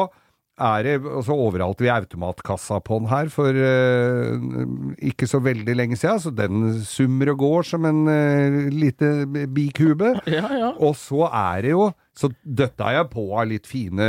er 0.60 0.84
det, 0.84 0.96
og 1.08 1.22
så 1.24 1.36
overhalte 1.38 1.86
vi 1.86 1.92
automatkassa 1.94 2.82
på 2.84 3.00
den 3.00 3.10
her 3.12 3.30
for 3.32 3.56
uh, 3.56 4.42
ikke 5.12 5.30
så 5.30 5.40
veldig 5.44 5.76
lenge 5.78 6.00
siden, 6.00 6.20
så 6.20 6.34
den 6.36 6.82
summer 6.84 7.32
og 7.34 7.46
går 7.46 7.70
som 7.70 7.88
en 7.88 8.02
uh, 8.10 8.68
lite 8.74 9.14
bikube. 9.54 10.16
Ja, 10.28 10.50
ja. 10.50 10.74
Og 10.76 10.98
så 11.00 11.30
er 11.30 11.64
det 11.66 11.74
jo 11.76 11.90
Så 12.20 12.28
døtta 12.44 12.90
jeg 12.92 13.08
på 13.14 13.24
av 13.40 13.46
litt 13.48 13.68
fine 13.70 14.06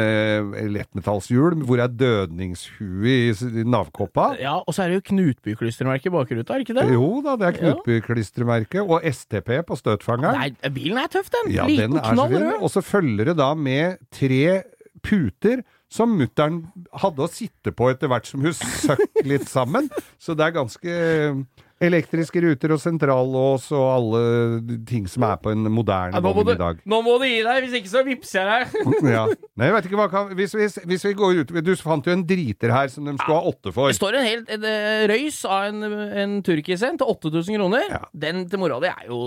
lettmetallshjul, 0.75 1.61
hvor 1.68 1.79
er 1.85 1.92
dødningshue 1.94 3.12
i, 3.31 3.64
navkoppa. 3.70 4.33
ja, 4.40 4.57
og 4.59 4.75
så 4.75 4.83
er 4.85 4.90
det 4.90 4.99
jo 4.99 5.05
Knutby-klistremerke 5.12 6.11
i 6.11 6.14
bakruta, 6.14 6.57
er 6.57 6.64
det 6.64 6.66
ikke 6.66 6.79
det? 6.81 6.87
Jo 6.96 7.20
da, 7.23 7.37
det 7.38 7.49
er 7.53 7.59
Knutby-klistremerket. 7.61 8.83
Og 8.83 9.07
STP 9.07 9.53
på 9.68 9.79
støtfangeren. 9.79 10.40
Nei, 10.40 10.73
bilen 10.75 10.99
er 11.05 11.12
tøff, 11.12 11.31
den. 11.37 11.53
Ja, 11.55 11.68
Liten, 11.70 11.94
den 11.94 12.03
knall 12.03 12.35
rød. 12.35 12.57
Og 12.59 12.73
så 12.75 12.83
følger 12.85 13.31
det 13.31 13.37
da 13.38 13.53
med 13.55 14.01
tre 14.14 14.42
puter 15.07 15.62
som 15.90 16.12
mutter'n 16.18 16.61
hadde 17.03 17.25
å 17.25 17.31
sitte 17.31 17.73
på 17.75 17.88
etter 17.90 18.11
hvert 18.11 18.29
som 18.29 18.42
hun 18.44 18.55
søkk 18.85 19.23
litt 19.27 19.49
sammen. 19.51 19.88
Så 20.23 20.37
det 20.38 20.46
er 20.51 20.59
ganske 20.59 20.99
elektriske 21.81 22.40
ruter 22.45 22.75
og 22.75 22.81
sentrallås 22.83 23.71
og 23.73 23.85
alle 23.88 24.23
ting 24.88 25.07
som 25.09 25.25
er 25.25 25.38
på 25.40 25.53
en 25.55 25.64
moderne 25.73 26.21
vogn 26.21 26.51
i 26.53 26.57
dag. 26.61 26.83
nå 26.85 26.99
må 27.07 27.14
du 27.23 27.25
gi 27.25 27.38
deg, 27.47 27.62
hvis 27.64 27.77
ikke 27.81 27.93
så 27.93 28.03
vippser 28.07 28.45
jeg 28.45 28.66
deg. 28.69 28.88
Ja. 29.11 29.23
Nei, 29.59 29.66
jeg 29.71 29.75
vet 29.75 29.87
ikke 29.88 29.99
hva 29.99 30.07
kan 30.12 30.29
hvis, 30.37 30.53
hvis, 30.55 30.77
hvis 30.87 31.05
vi 31.09 31.12
går 31.16 31.38
ut 31.40 31.51
Du 31.64 31.71
fant 31.81 32.05
jo 32.07 32.12
en 32.12 32.23
driter 32.29 32.71
her 32.71 32.90
som 32.93 33.07
de 33.09 33.14
skulle 33.16 33.38
ha 33.38 33.49
åtte 33.51 33.73
for. 33.75 33.88
Det 33.90 33.97
står 33.97 34.19
en 34.21 34.27
helt 34.27 34.53
en, 34.53 34.66
eh, 34.69 35.05
røys 35.11 35.38
av 35.49 35.71
en, 35.71 35.83
en 36.23 36.35
turkis 36.47 36.85
en 36.87 37.01
til 37.01 37.09
8000 37.11 37.57
kroner. 37.57 37.87
Ja. 37.90 38.03
Den 38.27 38.45
til 38.51 38.61
mora 38.62 38.77
di 38.85 38.90
er 38.90 39.09
jo 39.09 39.21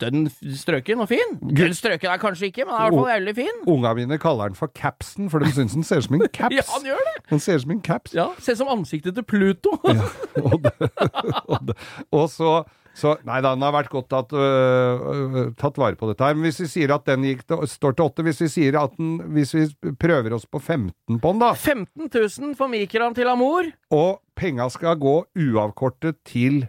dønn 0.00 0.26
strøken 0.32 1.04
og 1.04 1.10
fin. 1.12 1.36
Den 1.44 1.76
strøken 1.76 2.10
er 2.10 2.20
kanskje 2.22 2.48
ikke, 2.50 2.64
men 2.66 2.72
den 2.74 2.80
er 2.80 2.88
i 2.88 2.88
hvert 2.88 2.98
fall 3.04 3.12
jævlig 3.14 3.36
fin. 3.38 3.60
Unga 3.74 3.92
mine 3.98 4.18
kaller 4.22 4.52
den 4.52 4.58
for 4.58 4.72
capsen, 4.76 5.28
for 5.32 5.44
de 5.44 5.52
syns 5.54 5.76
den 5.76 5.86
ser 5.86 6.00
ut 6.02 6.08
som 6.08 6.18
en 6.18 6.26
caps. 6.40 6.56
Ja, 6.56 6.64
han 6.72 6.88
gjør 6.88 7.04
det! 7.10 7.14
Den 7.30 7.44
ser 7.44 7.60
ut 7.60 7.66
som 7.66 7.76
en 7.76 7.84
caps. 7.84 8.16
Ja, 8.16 8.28
Ser 8.42 8.56
ut 8.56 8.62
som 8.64 8.72
ansiktet 8.72 9.14
til 9.18 9.26
Pluto. 9.28 9.76
og, 9.84 10.56
det, 10.64 10.72
og, 11.52 11.58
det, 11.68 11.76
og 12.12 12.28
så, 12.30 12.64
så 12.98 13.16
Nei 13.26 13.40
da, 13.44 13.52
den 13.54 13.62
har 13.62 13.72
vært 13.76 13.90
godt 13.92 14.08
tatt, 14.10 14.32
øh, 14.34 15.04
øh, 15.14 15.52
tatt 15.58 15.76
vare 15.78 15.94
på 15.98 16.08
dette 16.10 16.24
her. 16.26 16.34
Men 16.34 16.48
hvis 16.48 16.60
vi 16.64 16.66
sier 16.72 16.94
at 16.96 17.04
den 17.06 17.22
til, 17.46 17.66
står 17.70 17.94
til 17.98 18.04
8, 18.08 18.22
hvis 18.26 18.40
vi 18.42 18.48
sier 18.48 18.78
at 18.80 18.96
den 18.98 19.18
Hvis 19.36 19.54
vi 19.54 19.66
prøver 20.00 20.34
oss 20.34 20.46
på 20.46 20.58
15 20.58 21.20
på 21.20 21.32
den, 21.32 21.38
da, 21.44 21.52
15 21.54 22.10
000 22.10 22.56
for 22.58 22.66
mikroen 22.72 23.14
til 23.14 23.28
Amor. 23.30 23.70
og 23.90 24.20
penga 24.36 24.68
skal 24.70 24.98
gå 24.98 25.24
uavkortet 25.38 26.18
til 26.24 26.66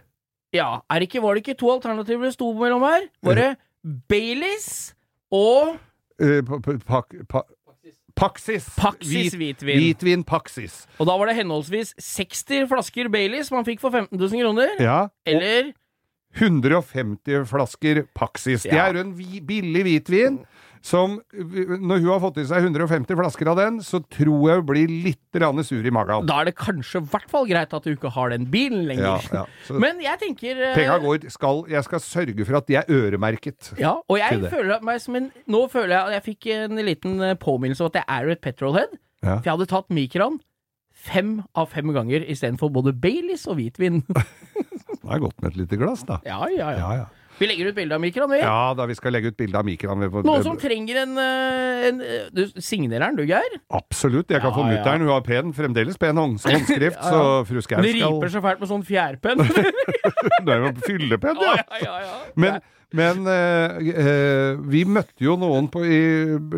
Ja, 0.54 0.80
er 0.90 0.98
det 0.98 1.06
ikke, 1.10 1.22
var 1.22 1.34
det 1.34 1.44
ikke 1.46 1.58
to 1.60 1.68
alternativer 1.70 2.24
det 2.26 2.32
sto 2.34 2.52
mellom 2.58 2.82
her? 2.82 3.04
Var 3.22 3.34
det 3.38 3.50
Baileys 4.08 4.94
og 5.30 5.76
øh, 6.20 6.42
pa- 6.42 6.58
pa- 6.60 6.78
pak, 6.86 7.14
pa, 7.28 7.40
Paksis. 8.20 8.66
Paksis 8.76 9.32
Hvit- 9.34 9.38
hvitvin. 9.40 9.80
Hvitvin 9.80 10.24
Paksis. 10.28 10.82
Og 11.00 11.06
da 11.08 11.16
var 11.16 11.26
det 11.30 11.36
henholdsvis 11.40 11.94
60 11.98 12.68
flasker 12.70 13.08
Baileys 13.12 13.50
man 13.54 13.64
fikk 13.64 13.80
for 13.80 13.90
15 13.90 14.18
000 14.20 14.42
kroner, 14.44 14.76
Ja. 14.80 15.08
Eller 15.26 15.72
150 16.38 17.44
flasker 17.50 18.04
Paksis. 18.14 18.62
Det 18.62 18.72
Ja. 18.72 18.86
er 18.88 18.94
jo 18.94 19.00
en 19.00 19.14
vi, 19.18 19.40
billig 19.40 19.82
hvitvin 19.82 20.38
som 20.80 21.18
Når 21.30 22.00
hun 22.00 22.08
har 22.08 22.20
fått 22.22 22.38
i 22.40 22.44
seg 22.48 22.64
150 22.64 23.16
flasker 23.18 23.50
av 23.52 23.58
den, 23.60 23.80
så 23.84 24.00
tror 24.00 24.46
jeg 24.48 24.60
hun 24.62 24.66
blir 24.70 24.92
litt 25.06 25.40
rann 25.42 25.60
sur 25.66 25.84
i 25.84 25.92
magen. 25.92 26.24
Da 26.28 26.40
er 26.40 26.48
det 26.50 26.54
kanskje 26.58 27.02
i 27.02 27.08
hvert 27.12 27.28
fall 27.30 27.48
greit 27.50 27.74
at 27.76 27.84
du 27.84 27.92
ikke 27.92 28.12
har 28.14 28.32
den 28.32 28.46
bilen 28.52 28.86
lenger. 28.88 29.26
Ja, 29.28 29.42
ja. 29.42 29.76
Men 29.82 30.00
jeg 30.00 30.20
tenker 30.22 30.62
eh, 30.70 30.74
penga 30.78 30.96
går 31.04 31.28
skal, 31.32 31.64
Jeg 31.70 31.84
skal 31.84 32.04
sørge 32.04 32.48
for 32.48 32.60
at 32.62 32.68
de 32.70 32.78
er 32.80 32.88
øremerket. 32.88 33.74
Ja, 33.80 33.98
og 34.00 34.20
jeg 34.20 34.40
føler 34.52 34.80
meg 34.86 35.02
som 35.04 35.18
en 35.20 35.28
Nå 35.50 35.66
føler 35.72 35.94
jeg 35.94 36.00
at 36.00 36.16
jeg 36.18 36.26
fikk 36.30 36.50
en 36.56 36.80
liten 36.86 37.20
eh, 37.24 37.36
påminnelse 37.40 37.84
om 37.84 37.92
at 37.92 38.00
jeg 38.00 38.08
er 38.08 38.32
et 38.34 38.40
petrolhead. 38.44 38.96
Ja. 39.20 39.36
For 39.36 39.44
jeg 39.50 39.54
hadde 39.58 39.70
tatt 39.74 39.92
mikroen 39.92 40.40
fem 41.00 41.38
av 41.56 41.70
fem 41.72 41.92
ganger 41.96 42.24
istedenfor 42.28 42.72
både 42.72 42.92
Baileys 42.96 43.46
og 43.48 43.56
hvitvin. 43.60 44.02
Det 45.00 45.16
er 45.16 45.22
godt 45.22 45.40
med 45.40 45.52
et 45.52 45.56
lite 45.62 45.78
glass, 45.80 46.04
da. 46.06 46.20
ja, 46.28 46.38
ja, 46.52 46.70
ja. 46.70 46.78
Ja, 46.78 46.90
ja. 47.00 47.06
Vi 47.40 47.48
legger 47.48 47.70
ut 47.70 47.76
bilde 47.78 47.96
av 47.96 48.02
mikroen, 48.02 48.28
vi. 48.34 48.38
Ja 48.42 48.74
da, 48.76 48.84
vi 48.90 48.94
skal 48.98 49.14
legge 49.16 49.30
ut 49.32 49.36
bilde 49.40 49.56
av 49.56 49.64
mikroen. 49.64 50.02
Noen 50.26 50.42
som 50.44 50.58
trenger 50.60 50.98
en, 51.06 51.14
eh, 51.18 51.86
en 51.88 52.00
eh, 52.04 52.26
Du 52.36 52.42
signerer 52.60 53.06
den, 53.08 53.16
du, 53.16 53.24
Geir? 53.30 53.56
Absolutt. 53.72 54.28
Jeg 54.28 54.42
kan 54.44 54.50
Ja, 54.52 54.56
få 54.58 54.66
ja. 54.66 54.74
mutter'n. 54.76 55.00
Hun 55.06 55.08
har 55.14 55.22
pen, 55.24 55.54
fremdeles 55.56 55.96
pen 55.98 56.20
hånd- 56.20 56.36
håndskrift, 56.44 56.98
Ja, 57.00 57.06
ja. 57.06 57.10
så 57.10 57.46
fru 57.48 57.62
Skau 57.64 57.80
Det 57.80 57.94
skal 57.96 58.12
riper 58.12 58.28
så 58.34 58.42
fælt 58.44 58.60
med 58.60 58.68
sånn 58.68 58.84
fjærpenn. 58.84 59.40
Det 60.44 60.52
er 60.52 60.66
jo 60.66 60.74
fyllepenn, 60.84 61.40
ja, 61.40 61.54
ja! 61.60 61.64
ja, 61.80 61.80
ja, 61.80 61.98
ja. 62.04 62.20
Men, 62.36 62.60
men 62.96 63.26
eh, 63.30 63.90
eh, 63.94 64.56
vi 64.72 64.84
møtte 64.88 65.22
jo 65.24 65.36
noen 65.40 65.68
på, 65.72 65.82
i 65.86 66.00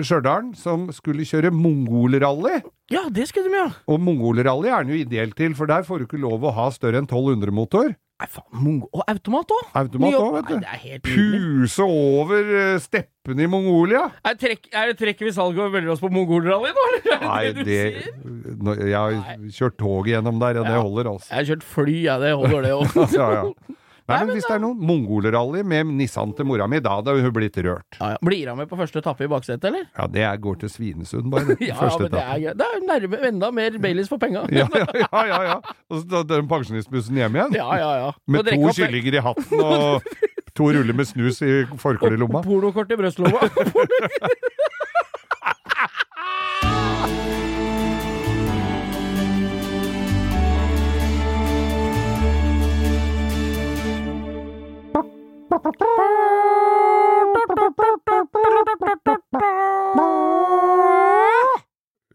Stjørdal 0.05 0.53
som 0.59 0.87
skulle 0.97 1.27
kjøre 1.29 1.51
mongolrally. 1.55 2.61
ja, 2.93 3.07
det 3.13 3.29
skulle 3.31 3.51
de, 3.51 3.59
ja. 3.59 3.69
Og 3.89 4.01
mongolrally 4.01 4.69
er 4.73 4.85
den 4.87 4.95
jo 4.97 5.03
ideelt 5.05 5.37
til, 5.39 5.55
for 5.59 5.67
der 5.71 5.85
får 5.89 5.99
du 6.03 6.09
ikke 6.09 6.23
lov 6.23 6.45
å 6.49 6.55
ha 6.57 6.71
større 6.75 7.01
enn 7.03 7.09
1200 7.11 7.53
motor. 7.55 7.93
Nei, 8.23 8.29
faen. 8.31 8.77
Og 8.95 9.01
automat 9.11 9.51
òg! 9.51 9.71
Automat 9.81 10.15
òg, 10.15 10.35
vet 10.37 10.45
Nei, 10.45 10.55
du. 10.55 10.61
det 10.63 10.69
er 10.71 10.83
helt. 10.85 11.09
Puse 11.09 11.83
over 11.91 12.53
eh, 12.61 12.77
steppene 12.85 13.43
i 13.43 13.49
Mongolia. 13.51 14.05
Er, 14.23 14.37
trekk, 14.39 14.69
er 14.71 14.93
det 14.93 14.99
trekker 15.01 15.27
vi 15.27 15.33
salget 15.35 15.65
og 15.65 15.73
velger 15.75 15.91
oss 15.97 16.03
på 16.05 16.11
mongolrally 16.15 16.71
nå, 16.77 16.85
eller? 16.93 17.09
Er 17.17 17.25
Nei, 17.27 17.43
det, 17.57 17.65
det 17.67 18.57
no, 18.63 18.77
Jeg 18.79 18.95
har 18.95 19.43
kjørt 19.59 19.79
tog 19.81 20.07
igjennom 20.13 20.39
der, 20.39 20.61
og 20.63 20.69
det 20.71 20.77
Ja. 20.79 20.85
holder, 20.87 21.11
altså. 21.17 21.33
Jeg 21.33 21.41
har 21.41 21.51
kjørt 21.51 21.67
fly, 21.75 21.97
ja, 22.07 22.19
det 22.23 22.33
holder 22.39 22.69
det 22.69 22.75
òg. 22.79 23.01
Ja, 23.19 23.29
ja. 23.41 23.77
Nei, 24.13 24.21
men 24.29 24.37
hvis 24.37 24.47
det 24.49 24.55
er 24.57 24.63
noen 24.63 24.79
mongolerally 24.89 25.63
med 25.67 25.91
Nissan 25.99 26.33
til 26.39 26.47
mora 26.49 26.67
mi, 26.71 26.81
da 26.85 26.95
hadde 26.99 27.15
hun 27.19 27.33
blitt 27.37 27.57
rørt. 27.65 27.99
Ja, 27.99 28.13
ja. 28.15 28.19
Blir 28.25 28.51
han 28.53 28.59
med 28.61 28.69
på 28.71 28.79
første 28.81 29.01
etappe 29.03 29.27
i 29.27 29.31
baksetet, 29.33 29.65
eller? 29.71 29.87
Ja, 29.97 30.07
det 30.13 30.25
er, 30.29 30.37
går 30.43 30.61
til 30.63 30.73
Svinesund, 30.73 31.31
bare. 31.33 31.57
Ja, 31.69 31.77
første 31.81 32.07
men 32.07 32.13
det 32.17 32.23
er, 32.23 32.39
gøy. 32.43 32.53
det 32.61 32.67
er 32.69 32.85
nærme, 32.89 33.23
enda 33.33 33.51
mer 33.55 33.79
Baileys 33.83 34.11
for 34.13 34.21
penga. 34.23 34.45
Ja, 34.53 34.67
ja, 34.77 35.25
ja, 35.33 35.41
ja. 35.51 35.57
Og 35.91 36.03
så 36.03 36.07
tar 36.13 36.29
den 36.35 36.49
pensjonistbussen 36.51 37.17
hjem 37.23 37.39
igjen. 37.41 37.57
ja, 37.61 37.69
ja. 37.81 37.91
ja. 38.07 38.11
Med 38.27 38.47
to 38.49 38.59
opp- 38.61 38.77
kyllinger 38.79 39.19
i 39.19 39.25
hatten 39.25 39.63
og 39.63 40.07
to 40.59 40.69
ruller 40.77 40.95
med 40.97 41.09
snus 41.09 41.41
i 41.47 41.63
forkledelomma. 41.81 42.43
Og 42.43 42.49
pornokort 42.51 42.93
i 42.93 42.99
brystlomma. 43.01 43.49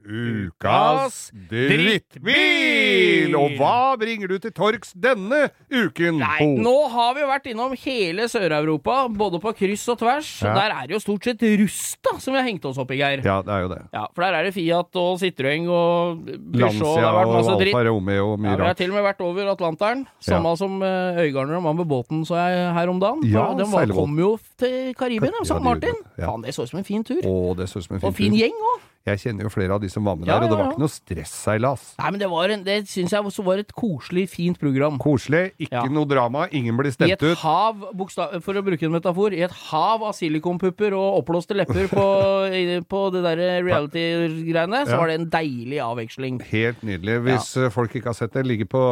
Ukas 0.07 1.31
drittbil! 1.49 3.35
Og 3.37 3.55
hva 3.59 3.95
bringer 3.99 4.31
du 4.31 4.37
til 4.41 4.53
torgs 4.55 4.93
denne 4.97 5.47
uken, 5.71 6.19
Nei, 6.21 6.39
Bo? 6.41 6.49
nå 6.63 6.75
har 6.93 7.15
vi 7.17 7.25
vært 7.29 7.49
innom 7.51 7.75
hele 7.81 8.27
Sør-Europa, 8.31 8.99
både 9.13 9.41
på 9.43 9.53
kryss 9.57 9.85
og 9.93 9.99
tvers. 10.01 10.31
Ja. 10.45 10.53
Der 10.57 10.75
er 10.75 10.89
det 10.89 10.97
jo 10.97 11.01
stort 11.03 11.27
sett 11.27 11.43
rust 11.61 11.99
da, 12.05 12.15
som 12.23 12.35
vi 12.35 12.41
har 12.41 12.47
hengt 12.47 12.65
oss 12.67 12.79
opp 12.81 12.91
i, 12.93 12.99
Geir. 13.01 13.23
Ja, 13.25 13.39
det 13.45 13.53
er 13.53 13.65
jo 13.65 13.71
det. 13.73 13.79
Ja, 13.93 14.05
for 14.13 14.25
der 14.25 14.39
er 14.39 14.47
det 14.47 14.53
Fiat 14.55 14.99
og 15.01 15.19
Citroën 15.21 15.67
og 15.69 16.23
Peugeot. 16.27 16.61
Lancia 16.63 17.11
har 17.11 17.31
og. 17.31 17.51
Alfa 17.57 17.83
Romeo 17.87 18.33
og 18.33 18.45
Ja, 18.47 18.55
vi 18.57 18.67
har 18.67 18.77
til 18.79 18.91
og 18.91 18.97
med 18.99 19.05
vært 19.07 19.23
over 19.25 19.51
Atlanteren. 19.53 20.05
Samme 20.23 20.53
som 20.59 20.79
uh, 20.81 21.17
Øygarden 21.21 21.55
og 21.59 21.63
mann 21.67 21.77
med 21.79 21.87
båten 21.89 22.25
så 22.27 22.37
jeg 22.39 22.73
her 22.77 22.91
om 22.91 22.99
dagen. 23.01 23.23
Ja, 23.27 23.49
den 23.57 23.69
var, 23.71 23.87
kom 23.93 24.17
jo 24.19 24.33
til 24.59 24.93
Karibien, 24.97 25.33
Ja, 25.37 25.45
San 25.47 25.63
Martin. 25.63 25.97
Ja. 26.17 26.31
Faen, 26.31 26.43
det 26.45 26.55
så 26.55 26.65
ut 26.65 26.71
som 26.71 26.81
en 26.81 26.87
fin 26.87 27.03
tur. 27.07 27.21
Å, 27.23 27.55
det 27.57 27.69
så 27.71 27.79
ut 27.81 27.87
som 27.87 27.97
en 27.97 28.03
fin 28.03 28.09
og 28.09 28.15
fin 28.17 28.33
tur. 28.33 28.41
gjeng 28.43 28.61
òg. 28.73 28.85
Jeg 29.07 29.21
kjenner 29.23 29.47
jo 29.47 29.51
flere 29.53 29.75
av 29.77 29.79
de 29.79 29.87
som 29.91 30.03
var 30.03 30.17
med 30.19 30.27
Ja, 30.27 30.35
der, 30.35 30.47
og 30.47 30.51
det 30.51 30.57
ja, 30.57 30.63
var 30.65 30.73
ikke 30.73 30.83
noe 30.83 30.91
stresseilas. 31.37 31.93
Nei, 31.99 32.11
men 32.11 32.19
det, 32.21 32.29
var 32.31 32.49
en, 32.53 32.63
det 32.65 32.77
syns 32.89 33.13
jeg 33.13 33.23
også 33.29 33.43
var 33.45 33.61
et 33.61 33.71
koselig, 33.77 34.27
fint 34.31 34.57
program. 34.59 34.97
Koselig, 35.01 35.51
ikke 35.59 35.71
Ja. 35.77 35.83
noe 35.91 36.05
drama, 36.09 36.47
ingen 36.51 36.75
blir 36.77 36.89
I 36.89 36.95
stemt 36.95 37.11
et 37.13 37.21
ut. 37.23 37.37
hav, 37.39 37.85
bokstav, 37.95 38.41
for 38.43 38.53
å 38.53 38.63
bruke 38.65 38.83
en 38.83 38.91
metafor, 38.95 39.33
i 39.33 39.41
et 39.45 39.51
hav 39.69 40.03
av 40.03 40.13
silikonpupper 40.17 40.93
og 40.97 41.21
oppblåste 41.23 41.55
lepper 41.55 41.87
på, 41.91 42.05
i- 42.61 42.81
på 42.81 43.11
det 43.13 43.23
der 43.23 43.63
reality-greiene, 43.63 44.85
så 44.85 44.91
Ja. 44.91 44.97
var 44.97 45.07
det 45.07 45.19
en 45.21 45.29
deilig 45.29 45.79
avveksling. 45.83 46.41
Helt 46.51 46.81
nydelig. 46.83 47.21
Hvis 47.27 47.57
eh, 47.57 47.69
folk 47.69 47.93
ikke 47.95 48.09
har 48.11 48.17
sett 48.17 48.33
det, 48.33 48.45
ligger 48.45 48.65
på, 48.65 48.83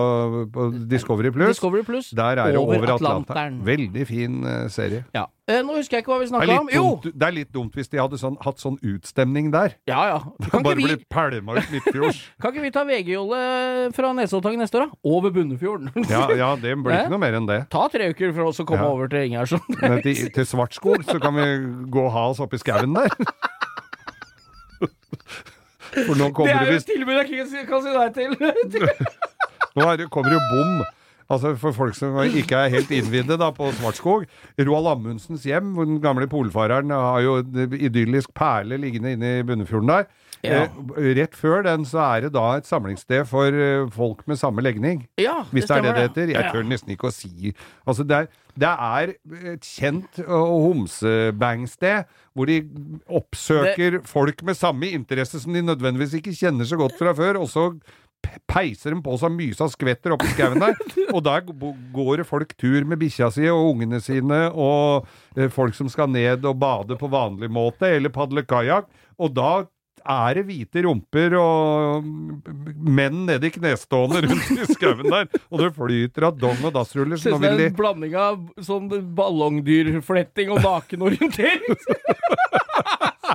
på 0.52 0.88
Discovery 0.90 1.32
Plus. 1.32 1.48
Discovery 1.56 1.84
Plus. 1.84 2.12
Der 2.12 2.38
er 2.38 2.52
det 2.52 2.58
Over. 2.60 2.86
Atlanteren. 2.96 3.62
Veldig 3.66 4.08
fin 4.08 4.44
eh, 4.46 4.68
serie. 4.70 5.06
Ja. 5.14 5.26
Eh, 5.46 5.60
nå 5.62 5.76
husker 5.78 6.00
jeg 6.00 6.02
ikke 6.02 6.10
hva 6.10 6.16
vi 6.18 6.26
Det 6.26 6.32
snakka 6.32 6.54
om. 6.58 6.70
Jo! 6.74 6.84
dumt, 6.98 7.12
det 7.22 7.26
er 7.28 7.34
litt 7.36 7.50
dumt 7.54 7.76
hvis 7.78 7.90
de 7.92 8.00
hadde 8.02 8.18
sånn, 8.18 8.34
hatt 8.42 8.58
sånn 8.58 8.80
utstemning 8.82 9.52
der. 9.54 9.76
Ja, 9.86 10.02
ja. 10.10 10.16
Kan 10.50 10.64
Bare 10.66 10.80
vi, 10.80 10.88
bli 10.90 10.96
pælma 11.06 11.60
ut 11.60 11.68
midtfjords. 11.70 12.22
kan 12.42 12.50
ikke 12.56 12.64
vi 12.64 12.72
ta 12.74 12.82
VG-Jolle 12.88 13.42
fra 13.94 14.10
Nesoddtangen 14.18 14.64
neste 14.66 14.80
år, 14.82 14.88
da? 14.90 14.98
Over 15.06 15.36
Bunnefjorden. 15.36 15.92
Ja, 16.16 16.24
ja, 16.34 16.50
det 16.58 16.74
blir 16.82 16.98
ikke 16.98 17.14
noe 17.14 17.22
mer 17.22 17.38
enn 17.38 17.46
det. 17.50 17.60
Ta 17.74 17.86
tre 17.94 18.10
uker 18.16 18.34
for 18.34 18.50
oss 18.50 18.64
å 18.64 18.66
komme 18.66 18.88
Ja. 18.88 18.90
over 18.96 19.12
til 19.12 19.28
Ingjerdsen. 19.30 19.62
Til, 20.02 20.26
til 20.34 20.50
Svartskog 20.50 21.06
så 21.06 21.20
kan 21.22 21.38
vi 21.38 21.46
gå 21.94 22.08
og 22.08 22.12
ha 22.18 22.26
oss 22.34 22.42
oppi 22.42 22.58
skauen 22.62 22.98
der. 22.98 23.14
For 25.96 26.18
nå 26.18 26.26
Det 26.28 26.34
kommer 26.36 26.58
er 26.58 26.74
jo 26.74 26.80
et 26.82 26.90
tilbud 26.90 27.16
jeg 27.22 27.46
ikke 27.46 27.66
kan 27.70 27.86
si 27.86 27.94
nei 27.94 28.10
til. 28.18 28.34
Nå 29.78 29.92
det, 30.02 30.10
kommer 30.12 30.34
jo 30.34 30.42
bom. 30.50 30.82
Altså 31.32 31.56
For 31.58 31.74
folk 31.74 31.96
som 31.98 32.18
ikke 32.26 32.60
er 32.66 32.74
helt 32.74 32.92
innvidde 32.94 33.38
da 33.42 33.50
på 33.56 33.72
Svartskog. 33.80 34.28
Roald 34.62 34.92
Amundsens 34.92 35.46
hjem, 35.48 35.74
hvor 35.74 35.88
den 35.90 36.02
gamle 36.04 36.28
polfareren 36.30 36.94
har 36.94 37.24
jo 37.26 37.40
en 37.42 37.74
idyllisk 37.74 38.34
perle 38.38 38.78
liggende 38.82 39.16
inne 39.16 39.40
i 39.40 39.48
Bunnefjorden 39.48 39.90
der. 39.90 40.08
Ja. 40.46 40.66
Eh, 40.66 41.12
rett 41.18 41.36
før 41.38 41.64
den 41.66 41.86
så 41.90 42.02
er 42.04 42.26
det 42.26 42.34
da 42.36 42.46
et 42.60 42.68
samlingssted 42.70 43.26
for 43.30 43.50
eh, 43.50 43.88
folk 43.94 44.22
med 44.30 44.38
samme 44.38 44.62
legning. 44.62 45.06
Ja, 45.22 45.42
Hvis 45.52 45.66
det, 45.66 45.78
er 45.78 45.82
det 45.86 45.96
det 45.96 46.06
heter. 46.10 46.34
Jeg 46.36 46.52
tør 46.54 46.68
nesten 46.68 46.94
ikke 46.94 47.10
å 47.10 47.16
si 47.16 47.54
Altså, 47.86 48.06
det 48.06 48.18
er, 48.18 48.30
det 48.56 48.72
er 48.72 49.14
et 49.56 49.66
kjent 49.66 50.22
homsebangsted 50.28 52.06
hvor 52.36 52.50
de 52.50 52.60
oppsøker 53.08 54.02
folk 54.08 54.44
med 54.46 54.58
samme 54.60 54.90
interesse 54.96 55.40
som 55.42 55.56
de 55.56 55.64
nødvendigvis 55.64 56.18
ikke 56.20 56.36
kjenner 56.36 56.68
så 56.68 56.80
godt 56.80 56.98
fra 57.00 57.14
før, 57.16 57.40
og 57.40 57.48
så 57.52 57.70
peiser 58.50 58.96
de 58.96 59.02
på 59.06 59.18
så 59.20 59.30
mysa 59.32 59.68
skvetter 59.72 60.16
oppi 60.16 60.32
skauen 60.34 60.62
der. 60.62 60.76
Og 61.16 61.22
der 61.26 61.46
går 61.96 62.22
det 62.22 62.28
folk 62.30 62.56
tur 62.60 62.86
med 62.88 63.02
bikkja 63.02 63.32
si 63.34 63.48
og 63.52 63.72
ungene 63.74 64.02
sine, 64.04 64.48
og 64.52 65.08
eh, 65.38 65.50
folk 65.54 65.76
som 65.78 65.90
skal 65.92 66.12
ned 66.12 66.46
og 66.46 66.60
bade 66.62 66.98
på 67.00 67.10
vanlig 67.12 67.52
måte, 67.52 67.90
eller 67.98 68.14
padle 68.14 68.46
kajakk. 68.48 68.90
Og 69.22 69.34
da 69.36 69.54
er 70.06 70.38
det 70.38 70.44
hvite 70.46 70.84
rumper 70.86 71.34
og 71.40 72.06
menn 72.06 73.24
nede 73.26 73.50
i 73.50 73.54
knestående 73.56 74.22
rundt 74.28 74.52
i 74.54 74.68
skauen 74.70 75.08
der, 75.10 75.30
og 75.50 75.64
det 75.64 75.72
flyter 75.78 76.28
av 76.30 76.38
dong 76.38 76.62
og 76.62 76.76
dassruller. 76.76 77.18
Det 77.18 77.24
Ser 77.24 77.34
nå 77.34 77.42
ut 77.42 77.58
de 77.58 77.70
en 77.72 77.80
blanding 77.80 78.18
av 78.20 78.44
sånn 78.68 78.92
ballongdyrfletting 79.18 80.54
og 80.54 80.62
nakenorientering. 80.66 81.80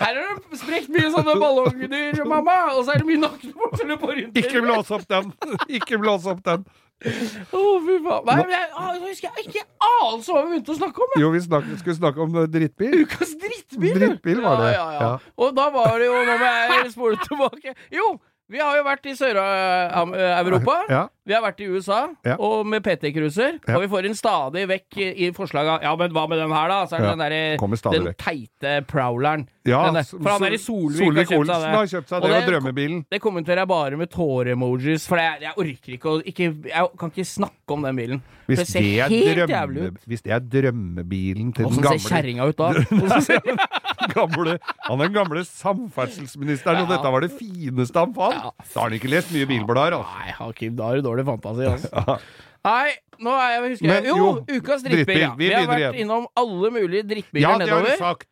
Her 0.00 0.16
er 0.20 0.30
det 0.38 0.58
sprekt 0.60 0.88
mye 0.94 1.10
sånne 1.14 1.34
ballongdyr, 1.40 2.22
mamma, 2.28 2.56
og 2.74 2.84
så 2.86 2.94
er 2.94 3.02
det 3.02 3.08
mye 3.10 3.22
nakenorientering. 3.22 4.32
Ikke 4.40 4.62
blås 4.64 4.90
opp 4.94 5.04
den! 5.10 5.30
Ikke 5.68 6.00
blås 6.02 6.26
opp 6.30 6.42
den! 6.46 6.64
Å, 7.04 7.60
fy 7.84 7.96
faen. 8.00 8.22
Nei, 8.28 8.36
men 8.38 8.52
jeg, 8.54 8.68
ah, 8.80 8.90
jeg 8.94 9.00
husker 9.10 9.28
jeg 9.34 9.48
ikke 9.50 9.64
anelse 9.84 10.32
hva 10.32 10.42
vi 10.44 10.52
begynte 10.54 10.72
å 10.72 10.76
snakke 10.78 11.02
om. 11.04 11.10
jeg. 11.14 11.22
Jo, 11.24 11.30
vi 11.34 11.40
snak, 11.44 11.66
skulle 11.82 11.96
snakke 11.98 12.22
om 12.24 12.38
eh, 12.40 12.46
drittbil. 12.54 12.94
Ukas 13.02 13.34
drittbil! 13.42 13.96
Drittbil 13.98 14.40
var 14.44 14.62
det, 14.62 14.70
Ja, 14.72 14.78
ja, 14.78 14.86
ja. 14.94 15.08
ja. 15.10 15.34
Og 15.36 15.52
da 15.58 15.66
var 15.74 15.98
det 16.00 16.06
jo 16.08 16.22
Nå 16.24 16.36
må 16.40 16.52
jeg 16.54 16.92
spole 16.94 17.18
tilbake. 17.26 17.74
Jo, 17.92 18.06
vi 18.50 18.58
har 18.60 18.76
jo 18.76 18.82
vært 18.84 19.06
i 19.08 19.14
Sør-Europa. 19.16 20.74
Ja. 20.90 21.02
Vi 21.24 21.32
har 21.32 21.40
vært 21.40 21.60
i 21.64 21.68
USA, 21.72 22.08
Ja. 22.26 22.34
og 22.38 22.66
med 22.68 22.82
PT-cruiser. 22.84 23.58
Ja. 23.66 23.76
Og 23.78 23.80
vi 23.82 23.88
får 23.88 24.04
inn 24.04 24.14
stadig 24.14 24.66
vekk 24.68 24.98
i 25.16 25.30
forslaget. 25.32 25.80
Ja, 25.82 25.94
men 25.96 26.10
hva 26.12 26.26
med 26.28 26.36
den 26.38 26.52
her, 26.52 26.68
da? 26.68 26.84
Så 26.84 26.96
er 26.98 27.00
det 27.00 27.10
den 27.14 27.18
der, 27.24 27.56
Den 27.96 28.14
teite 28.20 28.84
Prowleren. 28.86 29.46
Ja, 29.64 29.86
Den 29.86 29.94
der- 29.94 30.04
for 30.04 30.28
han 30.28 30.42
der 30.42 30.52
i 30.52 30.58
Solvik, 30.60 30.98
Solvik, 30.98 31.16
har 31.16 31.24
Solvik-Olsen 31.24 31.70
har 31.72 31.86
kjøpt 31.86 32.08
seg 32.08 32.20
det, 32.20 32.30
og 32.30 32.36
det- 32.36 32.48
drømmebilen. 32.52 33.04
Det 33.10 33.20
kommenterer 33.22 33.56
jeg 33.64 33.68
bare 33.68 33.96
med 33.96 34.10
tåre-emojis, 34.10 35.06
for 35.08 35.16
jeg, 35.16 35.40
jeg 35.40 35.52
orker 35.56 35.92
ikke 35.96 36.04
å 36.04 36.22
ikke, 36.22 36.68
Jeg 36.68 36.88
kan 36.98 37.10
ikke 37.10 37.24
snakke 37.24 37.70
om 37.72 37.82
den 37.82 37.96
bilen. 37.96 38.22
Hvis 38.46 38.58
det 38.58 38.66
ser 38.68 38.80
det, 39.08 39.24
helt 39.24 39.48
jævlig 39.48 39.48
drømme, 39.48 39.86
ut. 39.86 40.04
hvis 40.06 40.20
det 40.22 40.32
er 40.32 40.40
drømmebilen 40.40 41.54
til 41.54 41.64
den 41.64 41.72
Åssen 41.72 41.82
ser 41.82 41.88
gamle, 41.88 42.10
kjerringa 42.12 42.44
ut 42.44 42.56
da? 42.60 42.72
Gamle 44.14 44.58
Han 44.88 45.00
den 45.02 45.12
gamle 45.14 45.42
samferdselsministeren, 45.48 46.82
og 46.84 46.90
dette 46.92 47.12
var 47.14 47.24
det 47.24 47.32
fineste 47.38 47.98
han 48.04 48.14
fant! 48.16 48.36
Ja. 48.36 48.52
Da 48.74 48.80
har 48.80 48.88
han 48.90 48.96
ikke 48.98 49.10
lest 49.12 49.32
mye 49.34 49.48
bilblader, 49.50 49.96
altså. 49.98 50.18
Nei, 50.20 50.34
Hakim, 50.38 50.76
da 50.78 50.90
har 50.90 51.00
du 51.00 51.06
dårlig 51.08 51.26
fantasi, 51.28 51.66
altså. 51.70 52.18
Nei, 52.68 52.94
nå 53.20 53.32
er 53.36 53.50
jeg, 53.52 53.64
husker 53.74 53.90
jeg 53.92 54.06
Jo, 54.08 54.14
jo, 54.16 54.28
ukas 54.56 54.84
drittbil. 54.86 55.20
Ja. 55.20 55.32
Vi 55.36 55.50
har 55.52 55.66
vært 55.68 55.98
innom 56.00 56.24
alle 56.40 56.70
mulige 56.72 57.04
drittbiler 57.10 57.44
Ja, 57.44 57.58
det 57.60 57.68
har 57.72 57.84
du 57.84 57.92
sagt! 58.00 58.30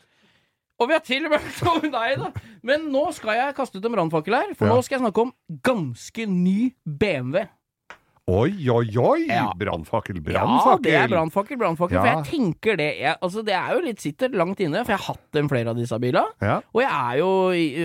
Og 0.80 0.88
vi 0.88 0.96
har 0.96 1.02
til 1.06 1.26
og 1.28 1.30
med 1.34 1.42
vært 1.44 1.66
over 1.68 1.90
deg, 1.98 2.22
da. 2.24 2.30
Men 2.66 2.86
nå 2.90 3.02
skal 3.14 3.36
jeg 3.38 3.54
kaste 3.58 3.78
ut 3.78 3.84
en 3.86 3.92
brannfakkel 3.94 4.34
her, 4.34 4.54
for 4.58 4.66
Ja. 4.66 4.72
nå 4.74 4.82
skal 4.82 4.96
jeg 4.98 5.04
snakke 5.04 5.26
om 5.28 5.34
ganske 5.68 6.24
ny 6.30 6.72
BMW. 6.88 7.44
Oi, 8.32 8.52
oi, 8.72 8.86
oi! 8.96 9.26
Ja. 9.28 9.50
Brannfakkel, 9.58 10.22
Ja, 10.32 10.76
det 10.80 10.94
er 10.96 11.10
brannfakkel, 11.10 11.58
brannfakkel. 11.60 11.98
For 11.98 12.08
jeg 12.08 12.24
tenker 12.30 12.78
det 12.80 12.88
jeg, 13.02 13.16
Altså, 13.20 13.42
det 13.44 13.52
er 13.58 13.74
jo 13.76 13.82
litt 13.84 14.00
sitter 14.00 14.32
langt 14.32 14.62
inne, 14.64 14.84
for 14.86 14.94
jeg 14.94 15.02
har 15.02 15.16
hatt 15.18 15.40
en 15.42 15.50
flere 15.52 15.74
av 15.74 15.80
disse 15.80 15.98
bilene. 16.00 16.32
Ja. 16.40 16.60
Og 16.72 16.80
jeg 16.84 16.90
er 16.92 17.20
jo, 17.20 17.30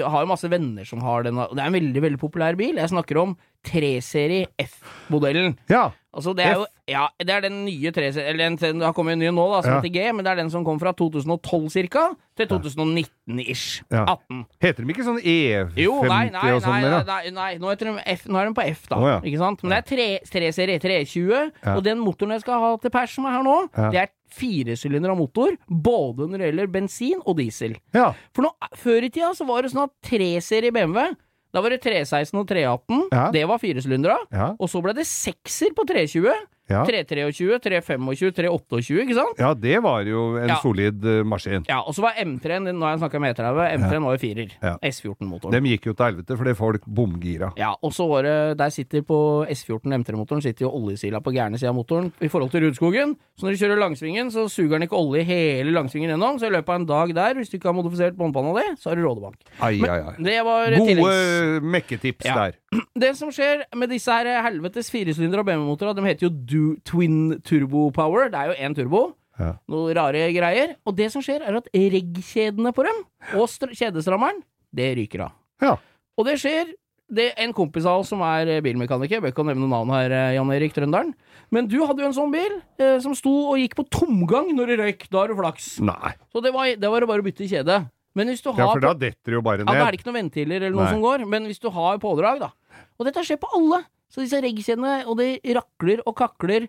har 0.07 0.23
jo 0.23 0.31
masse 0.31 0.51
venner 0.51 0.87
som 0.87 1.03
har 1.03 1.27
den. 1.27 1.35
Det 1.35 1.59
er 1.59 1.67
en 1.67 1.77
veldig 1.79 2.03
veldig 2.07 2.21
populær 2.21 2.59
bil. 2.59 2.79
Jeg 2.79 2.93
snakker 2.93 3.19
om 3.25 3.35
3-serie 3.67 4.47
F-modellen. 4.63 5.57
ja. 5.71 5.89
Altså, 6.17 6.33
det 6.35 6.45
er 6.47 6.55
jo 6.57 6.65
Ja, 6.89 7.03
det 7.19 7.29
er 7.29 7.41
den 7.45 7.59
nye 7.65 7.91
3-serie 7.93 8.31
Eller 8.31 8.47
den, 8.49 8.55
det 8.79 8.85
har 8.87 8.93
kommet 8.95 9.13
en 9.13 9.19
ny 9.21 9.27
nå, 9.29 9.43
da, 9.53 9.61
som 9.61 9.71
Ja. 9.75 9.81
heter 9.81 9.93
G, 9.93 10.05
men 10.17 10.25
det 10.25 10.31
er 10.31 10.39
den 10.41 10.49
som 10.49 10.63
kom 10.65 10.79
fra 10.81 10.93
2012 10.97 11.89
ca. 11.93 12.07
til 12.37 12.47
2019-ish. 12.51 13.83
Ja. 13.91 14.03
18. 14.15 14.43
Heter 14.61 14.85
de 14.85 14.93
ikke 14.93 15.05
sånn 15.05 15.19
E50 15.21 15.77
Jo, 15.81 15.95
nei, 16.05 16.29
nei, 16.33 16.51
og 16.53 16.61
sånn 16.63 16.75
mer, 16.81 16.95
da? 16.97 17.01
nei, 17.09 17.31
nei, 17.33 17.49
nå, 17.61 17.69
heter 17.73 17.89
de 17.91 18.03
F, 18.13 18.25
nå 18.29 18.39
er 18.41 18.49
de 18.49 18.53
på 18.57 18.65
F, 18.71 18.83
da. 18.91 18.99
Oh. 19.01 19.21
Ikke 19.25 19.41
sant? 19.41 19.63
Men 19.63 19.73
det 19.75 19.79
er 19.79 20.21
3-serie 20.29 20.79
320, 20.83 21.51
Ja. 21.65 21.75
og 21.75 21.83
den 21.83 21.99
motoren 22.03 22.31
jeg 22.35 22.41
skal 22.45 22.59
ha 22.61 22.71
til 22.81 22.93
pers 22.93 23.13
som 23.17 23.25
er 23.25 23.37
her 23.37 23.43
nå, 23.45 23.57
det 23.91 24.01
er 24.05 24.09
firesylindere 24.37 25.15
motor, 25.17 25.55
både 25.69 26.27
når 26.29 26.37
det 26.41 26.47
gjelder 26.51 26.71
bensin 26.73 27.21
og 27.25 27.37
diesel. 27.37 27.77
Ja. 27.95 28.11
For 28.35 28.43
nå, 28.45 28.51
før 28.75 29.03
i 29.07 29.09
tida 29.09 29.31
så 29.37 29.45
var 29.47 29.61
det 29.63 29.71
sånn 29.73 29.87
at 29.87 29.93
3-serie 30.05 30.71
BMW 30.75 31.15
Da 31.55 31.63
var 31.63 31.73
det 31.73 31.79
316 31.85 32.35
og 32.41 32.47
318. 32.49 33.03
Ja. 33.13 33.25
Det 33.33 33.43
var 33.49 33.61
firesylindere. 33.61 34.17
Ja. 34.33 34.51
Og 34.59 34.69
så 34.71 34.81
ble 34.83 34.93
det 34.97 35.07
sekser 35.09 35.75
på 35.77 35.85
320. 35.87 36.33
Ja. 36.69 36.81
323, 36.85 37.59
325, 37.63 38.33
328, 38.35 39.01
ikke 39.05 39.15
sant? 39.15 39.37
Ja, 39.39 39.53
det 39.55 39.77
var 39.83 40.01
jo 40.03 40.35
en 40.35 40.49
Ja. 40.49 40.57
solid 40.61 41.05
eh, 41.05 41.23
maskin. 41.23 41.63
Ja, 41.69 41.79
og 41.81 41.95
så 41.95 42.01
var 42.03 42.17
M3-en, 42.19 42.67
nå 42.75 42.83
har 42.83 42.97
jeg 42.97 42.99
snakka 43.05 43.21
med 43.23 43.35
E30, 43.37 43.61
M3-en 43.79 44.03
var 44.03 44.17
jo 44.17 44.21
firer. 44.21 44.51
Ja. 44.61 44.73
S14-motoren. 44.83 45.51
Dem 45.55 45.63
gikk 45.69 45.85
jo 45.87 45.93
til 45.93 46.05
helvete 46.09 46.37
fordi 46.37 46.53
folk 46.59 46.83
bomgira. 46.85 47.53
Ja, 47.57 47.73
og 47.81 47.93
så 47.95 48.07
var 48.09 48.23
det 48.27 48.57
Der 48.59 48.69
sitter 48.69 49.01
på 49.01 49.45
S14 49.47 49.95
M3-motoren 50.03 50.41
sitter 50.43 50.65
jo 50.67 50.71
oljesila 50.75 51.21
på 51.23 51.31
gærne 51.35 51.57
sida 51.57 51.69
av 51.71 51.75
motoren 51.79 52.11
i 52.21 52.27
forhold 52.27 52.51
til 52.51 52.65
Rudskogen. 52.67 53.15
Så 53.37 53.45
når 53.47 53.55
du 53.55 53.61
kjører 53.63 53.79
langsvingen, 53.79 54.31
så 54.33 54.47
suger 54.49 54.75
den 54.77 54.87
ikke 54.87 54.97
olje 54.99 55.23
hele 55.23 55.71
langsvingen 55.71 56.09
gjennom. 56.11 56.39
Så 56.41 56.47
i 56.49 56.53
løpet 56.55 56.69
av 56.69 56.75
en 56.81 56.85
dag 56.89 57.13
der, 57.15 57.33
hvis 57.39 57.49
du 57.49 57.57
ikke 57.57 57.69
har 57.71 57.77
modifisert 57.77 58.17
båndpanna 58.17 58.53
di, 58.59 58.65
så 58.81 58.89
har 58.91 58.95
du 58.99 59.05
rådebank. 59.07 59.35
Ai, 59.61 59.79
ai, 59.87 59.99
ai. 60.11 60.15
det 60.19 60.37
var 60.43 60.75
Gode 60.75 60.87
tilleggs... 60.89 61.63
mekketips 61.63 62.25
Ja. 62.25 62.35
der. 62.35 62.57
Det 63.01 63.13
som 63.17 63.31
skjer 63.33 63.63
med 63.77 63.91
disse 63.93 64.11
her 64.11 64.41
helvetes 64.45 64.91
firesylindere 64.91 65.45
BMW-motorer, 65.47 65.95
de 65.97 66.07
heter 66.07 66.27
jo 66.27 66.31
du, 66.33 66.63
Twin 66.87 67.37
Turbo 67.47 67.87
Power. 67.95 68.31
Det 68.33 68.41
er 68.41 68.51
jo 68.51 68.57
én 68.67 68.75
turbo. 68.77 69.03
Ja. 69.37 69.53
Noe 69.69 69.93
rare 69.95 70.25
greier. 70.33 70.75
Og 70.87 70.97
det 70.97 71.11
som 71.13 71.23
skjer, 71.23 71.45
er 71.45 71.59
at 71.59 71.69
reg-kjedene 71.71 72.73
på 72.75 72.87
dem, 72.87 73.05
og 73.37 73.47
str 73.51 73.71
kjedestrammeren, 73.77 74.41
det 74.75 74.91
ryker 74.97 75.27
av. 75.29 75.37
Ja. 75.63 75.77
Og 76.17 76.27
det 76.27 76.39
skjer 76.41 76.73
det 77.07 77.29
er 77.29 77.45
En 77.45 77.53
kompis 77.55 77.85
av 77.87 78.01
oss 78.01 78.09
som 78.11 78.19
er 78.27 78.57
bilmekaniker, 78.59 79.21
bør 79.23 79.31
ikke 79.31 79.45
nevne 79.47 79.69
navn 79.71 79.93
her, 79.95 80.11
eh, 80.11 80.33
Jan 80.35 80.49
Erik 80.51 80.73
Trønderen, 80.75 81.13
men 81.55 81.67
du 81.71 81.77
hadde 81.85 82.03
jo 82.03 82.09
en 82.09 82.17
sånn 82.17 82.33
bil 82.33 82.57
eh, 82.83 82.97
som 82.99 83.15
sto 83.15 83.31
og 83.53 83.61
gikk 83.61 83.77
på 83.79 83.85
tomgang 83.87 84.51
når 84.51 84.73
det 84.73 84.77
røyk. 84.81 85.05
Da 85.07 85.21
har 85.21 85.31
du 85.31 85.37
flaks. 85.39 85.77
Nei. 85.79 86.11
Så 86.35 86.43
det 86.43 86.51
var, 86.51 86.67
det 86.75 86.91
var 86.91 87.07
bare 87.07 87.23
å 87.23 87.27
bytte 87.29 87.47
kjede. 87.47 87.79
Men 88.17 88.31
hvis 88.33 88.41
du 88.43 88.49
har 88.51 88.59
Ja, 88.65 88.71
for 88.73 88.81
da 88.83 88.93
detter 88.97 89.31
det 89.31 89.37
jo 89.37 89.43
bare 89.45 89.61
ned. 89.61 89.69
ja, 89.69 89.77
Da 89.77 89.87
er 89.87 89.91
det 89.93 89.99
ikke 90.01 90.09
noen 90.09 90.19
ventiler 90.23 90.57
eller 90.65 90.73
noe 90.75 90.83
Nei. 90.87 90.93
som 90.95 91.01
går, 91.05 91.27
men 91.29 91.45
hvis 91.45 91.61
du 91.61 91.69
har 91.69 91.97
pådrag, 92.01 92.39
da. 92.41 92.51
Og 92.99 93.05
dette 93.05 93.23
skjer 93.27 93.37
på 93.39 93.51
alle. 93.55 93.83
Så 94.09 94.23
disse 94.23 94.39
reggkjedene, 94.41 95.05
og 95.05 95.17
de 95.19 95.39
rakler 95.53 95.99
og 96.07 96.15
kakler. 96.15 96.67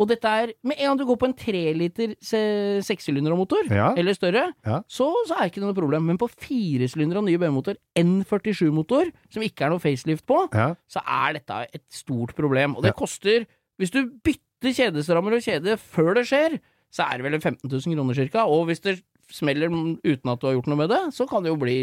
Og 0.00 0.08
dette 0.08 0.24
er 0.24 0.52
Med 0.64 0.78
en 0.80 0.86
gang 0.88 0.98
du 0.98 1.04
går 1.04 1.18
på 1.20 1.26
en 1.28 1.34
treliter 1.36 2.14
se- 2.24 2.80
sekssylindermotor, 2.88 3.68
Ja. 3.70 3.92
eller 3.96 4.14
større, 4.16 4.52
Ja. 4.66 4.80
så, 4.88 5.12
så 5.28 5.36
er 5.36 5.42
det 5.48 5.52
ikke 5.52 5.60
noe 5.64 5.74
problem. 5.76 6.06
Men 6.06 6.16
på 6.18 6.28
firesylinder 6.30 7.18
og 7.18 7.24
nye 7.24 7.36
BMW-motor, 7.38 7.76
N47-motor, 8.24 9.10
som 9.30 9.42
ikke 9.44 9.66
er 9.66 9.70
noe 9.74 9.82
facelift 9.82 10.24
på, 10.28 10.48
Ja. 10.54 10.74
så 10.88 11.02
er 11.06 11.34
dette 11.38 11.66
et 11.74 11.84
stort 11.90 12.34
problem. 12.36 12.76
Og 12.76 12.82
det 12.82 12.94
koster 12.96 13.46
Hvis 13.80 13.90
du 13.92 14.10
bytter 14.22 14.74
kjedestrammer 14.76 15.32
og 15.32 15.40
kjede 15.40 15.78
før 15.80 16.14
det 16.18 16.26
skjer, 16.28 16.58
så 16.92 17.06
er 17.08 17.16
det 17.16 17.22
vel 17.32 17.40
15 17.40 17.64
000 17.70 17.94
kroner 17.96 18.14
cirka. 18.14 18.42
Og 18.44 18.66
hvis 18.68 18.80
det 18.84 19.00
smeller 19.30 19.70
uten 20.04 20.32
at 20.32 20.40
du 20.42 20.46
har 20.48 20.56
gjort 20.58 20.68
noe 20.72 20.80
med 20.82 20.90
det, 20.92 21.00
så 21.16 21.26
kan 21.30 21.42
det 21.44 21.52
jo 21.52 21.60
bli 21.60 21.78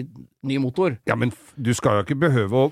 ny 0.47 0.59
motor. 0.63 0.97
ja, 1.07 1.15
men 1.15 1.31
du 1.55 1.73
skal 1.73 1.99
jo 2.01 2.05
ikke 2.07 2.19
behøve 2.27 2.67
å 2.67 2.71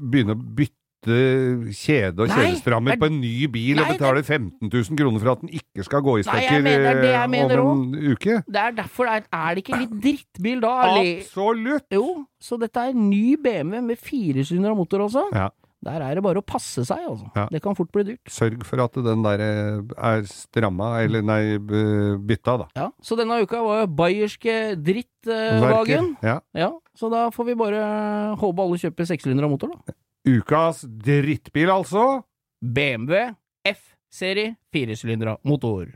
begynne 0.00 0.34
å 0.36 0.40
bytte 0.56 0.80
kjede 1.04 2.24
og 2.24 2.30
Nei, 2.30 2.36
kjedestrammer 2.38 2.94
er- 2.94 3.00
på 3.02 3.08
en 3.10 3.20
ny 3.20 3.46
bil 3.52 3.80
og 3.82 3.90
betale 3.92 4.22
15 4.24 4.70
000 4.72 4.96
kroner 4.96 5.20
for 5.20 5.32
at 5.34 5.40
den 5.42 5.50
ikke 5.52 5.84
skal 5.84 6.00
gå 6.00 6.14
i 6.18 6.22
Nei, 6.22 6.24
stykker 6.24 6.68
er 6.70 6.96
eh, 7.04 7.60
om 7.60 7.82
en 7.82 8.12
uke. 8.14 8.38
Det 8.48 8.62
er 8.62 8.70
derfor 8.78 9.10
er, 9.12 9.26
er 9.30 9.54
det 9.54 9.64
ikke 9.66 9.80
litt 9.82 9.98
drittbil 10.06 10.62
da? 10.64 10.72
Absolutt! 10.94 11.84
Jo, 11.92 12.24
så 12.40 12.56
dette 12.60 12.80
er 12.88 12.96
ny 12.96 13.36
BMW 13.36 13.82
med 13.82 14.00
firesylindere 14.00 14.76
motor 14.78 15.04
også. 15.04 15.26
Ja. 15.34 15.50
Der 15.84 16.04
er 16.04 16.16
det 16.18 16.22
bare 16.24 16.40
å 16.40 16.46
passe 16.46 16.84
seg, 16.86 17.02
altså. 17.08 17.28
Ja. 17.36 17.46
Det 17.52 17.60
kan 17.64 17.76
fort 17.78 17.90
bli 17.94 18.04
dyrt. 18.08 18.22
Sørg 18.32 18.64
for 18.66 18.82
at 18.84 18.96
den 19.04 19.24
der 19.26 19.42
eh, 19.44 19.82
er 20.10 20.24
stramma, 20.30 20.94
eller 21.04 21.24
nei, 21.26 21.42
bytta, 21.60 22.56
da. 22.64 22.68
Ja, 22.78 22.88
Så 23.04 23.18
denne 23.20 23.42
uka 23.44 23.60
var 23.64 23.86
bayerske 23.92 24.56
drittvagen. 24.80 26.14
Ja. 26.24 26.38
ja, 26.56 26.70
så 26.98 27.10
da 27.12 27.26
får 27.34 27.50
vi 27.52 27.58
bare 27.60 27.84
håpe 28.40 28.64
alle 28.64 28.80
kjøper 28.80 29.12
sekssylindere 29.12 29.52
motor, 29.52 29.74
da. 29.76 29.96
Ukas 30.24 30.84
drittbil, 30.88 31.68
altså. 31.72 32.22
BMW 32.64 33.34
F-serie 33.68 34.56
firesylindra 34.72 35.36
motor. 35.44 35.90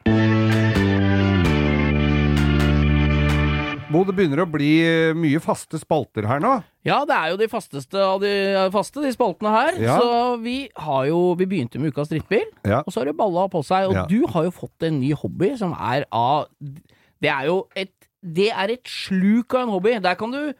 Bo, 3.88 4.02
det 4.04 4.12
begynner 4.18 4.42
å 4.42 4.48
bli 4.52 4.72
eh, 4.84 5.14
mye 5.16 5.38
faste 5.40 5.78
spalter 5.80 6.26
her 6.28 6.42
nå. 6.44 6.58
Ja, 6.84 6.98
det 7.08 7.14
er 7.16 7.30
jo 7.32 7.38
de 7.40 7.46
fasteste 7.48 7.96
av 8.04 8.18
de 8.20 8.32
faste, 8.74 9.00
de 9.00 9.12
spaltene 9.14 9.52
her. 9.54 9.78
Ja. 9.80 9.94
Så 9.96 10.34
vi 10.44 10.56
har 10.76 11.06
jo 11.08 11.22
Vi 11.40 11.46
begynte 11.48 11.80
med 11.80 11.94
ukas 11.94 12.10
drittbil, 12.12 12.44
Ja. 12.68 12.82
og 12.84 12.92
så 12.92 13.00
har 13.00 13.06
det 13.08 13.16
balla 13.16 13.46
på 13.48 13.62
seg. 13.64 13.88
Og 13.88 13.94
Ja. 13.96 14.04
du 14.06 14.26
har 14.28 14.44
jo 14.44 14.50
fått 14.52 14.84
en 14.84 15.00
ny 15.00 15.12
hobby 15.16 15.56
som 15.56 15.72
er 15.72 16.04
av 16.12 16.48
Det 16.60 17.30
er 17.32 17.46
jo 17.46 17.66
et 17.74 17.92
Det 18.22 18.50
er 18.52 18.68
et 18.76 18.84
sluk 18.84 19.54
av 19.54 19.62
en 19.62 19.68
hobby. 19.72 19.98
Der 20.00 20.14
kan 20.16 20.30
du 20.32 20.52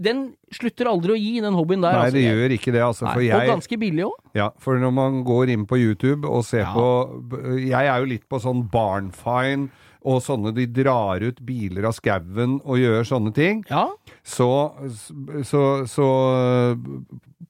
Den 0.00 0.34
slutter 0.52 0.86
aldri 0.88 1.12
å 1.12 1.16
gi, 1.20 1.40
den 1.40 1.54
hobbyen 1.54 1.80
der. 1.80 1.92
Nei, 1.92 2.04
altså. 2.04 2.12
det 2.12 2.24
gjør 2.24 2.50
ikke 2.58 2.72
det, 2.72 2.82
altså. 2.82 3.04
Nei, 3.04 3.14
For 3.14 3.40
Og 3.40 3.48
ganske 3.48 3.78
billig 3.78 4.04
òg. 4.04 4.16
ja, 4.34 4.50
for 4.58 4.76
når 4.78 4.92
man 4.92 5.24
går 5.24 5.48
inn 5.50 5.64
på 5.66 5.78
YouTube 5.78 6.24
og 6.28 6.44
ser 6.44 6.64
Ja. 6.68 6.74
på 6.74 7.60
Jeg 7.60 7.86
er 7.86 7.98
jo 8.00 8.04
litt 8.04 8.28
på 8.28 8.40
sånn 8.40 8.68
Barnfine 8.70 9.70
og 10.06 10.20
sånne 10.22 10.52
de 10.54 10.66
drar 10.70 11.22
ut 11.24 11.40
biler 11.44 11.88
av 11.88 11.96
skauen 11.96 12.58
og 12.62 12.78
gjør 12.78 13.06
sånne 13.08 13.32
ting. 13.34 13.64
Ja. 13.70 13.88
Så, 14.22 14.48
så, 15.48 15.62
så 15.90 16.08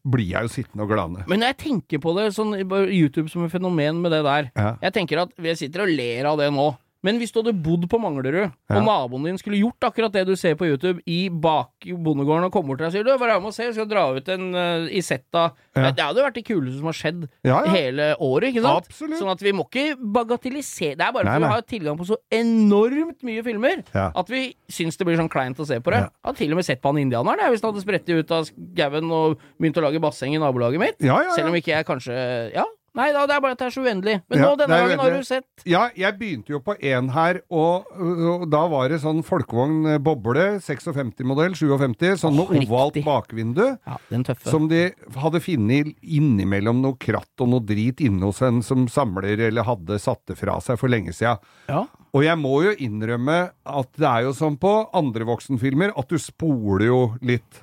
blir 0.09 0.31
jeg 0.33 0.47
jo 0.47 0.53
sittende 0.53 0.87
og 0.87 0.93
glane. 0.93 1.25
Men 1.31 1.45
jeg 1.45 1.59
tenker 1.61 2.01
på 2.03 2.15
det, 2.17 2.31
sånn 2.37 2.55
YouTube 2.59 3.29
som 3.33 3.45
et 3.45 3.53
fenomen 3.53 4.01
med 4.03 4.15
det 4.15 4.23
der 4.27 4.51
Ja. 4.55 4.75
Jeg 4.89 4.95
tenker 4.97 5.25
at 5.27 5.35
vi 5.37 5.55
sitter 5.59 5.85
og 5.85 5.93
ler 5.93 6.31
av 6.31 6.39
det 6.41 6.51
nå. 6.55 6.71
Men 7.09 7.17
hvis 7.23 7.33
du 7.33 7.41
hadde 7.41 7.55
bodd 7.65 7.87
på 7.89 7.99
Manglerud, 8.03 8.53
og 8.69 8.83
naboen 8.85 9.25
din 9.31 9.39
skulle 9.41 9.57
gjort 9.63 9.89
akkurat 9.89 10.13
det 10.13 10.27
du 10.29 10.35
ser 10.37 10.59
på 10.61 10.69
YouTube, 10.69 11.01
i 11.09 11.31
bak 11.33 11.89
bondegården 11.89 12.49
og 12.51 12.53
kommer 12.53 12.75
bort 12.75 12.83
til 12.83 12.85
deg 12.85 12.93
og 12.93 12.97
sier 12.99 13.07
du, 13.09 13.13
bare 13.23 13.39
med 13.41 13.49
å 13.49 13.55
se, 13.57 13.65
jeg 13.71 13.77
skal 13.79 13.89
dra 13.89 14.05
ut 14.13 14.29
en 14.35 14.49
uh, 14.53 14.91
Isetta 14.93 15.47
Ja. 15.79 15.93
Det 15.95 16.03
hadde 16.05 16.21
jo 16.21 16.25
vært 16.27 16.37
det 16.37 16.45
kuleste 16.49 16.81
som 16.81 16.89
har 16.91 16.97
skjedd 16.99 17.25
hele 17.73 18.07
året, 18.25 18.49
ikke 18.51 18.65
sant? 18.65 18.89
Absolutt. 18.91 19.19
Sånn 19.21 19.31
at 19.33 19.43
vi 19.47 19.53
må 19.55 19.65
ikke 19.69 19.85
bagatellisere 20.19 20.99
Det 20.99 21.07
er 21.07 21.13
bare 21.15 21.29
fordi 21.31 21.45
vi 21.45 21.53
har 21.55 21.67
tilgang 21.73 21.99
på 22.01 22.09
så 22.09 22.19
enormt 22.35 23.23
mye 23.27 23.45
filmer 23.47 23.85
at 23.95 24.33
vi 24.33 24.43
syns 24.73 24.99
det 24.99 25.07
blir 25.09 25.19
sånn 25.21 25.31
kleint 25.33 25.61
å 25.63 25.67
se 25.69 25.79
på 25.81 25.95
det. 25.95 26.03
Ja. 26.05 26.11
Jeg 26.11 26.29
har 26.33 26.39
til 26.43 26.55
og 26.57 26.61
med 26.61 26.67
sett 26.69 26.83
på 26.83 26.93
han 26.93 27.01
indianeren, 27.01 27.47
hvis 27.53 27.63
han 27.63 27.73
hadde 27.73 27.85
sprettet 27.85 28.19
ut 28.19 28.35
av 28.35 28.49
skauen 28.51 29.15
og 29.15 29.39
begynt 29.57 29.79
å 29.81 29.87
lage 29.87 30.03
basseng 30.03 30.35
i 30.37 30.43
nabolaget 30.43 30.83
mitt. 30.83 30.99
Selv 31.39 31.53
om 31.53 31.57
ikke 31.61 31.77
jeg 31.77 31.89
kanskje 31.89 32.19
Ja. 32.57 32.67
Nei 32.99 33.09
da, 33.15 33.25
det 33.31 33.37
er 33.37 33.43
bare 33.45 33.55
at 33.55 33.61
det 33.61 33.69
er 33.69 33.75
så 33.75 33.83
uendelig. 33.85 34.17
Men 34.31 34.43
nå, 34.43 34.49
denne 34.59 34.79
gangen 34.83 35.03
har 35.03 35.15
du 35.15 35.27
sett 35.27 35.67
Ja, 35.69 35.85
jeg 35.95 36.19
begynte 36.19 36.55
jo 36.55 36.61
på 36.65 36.75
én 36.77 37.13
her, 37.15 37.41
og, 37.49 37.87
og 37.99 38.47
da 38.51 38.65
var 38.71 38.91
det 38.91 39.01
sånn 39.05 39.23
folkevogn 39.27 39.95
eh, 39.95 40.01
boble, 40.03 40.47
56-modell, 40.65 41.55
57, 41.59 42.19
sånn 42.25 42.35
med 42.39 42.45
oh, 42.45 42.65
ovalt 42.65 42.99
bakvindu. 43.07 43.65
Ja, 43.77 44.01
den 44.11 44.27
tøffe. 44.27 44.51
Som 44.51 44.67
de 44.73 44.89
hadde 45.19 45.43
funnet 45.45 45.95
innimellom 46.03 46.83
noe 46.83 46.99
kratt 47.01 47.45
og 47.45 47.53
noe 47.53 47.65
drit 47.65 48.03
inne 48.05 48.33
hos 48.33 48.43
en 48.47 48.61
som 48.67 48.89
samler, 48.91 49.39
eller 49.49 49.69
hadde 49.69 50.01
satt 50.03 50.25
det 50.31 50.39
fra 50.41 50.59
seg 50.65 50.81
for 50.81 50.91
lenge 50.91 51.15
sia. 51.17 51.37
Ja. 51.71 51.87
Og 52.17 52.25
jeg 52.25 52.41
må 52.41 52.57
jo 52.65 52.75
innrømme 52.83 53.39
at 53.69 53.91
det 54.01 54.11
er 54.11 54.27
jo 54.27 54.35
som 54.37 54.59
på 54.59 54.75
andre 54.97 55.29
voksenfilmer, 55.29 55.95
at 55.99 56.11
du 56.11 56.19
spoler 56.23 56.89
jo 56.89 57.01
litt. 57.23 57.63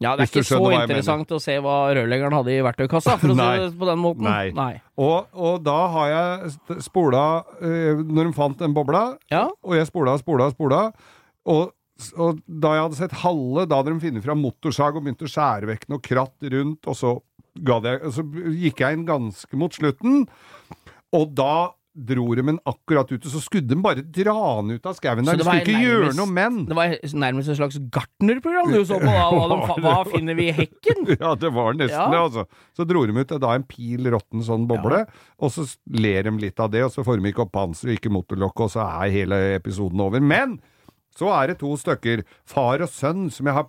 Ja, 0.00 0.14
det 0.16 0.24
er 0.24 0.30
ikke 0.30 0.44
så 0.48 0.60
interessant 0.72 1.32
å 1.36 1.40
se 1.42 1.56
hva 1.60 1.74
rørleggeren 1.96 2.32
hadde 2.38 2.54
i 2.54 2.62
verktøykassa, 2.64 3.18
for 3.20 3.34
å 3.34 3.36
si 3.36 3.48
det 3.64 3.72
på 3.80 3.88
den 3.88 4.00
måten. 4.00 4.28
Nei. 4.56 4.70
Og, 5.00 5.28
og 5.36 5.58
da 5.66 5.76
har 5.94 6.12
jeg 6.12 6.80
spola 6.84 7.24
eh, 7.60 8.00
Når 8.00 8.30
de 8.30 8.32
fant 8.36 8.58
den 8.60 8.76
bobla, 8.76 9.02
Ja. 9.32 9.46
og 9.62 9.76
jeg 9.76 9.88
spola 9.90 10.16
og 10.16 10.22
spola 10.24 10.48
og 10.48 10.56
spola, 10.56 10.80
og, 11.52 11.72
og 12.16 12.40
da 12.46 12.74
jeg 12.76 12.86
hadde 12.86 13.00
sett 13.02 13.18
halve, 13.24 13.66
da 13.68 13.80
hadde 13.80 13.92
de 13.92 14.04
funnet 14.06 14.24
fram 14.24 14.40
motorsag 14.40 14.96
og 14.96 15.04
begynt 15.04 15.26
å 15.26 15.32
skjære 15.34 15.68
vekk 15.74 15.88
noe 15.92 16.04
kratt 16.04 16.48
rundt, 16.56 16.88
og 16.88 16.96
så, 16.96 17.12
jeg, 17.60 18.00
og 18.00 18.16
så 18.16 18.24
gikk 18.64 18.80
jeg 18.84 18.96
inn 18.96 19.04
ganske 19.08 19.60
mot 19.60 19.76
slutten, 19.76 20.24
og 21.16 21.36
da 21.36 21.52
dro 21.94 22.24
de 22.38 22.42
den 22.46 22.58
akkurat 22.70 23.10
ut, 23.10 23.24
og 23.26 23.32
så 23.32 23.40
skulle 23.42 23.66
de 23.66 23.76
bare 23.82 24.02
dra 24.04 24.34
den 24.62 24.76
ut 24.78 24.86
av 24.86 24.94
skauen 24.94 25.26
der. 25.26 25.40
De 25.40 25.44
skulle 25.44 25.64
ikke 25.64 25.82
gjøre 25.82 26.12
noe 26.14 26.30
men. 26.30 26.60
Det 26.68 26.76
var 26.78 26.94
nærmest 27.24 27.50
et 27.50 27.58
slags 27.58 27.78
gartnerprogram 27.92 28.70
du 28.72 28.78
så 28.86 29.00
på 29.02 29.10
da. 29.10 29.26
Hva, 29.34 29.48
de, 29.74 29.82
hva 29.84 29.96
finner 30.10 30.38
vi 30.38 30.48
i 30.52 30.56
hekken? 30.60 31.02
Ja, 31.20 31.34
det 31.34 31.50
var 31.54 31.74
nesten 31.74 31.98
Ja. 31.98 32.08
det, 32.12 32.20
altså. 32.22 32.46
Så 32.78 32.86
dro 32.88 33.02
de 33.08 33.16
ut 33.18 33.34
da 33.42 33.54
en 33.58 33.66
pil 33.66 34.06
råtten 34.14 34.44
sånn 34.46 34.68
boble, 34.70 35.02
og 35.42 35.52
så 35.54 35.66
ler 35.98 36.28
de 36.30 36.36
litt 36.46 36.60
av 36.62 36.70
det, 36.72 36.84
og 36.86 36.94
så 36.94 37.04
får 37.06 37.18
de 37.20 37.32
ikke 37.32 37.44
opp 37.48 37.52
panser 37.58 37.90
og 37.90 37.98
ikke 37.98 38.12
motorlokk, 38.14 38.66
og 38.66 38.70
så 38.76 38.86
er 38.86 39.14
hele 39.18 39.40
episoden 39.58 40.00
over. 40.06 40.22
Men 40.22 40.60
så 41.16 41.28
er 41.42 41.48
det 41.48 41.58
to 41.60 41.72
stykker, 41.76 42.22
far 42.48 42.80
og 42.82 42.88
sønn, 42.88 43.30
som 43.30 43.46
jeg 43.46 43.54
har 43.54 43.66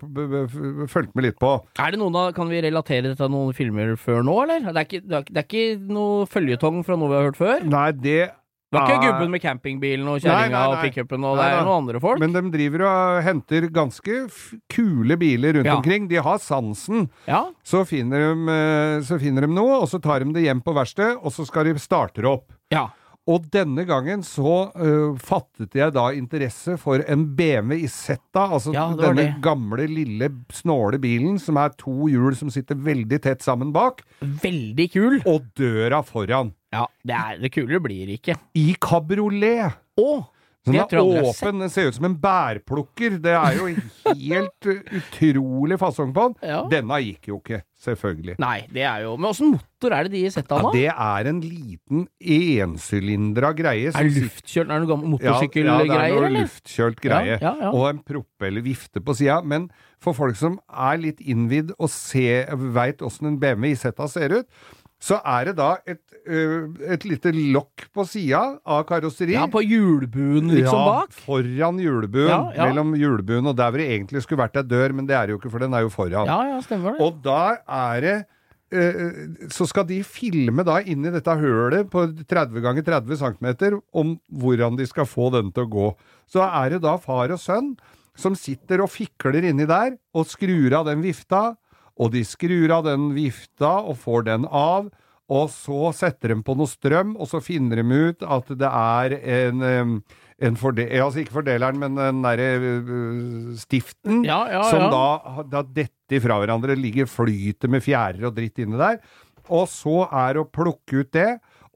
fulgt 0.92 1.16
med 1.16 1.26
litt 1.26 1.40
på. 1.42 1.56
Er 1.82 1.92
det 1.92 2.00
noen 2.02 2.14
da, 2.16 2.28
Kan 2.36 2.50
vi 2.52 2.62
relatere 2.64 3.10
dette 3.10 3.18
til 3.22 3.32
noen 3.34 3.54
filmer 3.58 3.96
før 4.00 4.22
nå, 4.24 4.36
eller? 4.44 4.68
Det 4.72 4.78
er 4.78 4.86
ikke, 4.88 5.02
det 5.08 5.18
er, 5.18 5.26
det 5.32 5.42
er 5.42 5.48
ikke 5.50 5.90
noe 5.92 6.28
føljetong 6.32 6.84
fra 6.88 6.96
noe 7.00 7.10
vi 7.12 7.18
har 7.20 7.28
hørt 7.32 7.42
før? 7.42 7.66
Nei, 7.68 7.92
det 7.92 8.20
Det 8.72 8.80
var 8.80 8.88
ikke 8.88 9.02
er- 9.04 9.12
gubben 9.12 9.32
med 9.34 9.42
campingbilen 9.44 10.08
og 10.08 10.22
kjerringa 10.24 10.60
og 10.72 10.78
pickupen, 10.86 11.26
og 11.28 11.36
det 11.36 11.44
Nei, 11.44 11.58
er 11.58 11.66
noen 11.66 11.82
andre 11.84 12.00
folk? 12.00 12.20
Men 12.24 12.32
de 12.32 12.42
driver 12.54 12.86
og 12.88 13.24
henter 13.26 13.68
ganske 13.68 14.22
kule 14.72 15.18
biler 15.20 15.58
rundt 15.58 15.66
Ja. 15.68 15.76
omkring. 15.76 16.08
De 16.08 16.16
har 16.16 16.38
sansen. 16.40 17.10
ja. 17.28 17.50
Så 17.66 17.84
finner, 17.86 18.32
de, 18.32 18.48
eh, 18.52 19.02
så 19.04 19.20
finner 19.20 19.42
de 19.42 19.48
noe, 19.52 19.82
og 19.82 19.90
så 19.90 20.00
tar 20.02 20.20
de 20.24 20.32
det 20.32 20.44
hjem 20.46 20.62
på 20.64 20.74
verkstedet, 20.74 21.18
og 21.22 21.32
så 21.34 21.46
skal 21.46 21.66
de 21.66 21.74
starte 21.80 22.22
det 22.22 22.26
opp. 22.26 22.52
ja. 22.72 22.88
Og 23.30 23.44
denne 23.54 23.84
gangen 23.86 24.24
så 24.26 24.72
uh, 24.74 25.14
fattet 25.22 25.76
jeg 25.78 25.94
da 25.94 26.08
interesse 26.18 26.74
for 26.82 27.04
en 27.06 27.28
BMW 27.38 27.84
Isetta, 27.86 28.48
altså 28.58 28.74
Ja, 28.74 28.88
denne 28.98 29.14
det. 29.20 29.36
gamle, 29.46 29.86
lille, 29.88 30.32
snåle 30.52 30.98
bilen 31.04 31.38
som 31.40 31.60
er 31.62 31.70
to 31.78 32.08
hjul 32.10 32.34
som 32.40 32.50
sitter 32.50 32.80
veldig 32.82 33.20
tett 33.22 33.46
sammen 33.46 33.70
bak, 33.76 34.02
Veldig 34.22 34.88
kul. 34.96 35.20
og 35.30 35.46
døra 35.60 36.02
foran. 36.08 36.54
Ja, 36.74 36.88
det, 37.06 37.14
er, 37.14 37.38
det 37.44 37.52
kulere 37.54 37.82
blir 37.84 38.08
det 38.10 38.20
ikke. 38.24 38.40
I 38.58 38.72
kabriolet! 38.82 39.78
Å! 40.02 40.10
Sånn 40.62 40.76
Det 40.78 40.94
er 40.94 41.24
åpen, 41.26 41.62
den 41.64 41.72
ser 41.74 41.88
ut 41.90 41.96
som 41.98 42.06
en 42.06 42.16
bærplukker. 42.22 43.16
Det 43.24 43.32
er 43.34 43.56
jo 43.58 43.70
helt 43.72 44.68
uh, 44.70 44.92
utrolig 45.00 45.78
fasong 45.82 46.12
på 46.14 46.28
den. 46.28 46.36
Ja. 46.52 46.60
Denne 46.70 47.00
gikk 47.02 47.32
jo 47.32 47.40
ikke, 47.40 47.64
selvfølgelig. 47.82 48.36
Nei, 48.44 48.60
det 48.70 48.84
er 48.86 49.08
jo 49.08 49.16
Men 49.18 49.32
åssen 49.32 49.56
motor 49.56 49.96
er 49.98 50.06
det 50.06 50.14
de 50.14 50.22
setter 50.36 50.60
av, 50.60 50.68
da? 50.68 50.74
Ja, 50.78 50.94
det 50.94 51.08
er 51.26 51.30
en 51.32 51.40
liten 51.42 52.04
ensylindra 52.22 53.50
greie. 53.58 53.90
Er 53.90 54.06
det 54.06 54.22
luftkjølt? 54.28 54.68
Er 54.68 54.76
det 54.76 54.86
noe 54.86 54.92
gammel 54.92 55.08
Ja, 55.08 55.16
ja, 55.16 55.16
det 55.18 55.24
er 55.24 55.34
motorsykkelgreier, 55.40 56.20
noe 56.20 56.32
luftkjølt 56.36 57.02
greie. 57.08 57.40
Ja. 57.42 57.56
Og 57.72 57.88
en 57.90 58.04
propeller 58.12 58.66
vifte 58.68 59.02
på 59.02 59.18
sida. 59.18 59.40
Men 59.42 59.72
for 60.02 60.14
folk 60.18 60.38
som 60.38 60.60
er 60.70 61.02
litt 61.02 61.26
innvidd 61.26 61.74
og 61.82 61.90
veit 62.78 63.02
åssen 63.02 63.34
en 63.34 63.42
BMW 63.42 63.74
i-setta 63.74 64.06
ser 64.14 64.44
ut, 64.44 64.62
så 65.02 65.18
er 65.26 65.50
det 65.50 65.56
da 65.58 65.72
et, 65.90 66.02
ø, 66.30 66.42
et 66.94 67.06
lite 67.10 67.32
lokk 67.34 67.88
på 67.96 68.06
sida 68.06 68.42
av 68.62 68.84
karosseri. 68.90 69.34
Ja, 69.34 69.48
på 69.50 69.64
hjulbuen 69.66 70.52
liksom 70.54 70.78
ja, 70.78 70.84
bak? 70.92 71.16
foran 71.24 71.80
hjulbuen. 71.82 72.30
Ja, 72.30 72.42
ja. 72.54 72.68
Mellom 72.70 72.94
hjulbuen 73.00 73.50
og 73.50 73.58
der 73.58 73.74
hvor 73.74 73.82
det 73.82 73.88
egentlig 73.96 74.22
skulle 74.22 74.44
vært 74.44 74.60
ei 74.62 74.68
dør, 74.70 74.94
men 74.98 75.10
det 75.10 75.18
er 75.18 75.26
det 75.26 75.34
jo 75.36 75.40
ikke, 75.42 75.54
for 75.56 75.66
den 75.66 75.74
er 75.74 75.88
jo 75.88 75.90
foran. 75.94 76.30
Ja, 76.30 76.38
ja, 76.52 76.60
stemmer 76.62 76.94
det. 76.94 77.08
Og 77.08 77.18
da 77.26 77.42
er 77.66 78.06
det 78.08 78.20
Så 79.52 79.66
skal 79.68 79.84
de 79.84 79.98
filme 80.08 80.64
da 80.64 80.78
inn 80.80 81.04
i 81.04 81.12
dette 81.12 81.34
hølet 81.36 81.90
på 81.92 82.06
30 82.08 82.62
ganger 82.64 82.86
30 82.88 83.18
cm 83.20 83.82
om 83.92 84.14
hvordan 84.32 84.78
de 84.80 84.86
skal 84.88 85.04
få 85.04 85.28
den 85.34 85.50
til 85.52 85.66
å 85.66 85.72
gå. 85.74 85.88
Så 86.32 86.40
er 86.46 86.78
det 86.78 86.80
da 86.86 86.94
far 86.96 87.34
og 87.36 87.42
sønn 87.44 87.74
som 88.16 88.36
sitter 88.38 88.80
og 88.84 88.92
fikler 88.94 89.44
inni 89.50 89.68
der 89.68 89.98
og 90.16 90.30
skrur 90.30 90.72
av 90.78 90.88
den 90.88 91.04
vifta, 91.04 91.58
og 92.02 92.12
de 92.16 92.24
skrur 92.26 92.74
av 92.74 92.88
den 92.88 93.12
vifta 93.14 93.78
og 93.86 94.00
får 94.02 94.28
den 94.32 94.48
av. 94.50 94.90
Og 95.32 95.48
så 95.54 95.94
setter 95.96 96.34
de 96.34 96.42
på 96.44 96.58
noe 96.60 96.68
strøm, 96.68 97.14
og 97.16 97.30
så 97.32 97.40
finner 97.44 97.80
de 97.80 97.86
ut 98.10 98.26
at 98.26 98.50
det 98.60 98.68
er 98.68 99.16
en, 99.22 99.62
em, 99.64 99.94
en 100.44 100.58
fordel, 100.60 100.90
altså 101.00 101.22
ikke 101.22 101.38
fordeleren, 101.38 101.80
men 101.80 101.96
den 101.96 102.20
derre 102.26 102.50
øh, 102.58 103.54
stiften, 103.62 104.26
Ja, 104.28 104.42
ja, 104.52 104.66
som 104.68 104.90
da, 104.92 105.46
da 105.48 105.64
detter 105.64 106.24
fra 106.26 106.42
hverandre, 106.42 106.76
ligger 106.76 107.08
flyter 107.08 107.72
med 107.72 107.86
fjærer 107.86 108.28
og 108.28 108.36
dritt 108.36 108.60
inni 108.60 108.82
der. 108.82 109.00
Og 109.48 109.70
så 109.72 110.04
er 110.10 110.36
det 110.36 110.44
å 110.44 110.52
plukke 110.52 111.06
ut 111.06 111.14
det. 111.16 111.30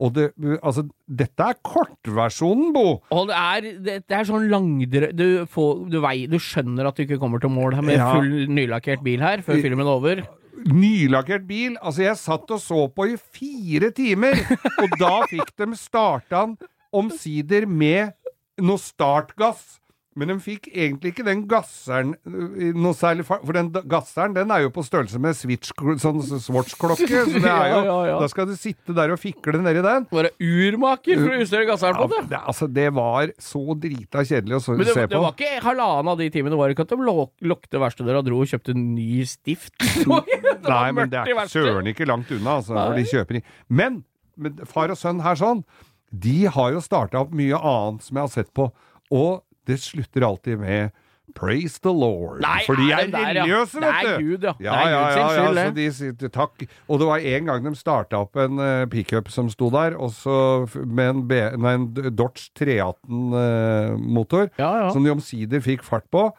Og 0.03 0.11
det, 0.11 0.25
altså, 0.59 0.83
dette 1.07 1.45
er 1.45 1.55
kortversjonen, 1.63 2.73
Bo! 2.75 2.97
Og 3.15 3.29
det 3.29 3.35
er, 3.39 3.67
det, 3.79 3.93
det 4.09 4.17
er 4.17 4.27
sånn 4.27 4.49
langdrø... 4.51 5.11
Du, 5.15 5.23
får, 5.47 5.85
du, 5.93 6.01
vei, 6.03 6.17
du 6.27 6.35
skjønner 6.41 6.89
at 6.89 6.97
du 6.99 7.05
ikke 7.05 7.19
kommer 7.21 7.39
til 7.39 7.53
mål 7.55 7.77
med 7.79 7.95
Ja. 7.95 8.09
full 8.17 8.49
nylakkert 8.51 9.05
bil 9.05 9.23
her, 9.23 9.39
før 9.45 9.61
filmen 9.63 9.85
er 9.87 9.93
over. 9.93 10.23
Nylakkert 10.67 11.47
bil. 11.47 11.77
Altså, 11.79 12.03
jeg 12.09 12.19
satt 12.19 12.51
og 12.51 12.59
så 12.63 12.81
på 12.91 13.07
i 13.13 13.15
fire 13.19 13.91
timer, 13.95 14.35
og 14.83 14.97
da 14.99 15.13
fikk 15.31 15.53
de 15.63 15.71
starta 15.79 16.43
den 16.43 16.57
omsider 16.95 17.67
med 17.67 18.11
noe 18.63 18.79
startgass. 18.79 19.77
Men 20.15 20.29
de 20.31 20.35
fikk 20.39 20.69
egentlig 20.71 21.11
ikke 21.11 21.25
den 21.27 21.41
gasseren 21.51 22.13
øh, 22.23 22.69
noe 22.79 22.95
særlig 22.95 23.25
for 23.27 23.51
den 23.55 23.67
gasseren 23.91 24.35
den 24.35 24.51
er 24.53 24.61
jo 24.63 24.69
på 24.71 24.83
størrelse 24.87 25.19
med 25.19 25.35
switch, 25.35 25.73
sånn 25.99 26.21
Swatch-klokke, 26.23 27.23
så 27.27 27.41
det 27.43 27.51
er 27.51 27.67
jo, 27.73 27.81
Ja, 27.83 27.97
ja, 28.07 28.19
da 28.21 28.29
skal 28.31 28.47
du 28.47 28.53
sitte 28.55 28.95
der 28.95 29.11
og 29.11 29.19
fikle 29.19 29.59
nedi 29.59 29.83
den. 29.83 30.05
Være 30.15 30.31
urmaker 30.39 31.19
for 31.19 31.35
å 31.35 31.39
justere 31.41 31.67
gasseren 31.67 31.99
på 31.99 32.07
det. 32.13 32.21
det, 32.31 32.39
altså, 32.39 32.69
det 32.71 32.87
var 32.95 33.33
så 33.43 33.75
drita 33.75 34.23
kjedelig 34.23 34.57
å 34.57 34.61
se 34.63 34.71
på. 34.71 34.77
Men 34.79 34.89
det, 34.91 35.07
det 35.11 35.21
var 35.25 35.35
ikke 35.35 35.63
halvannen 35.65 36.11
av 36.13 36.21
de 36.23 36.29
timene, 36.37 36.59
var 36.59 36.71
det 36.71 36.77
ikke 36.77 36.87
at 36.87 36.95
de 36.95 37.49
lukte 37.51 37.81
verkstedøra 37.83 38.21
og 38.23 38.29
dro 38.29 38.39
og 38.45 38.53
kjøpte 38.53 38.77
ny 38.79 39.25
stift? 39.27 39.75
Nei, 40.71 40.85
men 40.95 41.11
det 41.11 41.25
er 41.25 41.51
søren 41.51 41.91
ikke 41.91 42.07
langt 42.07 42.31
unna, 42.31 42.61
altså, 42.61 42.77
Nei. 42.77 42.87
hvor 42.87 43.01
de 43.01 43.05
kjøper 43.11 43.41
inn. 43.41 43.49
Men, 43.67 43.99
men 44.39 44.63
far 44.69 44.95
og 44.95 44.99
sønn 44.99 45.19
her 45.25 45.39
sånn, 45.39 45.65
de 46.15 46.45
har 46.55 46.71
jo 46.71 46.83
starta 46.83 47.19
opp 47.25 47.35
mye 47.35 47.59
annet 47.59 48.05
som 48.05 48.15
jeg 48.15 48.29
har 48.29 48.31
sett 48.31 48.53
på, 48.55 48.69
og 49.13 49.43
det 49.67 49.79
slutter 49.83 50.25
alltid 50.27 50.59
med 50.61 50.93
Praise 51.35 51.79
the 51.81 51.89
Lord. 51.89 52.39
Nei, 52.43 52.61
For 52.67 52.77
de 52.77 52.85
er 52.91 52.99
er 52.99 53.07
det 53.09 53.13
der, 53.15 53.19
ja? 53.19 53.43
religiøse, 53.43 53.81
Det 53.81 53.89
er! 53.89 54.21
Gud, 54.21 54.43
ja. 54.45 54.53
Ja, 54.61 54.75
ja, 54.87 54.99
ja, 55.17 55.53
ja, 55.57 55.69
de 55.73 55.87
sier 55.91 56.29
takk. 56.29 56.65
Og 56.87 57.01
det 57.01 57.07
var 57.09 57.17
en 57.33 57.49
gang 57.49 57.65
de 57.65 57.73
starta 57.75 58.21
opp 58.21 58.37
en 58.39 58.61
uh, 58.61 58.85
pickup 58.91 59.31
som 59.33 59.49
sto 59.49 59.71
der, 59.73 59.97
med 60.85 61.09
en, 61.09 61.23
B, 61.27 61.39
nei, 61.57 61.73
en 61.79 61.87
Dodge 62.15 62.51
318-motor, 62.55 64.49
Ja, 64.59 64.71
ja. 64.85 64.89
som 64.93 65.03
de 65.03 65.11
omsider 65.11 65.63
fikk 65.65 65.83
fart 65.83 66.05
på. 66.13 66.29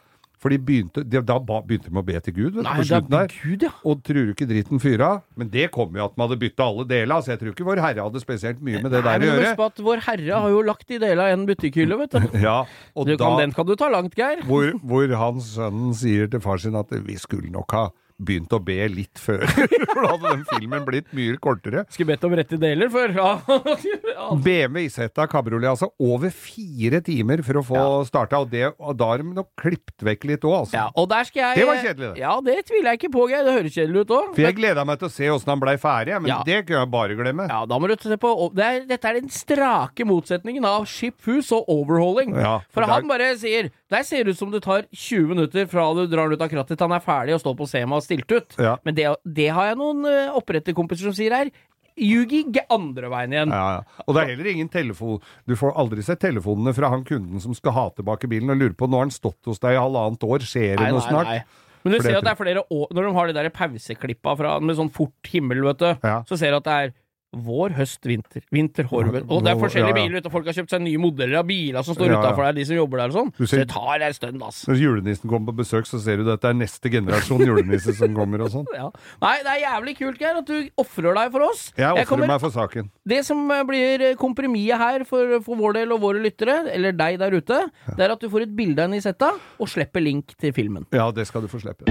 For 0.46 0.54
de 0.54 0.58
begynte, 0.62 1.02
de, 1.02 1.18
da 1.26 1.36
begynte 1.42 1.90
de 1.90 1.98
å 1.98 2.04
be 2.06 2.20
til 2.22 2.34
Gud 2.36 2.54
vet 2.54 2.62
Nei, 2.68 2.74
på 2.78 2.84
slutten 2.86 3.16
er 3.18 3.24
der. 3.26 3.32
Gud, 3.42 3.64
ja. 3.66 3.70
Og 3.82 4.02
tror 4.06 4.28
du 4.28 4.30
ikke 4.30 4.46
dritten 4.46 4.82
fyra? 4.82 5.08
Men 5.34 5.50
det 5.50 5.64
kom 5.74 5.96
jo 5.98 6.04
at 6.06 6.14
man 6.14 6.28
hadde 6.28 6.38
bytta 6.44 6.68
alle 6.70 6.86
deler, 6.86 7.24
så 7.26 7.32
jeg 7.34 7.40
tror 7.40 7.50
ikke 7.50 7.66
Vår 7.66 7.82
Herre 7.82 8.06
hadde 8.06 8.22
spesielt 8.22 8.62
mye 8.62 8.78
med 8.84 8.94
det 8.94 9.00
Nei, 9.02 9.16
der 9.18 9.26
å 9.26 9.30
gjøre. 9.32 9.42
husk 9.42 9.58
på 9.58 9.66
at 9.72 9.82
Vår 9.88 10.04
Herre 10.06 10.40
har 10.44 10.54
jo 10.54 10.62
lagt 10.70 10.86
de 10.86 11.00
deler 11.02 11.32
i 11.32 11.34
en 11.34 11.46
butikkhylle, 11.50 11.98
vet 12.04 12.14
du. 12.14 12.28
Ja, 12.46 12.60
og 12.94 13.10
du 13.10 13.16
da, 13.16 13.24
kan, 13.24 13.40
den 13.42 13.56
kan 13.58 13.66
du 13.66 13.74
ta 13.74 13.90
langt, 13.90 14.14
Geir. 14.14 14.46
hvor, 14.46 14.70
hvor 14.86 15.16
han 15.18 15.42
sønnen 15.42 15.90
sier 15.98 16.30
til 16.30 16.44
far 16.46 16.62
sin 16.62 16.78
at 16.78 16.94
vi 16.94 17.18
skulle 17.18 17.50
nok 17.50 17.74
ha 17.74 17.88
begynt 18.18 18.52
å 18.56 18.60
be 18.64 18.78
litt 18.88 19.18
før, 19.20 19.44
for 19.92 20.00
da 20.02 20.08
hadde 20.14 20.30
den 20.32 20.44
filmen 20.48 20.84
blitt 20.88 21.10
mye 21.16 21.36
kortere. 21.42 21.84
Skulle 21.92 22.14
bedt 22.14 22.24
om 22.28 22.36
rette 22.38 22.58
deler 22.60 22.88
før. 22.92 23.14
Ja. 23.16 23.40
ja. 23.46 24.26
BMW 24.42 24.84
Isetta 24.86 25.24
kabriolet, 25.30 25.68
altså 25.70 25.88
over 26.02 26.30
fire 26.34 27.00
timer 27.04 27.40
for 27.46 27.60
å 27.60 27.62
få 27.64 27.82
starta, 28.08 28.40
og, 28.42 28.50
det, 28.52 28.66
og 28.78 28.96
da 28.98 29.08
har 29.12 29.22
de 29.22 29.30
nok 29.36 29.48
klippet 29.60 30.04
vekk 30.06 30.26
litt 30.30 30.44
òg, 30.46 30.54
altså. 30.62 30.76
Ja, 30.76 30.86
og 30.98 31.08
der 31.10 31.24
skal 31.28 31.42
jeg 31.42 31.60
Det 31.62 31.66
var 31.68 31.80
kjedelig, 31.82 32.10
det. 32.14 32.20
Ja, 32.22 32.34
det 32.44 32.56
tviler 32.68 32.90
jeg 32.92 33.00
ikke 33.00 33.10
på, 33.16 33.26
Geir. 33.30 33.44
Det 33.46 33.54
høres 33.56 33.76
kjedelig 33.76 34.04
ut 34.06 34.14
òg. 34.18 34.30
For 34.36 34.44
jeg 34.46 34.56
gleda 34.58 34.84
meg 34.88 35.00
til 35.00 35.08
å 35.08 35.12
se 35.16 35.30
åssen 35.32 35.52
han 35.54 35.62
blei 35.62 35.76
ferdig, 35.80 36.16
men 36.20 36.32
Ja. 36.32 36.38
det 36.46 36.58
kunne 36.68 36.82
jeg 36.84 36.92
bare 36.96 37.18
glemme. 37.18 37.48
Ja, 37.50 37.62
da 37.68 37.78
må 37.80 37.88
du 37.90 37.96
se 38.00 38.18
på 38.20 38.32
det 38.56 38.66
er, 38.66 38.84
Dette 38.90 39.10
er 39.12 39.18
den 39.20 39.32
strake 39.32 40.06
motsetningen 40.08 40.64
av 40.68 40.86
Shiphus 40.90 41.50
og 41.56 41.68
overhauling. 41.72 42.34
Ja, 42.36 42.58
for 42.68 42.80
for 42.80 42.86
der- 42.86 42.92
han 42.96 43.08
bare 43.10 43.32
sier 43.40 43.70
Der 43.90 44.02
ser 44.02 44.24
det 44.24 44.34
ut 44.34 44.38
som 44.40 44.50
det 44.50 44.62
tar 44.64 44.82
20 44.92 45.28
minutter 45.30 45.66
fra 45.70 45.84
du 45.94 46.06
drar 46.10 46.26
den 46.28 46.34
ut 46.38 46.42
av 46.42 46.50
krattet 46.50 46.76
til 46.78 46.88
han 46.88 46.96
er 46.98 47.04
ferdig 47.04 47.34
og 47.36 47.40
står 47.44 47.54
på 47.60 47.68
Sema 47.70 47.96
og 48.00 48.02
stilt 48.06 48.32
ut. 48.32 48.58
Ja. 48.62 48.76
Men 48.86 48.96
det, 48.96 49.08
det 49.38 49.50
har 49.54 49.72
jeg 49.72 49.80
noen 49.80 50.06
uh, 50.06 50.36
oppretterkompiser 50.38 51.10
som 51.10 51.16
sier 51.16 51.34
her. 51.36 51.52
Ljugi 51.96 52.42
andre 52.68 53.08
veien 53.08 53.32
igjen. 53.32 53.52
Ja, 53.56 53.78
ja. 53.78 54.02
Og 54.04 54.16
det 54.16 54.22
er 54.22 54.34
heller 54.34 54.48
ingen 54.50 54.68
telefon 54.68 55.22
Du 55.48 55.54
får 55.56 55.70
aldri 55.80 56.02
sett 56.04 56.20
telefonene 56.20 56.74
fra 56.76 56.90
han 56.92 57.06
kunden 57.08 57.40
som 57.40 57.56
skal 57.56 57.72
ha 57.72 57.86
tilbake 57.96 58.28
bilen 58.28 58.52
og 58.52 58.60
lurer 58.60 58.74
på 58.76 58.88
nå 58.90 59.00
har 59.00 59.06
han 59.06 59.14
stått 59.14 59.48
hos 59.48 59.62
deg 59.62 59.78
i 59.78 59.80
halvannet 59.80 60.26
år, 60.28 60.44
skjer 60.44 60.76
det 60.76 60.90
noe 60.90 61.00
nei, 61.00 61.06
snart? 61.06 61.30
nei. 61.32 61.64
Men 61.86 61.94
du 61.94 61.96
For 61.96 62.02
det 62.02 62.10
ser 62.10 62.18
at 62.18 62.26
det 62.26 62.32
er 62.34 62.40
flere 62.42 62.62
år 62.74 62.92
Når 62.98 63.06
de 63.06 63.14
har 63.16 63.30
de 63.30 63.34
der 63.38 63.48
pauseklippa 63.54 64.36
fra, 64.42 64.54
med 64.60 64.76
sånn 64.76 64.92
fort 64.92 65.32
himmel, 65.32 65.62
vet 65.70 65.84
du, 65.84 66.06
så 66.28 66.38
ser 66.38 66.52
du 66.52 66.58
at 66.60 66.68
det 66.68 66.76
er 66.82 66.94
vår, 67.36 67.74
høst, 67.76 68.00
vinter. 68.06 68.42
Vinter, 68.54 68.86
horven. 68.90 69.24
Og 69.28 69.42
det 69.44 69.50
er 69.52 69.58
forskjellige 69.60 69.92
ja, 69.92 69.96
ja. 69.96 70.08
biler, 70.08 70.22
ute. 70.22 70.30
Folk 70.32 70.46
har 70.48 70.54
kjøpt 70.56 70.70
seg 70.72 70.80
nye 70.84 71.00
modeller 71.02 71.40
av 71.42 71.46
biler 71.48 71.84
som 71.84 71.96
står 71.96 72.12
Ja, 72.14 72.20
utafor 72.22 72.46
der, 72.46 72.52
de 72.56 72.64
som 72.68 72.76
jobber 72.78 73.02
der 73.02 73.12
og 73.12 73.16
sånn. 73.18 73.32
Så 73.36 73.48
ser- 73.50 73.64
det 73.64 73.68
tar 73.74 74.04
en 74.06 74.14
stund, 74.16 74.42
ass. 74.46 74.62
Når 74.70 74.78
julenissen 74.80 75.28
kommer 75.28 75.52
på 75.52 75.56
besøk, 75.60 75.84
så 75.90 76.00
ser 76.00 76.22
du 76.22 76.30
at 76.32 76.40
det 76.40 76.48
er 76.52 76.56
neste 76.56 76.92
generasjon 76.92 77.42
julenisse 77.44 77.92
som 77.98 78.14
kommer 78.16 78.40
og 78.46 78.52
sånn. 78.54 78.68
Ja. 78.76 78.90
Nei, 79.22 79.34
det 79.42 79.52
er 79.52 79.60
jævlig 79.64 79.96
kult, 79.98 80.18
Geir, 80.20 80.36
at 80.40 80.46
du 80.48 80.68
ofrer 80.80 81.14
deg 81.16 81.30
for 81.32 81.46
oss. 81.48 81.72
Jeg 81.76 81.92
ofrer 81.92 82.06
kommer- 82.10 82.26
meg 82.32 82.40
for 82.40 82.50
saken. 82.56 82.90
Det 83.08 83.20
som 83.24 83.44
eh, 83.50 83.62
blir 83.68 84.06
eh, 84.12 84.16
kompromisset 84.20 84.78
her 84.80 85.04
for, 85.08 85.36
for 85.44 85.56
vår 85.60 85.78
del 85.80 85.92
og 85.96 86.00
våre 86.04 86.20
lyttere, 86.24 86.58
eller 86.72 86.92
deg 86.96 87.18
der 87.20 87.36
ute, 87.36 87.60
det 87.96 88.00
er 88.08 88.12
at 88.16 88.20
du 88.20 88.28
får 88.32 88.46
et 88.48 88.56
bilde 88.56 88.84
av 88.84 88.90
Nisetta 88.92 89.32
og 89.58 89.68
slipper 89.68 90.04
link 90.04 90.36
til 90.40 90.52
filmen. 90.56 90.86
Ja, 90.92 91.10
det 91.12 91.26
skal 91.28 91.44
du 91.44 91.48
få 91.52 91.60
slippe. 91.62 91.88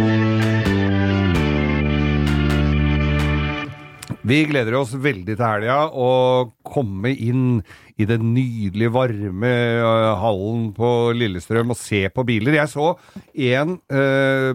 Vi 4.26 4.40
gleder 4.50 4.74
oss 4.80 4.96
veldig 4.98 5.36
til 5.38 5.46
helga 5.46 5.84
og 6.02 6.56
komme 6.66 7.12
inn 7.14 7.60
i 7.96 8.06
den 8.08 8.34
nydelige, 8.36 8.92
varme 8.92 9.52
øh, 9.80 10.10
hallen 10.20 10.66
på 10.76 10.90
Lillestrøm 11.16 11.72
og 11.72 11.78
se 11.80 12.06
på 12.12 12.26
biler. 12.28 12.58
Jeg 12.60 12.72
så 12.72 12.92
en 13.34 13.78
eh, 13.88 14.52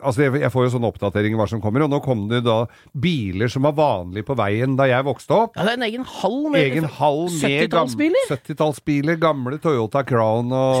Altså, 0.00 0.24
jeg, 0.24 0.40
jeg 0.40 0.52
får 0.52 0.66
jo 0.66 0.72
sånne 0.76 0.88
oppdateringer 0.88 1.40
hva 1.40 1.46
som 1.50 1.60
kommer, 1.62 1.84
og 1.84 1.92
nå 1.92 2.00
kom 2.04 2.24
det 2.30 2.42
da 2.46 2.62
biler 2.96 3.50
som 3.52 3.66
var 3.68 3.76
vanlige 3.76 4.26
på 4.28 4.36
veien 4.38 4.76
da 4.78 4.86
jeg 4.88 5.06
vokste 5.06 5.36
opp. 5.36 5.58
Ja, 5.58 5.66
det 5.68 5.74
er 5.74 5.80
en 5.80 5.86
egen 5.90 6.06
hall 6.08 6.38
med 6.52 6.64
Egen 6.70 6.88
hall 6.98 7.22
med 7.28 7.44
70-tallsbiler. 7.44 8.26
70-tallsbiler, 8.30 9.20
gamle 9.20 9.60
Toyota 9.60 10.04
Crown 10.06 10.52
og. 10.56 10.80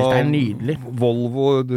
Volvo 1.00 1.48
du, 1.66 1.76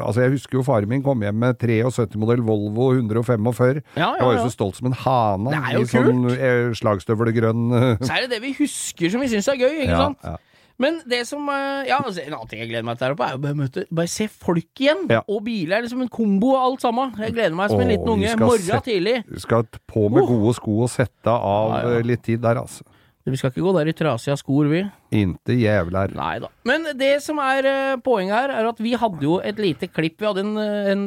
Altså, 0.00 0.24
jeg 0.24 0.36
husker 0.38 0.60
jo 0.60 0.64
faren 0.66 0.88
min 0.90 1.04
kom 1.04 1.20
hjem 1.24 1.36
med 1.42 1.60
73-modell 1.60 2.42
Volvo 2.46 2.90
145. 2.96 3.82
Ja, 3.96 4.00
ja, 4.00 4.10
Jeg 4.16 4.26
var 4.26 4.38
jo 4.38 4.48
så 4.48 4.54
stolt 4.54 4.80
som 4.80 4.88
en 4.90 4.96
hane 4.96 5.54
er 5.56 5.78
i 5.80 5.86
sånn 5.88 6.24
eh, 6.32 6.70
slagstøvelgrønn 6.78 7.76
eh, 7.76 8.02
Så 8.02 8.12
er 8.14 8.24
det 8.24 8.36
det 8.36 8.40
vi 8.44 8.54
husker 8.58 9.12
som 9.12 9.22
vi 9.22 9.28
syns 9.32 9.49
er 9.54 9.60
gøy, 9.60 9.74
ikke 9.82 9.92
ja, 9.96 10.06
sant? 10.06 10.24
ja. 10.24 10.38
Men 10.80 11.00
det 11.08 11.24
som 11.28 11.48
eh, 11.52 11.88
Ja, 11.90 12.00
altså, 12.00 12.22
en 12.24 12.36
annen 12.36 12.50
ting 12.50 12.62
jeg 12.62 12.70
gleder 12.70 12.86
meg 12.88 12.98
til 12.98 13.08
der 13.08 13.16
oppe, 13.16 13.28
er 13.28 13.36
å 13.36 13.42
bare, 13.42 13.58
møte, 13.58 13.84
bare 13.92 14.10
se 14.10 14.26
folk 14.32 14.80
igjen. 14.80 15.04
Ja. 15.12 15.20
Og 15.28 15.42
biler 15.46 15.78
er 15.78 15.84
liksom 15.84 16.06
en 16.06 16.12
kombo 16.12 16.54
av 16.56 16.70
alt 16.70 16.86
sammen. 16.86 17.12
Jeg 17.20 17.36
gleder 17.36 17.58
meg 17.58 17.72
som 17.72 17.82
en 17.84 17.92
liten 17.92 18.14
unge. 18.14 18.32
Morgen 18.40 18.86
tidlig. 18.86 19.18
Du 19.28 19.36
skal 19.42 19.68
på 19.90 20.06
med 20.12 20.24
gode 20.28 20.56
sko 20.56 20.80
og 20.86 20.90
sette 20.92 21.34
av 21.34 21.76
eh, 21.82 22.00
litt 22.06 22.24
tid 22.24 22.42
der, 22.46 22.62
altså. 22.62 22.86
Vi 23.30 23.36
skal 23.36 23.52
ikke 23.52 23.62
gå 23.62 23.72
der 23.76 23.90
i 23.90 23.92
trasige 23.94 24.34
skor, 24.40 24.70
vi. 24.72 24.80
Inte 25.14 25.54
jævler. 25.54 26.14
Nei 26.16 26.38
da. 26.42 26.48
Men 26.66 26.88
det 26.98 27.12
som 27.22 27.38
er 27.44 27.68
eh, 27.68 28.00
poenget 28.02 28.32
her, 28.38 28.54
er 28.56 28.70
at 28.72 28.80
vi 28.80 28.96
hadde 28.98 29.20
jo 29.22 29.36
et 29.44 29.60
lite 29.60 29.90
klipp. 29.92 30.16
Vi 30.18 30.26
hadde 30.30 30.46
en, 30.48 30.56
en 30.56 31.04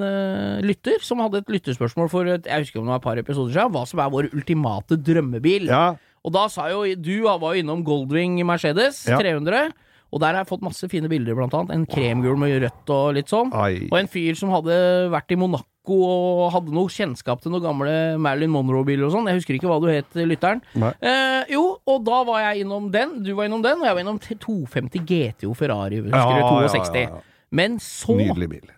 lytter 0.63 1.01
som 1.03 1.23
hadde 1.25 1.41
et 1.41 1.49
lytterspørsmål 1.57 2.13
for 2.13 2.29
et, 2.29 2.45
jeg 2.45 2.67
husker 2.67 2.79
om 2.79 2.85
det 2.85 2.93
var 2.93 3.01
et 3.01 3.09
par 3.09 3.25
episoder 3.25 3.57
siden, 3.57 3.73
hva 3.73 3.87
som 3.89 4.05
er 4.05 4.13
vår 4.13 4.29
ultimate 4.37 5.01
drømmebil. 5.01 5.65
Ja, 5.73 5.95
Og 6.23 6.31
da 6.35 6.45
sa 6.51 6.69
jo 6.71 6.83
du 6.95 7.23
var 7.25 7.39
jo 7.53 7.61
innom 7.63 7.83
Goldwing 7.83 8.37
Mercedes 8.47 9.03
Ja. 9.09 9.17
300, 9.19 9.73
og 10.13 10.19
der 10.21 10.35
har 10.35 10.43
jeg 10.43 10.51
fått 10.53 10.61
masse 10.63 10.87
fine 10.91 11.09
bilder, 11.09 11.33
blant 11.35 11.53
annet. 11.57 11.71
En 11.73 11.85
kremgul 11.89 12.37
med 12.37 12.61
rødt 12.61 12.89
og 12.93 13.15
litt 13.17 13.27
sånn. 13.33 13.49
Ai. 13.51 13.87
Og 13.91 13.97
en 13.97 14.07
fyr 14.07 14.35
som 14.37 14.51
hadde 14.53 15.09
vært 15.09 15.33
i 15.33 15.35
Monaco 15.41 15.67
og 15.89 16.51
hadde 16.53 16.71
noe 16.71 16.87
kjennskap 16.87 17.41
til 17.41 17.51
noen 17.51 17.63
gamle 17.65 17.95
Marilyn 18.21 18.53
Monroe-biler 18.53 19.07
og 19.09 19.11
sånn. 19.17 19.25
Jeg 19.27 19.41
husker 19.41 19.57
ikke 19.57 19.67
hva 19.71 19.81
du 19.81 19.89
het, 19.89 20.13
lytteren. 20.15 20.61
Eh, 21.01 21.49
jo, 21.51 21.63
og 21.89 22.05
da 22.05 22.21
var 22.29 22.39
jeg 22.53 22.63
innom 22.63 22.91
den, 22.93 23.17
du 23.25 23.33
var 23.33 23.49
innom 23.49 23.65
den, 23.65 23.81
og 23.81 23.89
jeg 23.89 23.97
var 23.97 24.03
innom 24.05 24.21
250 24.21 25.03
GTO 25.09 25.51
Ferrari, 25.57 25.99
husker 26.05 26.15
Ja, 26.15 26.29
du, 26.29 26.61
ja, 26.61 26.69
62. 26.71 26.95
ja, 27.01 27.09
ja. 27.09 27.21
Men 27.53 27.75
så 27.77 28.15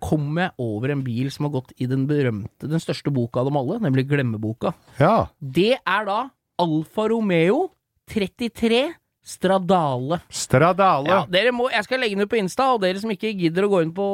kom 0.03 0.35
jeg 0.39 0.51
over 0.59 0.91
en 0.91 1.03
bil 1.05 1.29
som 1.31 1.45
har 1.47 1.53
gått 1.61 1.71
i 1.79 1.85
den 1.87 2.07
berømte, 2.09 2.67
den 2.67 2.81
største 2.83 3.11
boka 3.13 3.39
av 3.39 3.45
dem 3.47 3.55
alle, 3.55 3.77
nemlig 3.79 4.03
Glemmeboka. 4.09 4.73
Ja. 4.99 5.27
Det 5.39 5.77
er 5.79 6.05
da 6.09 6.17
Alfa 6.61 7.07
Romeo 7.11 7.69
33 8.11 8.93
Stradale. 9.25 10.19
Stradale. 10.29 11.09
Ja, 11.09 11.23
dere 11.33 11.49
må, 11.55 11.65
jeg 11.73 11.81
skal 11.87 11.97
legge 12.03 12.13
den 12.13 12.27
ut 12.27 12.29
på 12.29 12.37
Insta, 12.37 12.67
og 12.75 12.83
dere 12.83 12.99
som 13.01 13.09
ikke 13.09 13.31
gidder 13.33 13.65
å 13.65 13.71
gå 13.71 13.79
inn 13.81 13.93
på 13.97 14.05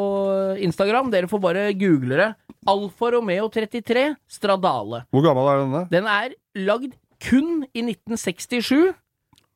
Instagram, 0.63 1.09
dere 1.11 1.27
får 1.27 1.41
bare 1.43 1.65
google 1.75 2.15
det. 2.15 2.29
Alfa 2.71 3.09
Romeo 3.17 3.49
33 3.51 4.05
Stradale. 4.31 5.03
Hvor 5.11 5.25
gammel 5.25 5.49
er 5.51 5.61
denne? 5.65 5.83
Den 5.91 6.07
er 6.07 6.35
lagd 6.63 6.95
kun 7.21 7.65
i 7.75 7.83
1967, 7.83 8.93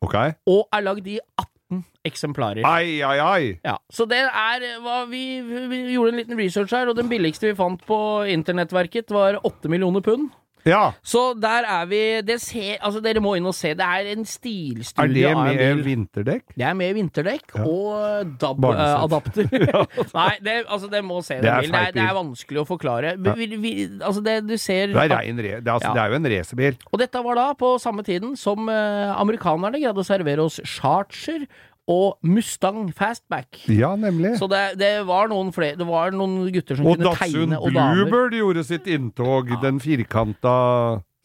Ok. 0.03 0.15
og 0.51 0.67
er 0.75 0.83
lagd 0.83 1.07
i 1.07 1.15
18 1.39 1.85
eksemplarer. 2.05 2.67
Ai, 2.67 2.99
ai, 3.01 3.17
ai. 3.23 3.45
Ja, 3.65 3.77
så 3.89 4.03
det 4.11 4.19
er 4.27 4.65
hva 4.83 5.05
vi, 5.09 5.39
vi 5.41 5.79
gjorde 5.95 6.11
en 6.17 6.19
liten 6.19 6.37
research 6.37 6.75
her, 6.75 6.91
og 6.91 6.99
den 6.99 7.07
billigste 7.09 7.47
vi 7.47 7.55
fant 7.57 7.79
på 7.87 7.97
internettverket 8.29 9.07
var 9.15 9.39
8 9.41 9.71
millioner 9.71 10.03
pund. 10.05 10.27
Ja. 10.65 10.95
Så 11.05 11.35
der 11.37 11.67
er 11.69 11.85
vi 11.89 12.01
det 12.25 12.39
ser, 12.41 12.79
altså 12.81 13.01
Dere 13.03 13.21
må 13.21 13.35
inn 13.37 13.45
og 13.45 13.53
se. 13.53 13.75
Det 13.77 13.85
er 13.85 14.07
en 14.15 14.23
Er 14.23 14.29
stilstudie 14.29 15.13
det 15.13 15.25
av 15.29 15.43
en 15.45 15.59
med 15.59 15.83
vinterdekk? 15.85 16.45
Det 16.57 16.65
er 16.65 16.77
med 16.77 16.95
vinterdekk 16.97 17.53
Ja. 17.55 17.65
og 17.69 18.31
DAB-adapter. 18.41 19.49
Nei, 20.17 20.31
det, 20.41 20.55
altså, 20.65 20.89
det 20.89 21.03
må 21.05 21.21
se 21.25 21.37
Det 21.37 21.43
den 21.43 21.51
er 21.53 21.61
bilen. 21.61 21.75
Det 21.75 21.83
er, 21.89 21.95
det 21.99 22.05
er 22.07 22.17
vanskelig 22.17 22.63
å 22.63 22.65
forklare. 22.67 23.13
Ja. 23.15 23.35
vi, 23.37 23.49
vi, 23.61 23.75
altså 23.99 24.25
det, 24.25 24.39
du 24.49 24.55
ser 24.57 24.89
Det 24.95 25.05
er, 25.05 25.13
rein, 25.13 25.37
det, 25.37 25.51
er, 25.59 25.61
altså, 25.75 25.93
det 25.93 26.01
er 26.01 26.09
jo 26.15 26.19
en 26.19 26.31
racerbil. 26.33 26.81
Og 26.91 26.99
dette 27.03 27.23
var 27.29 27.39
da 27.39 27.47
på 27.59 27.75
samme 27.81 28.05
tiden 28.07 28.33
som 28.39 28.65
uh, 28.69 29.13
amerikanerne 29.19 29.79
greide 29.81 30.01
å 30.01 30.07
servere 30.07 30.49
oss 30.49 30.59
Charger 30.65 31.45
og 31.91 32.17
Mustang 32.25 32.87
Fastback. 32.97 33.59
Ja, 33.69 33.91
nemlig. 33.99 34.35
Så 34.39 34.47
det, 34.49 34.79
det 34.81 34.93
var 35.05 35.29
noen 35.29 35.51
flere 35.53 35.77
Det 35.77 35.85
var 35.85 36.15
noen 36.15 36.47
gutter 36.53 36.79
som 36.79 36.87
Og 36.89 36.97
kunne 36.97 37.11
Datsun 37.11 37.35
tegne, 37.51 37.59
og 37.59 37.75
damer. 37.75 37.99
Bluebird 37.99 38.37
gjorde 38.39 38.63
sitt 38.65 38.87
inntog. 38.89 39.51
Den 39.61 39.77
firkanta 39.83 40.55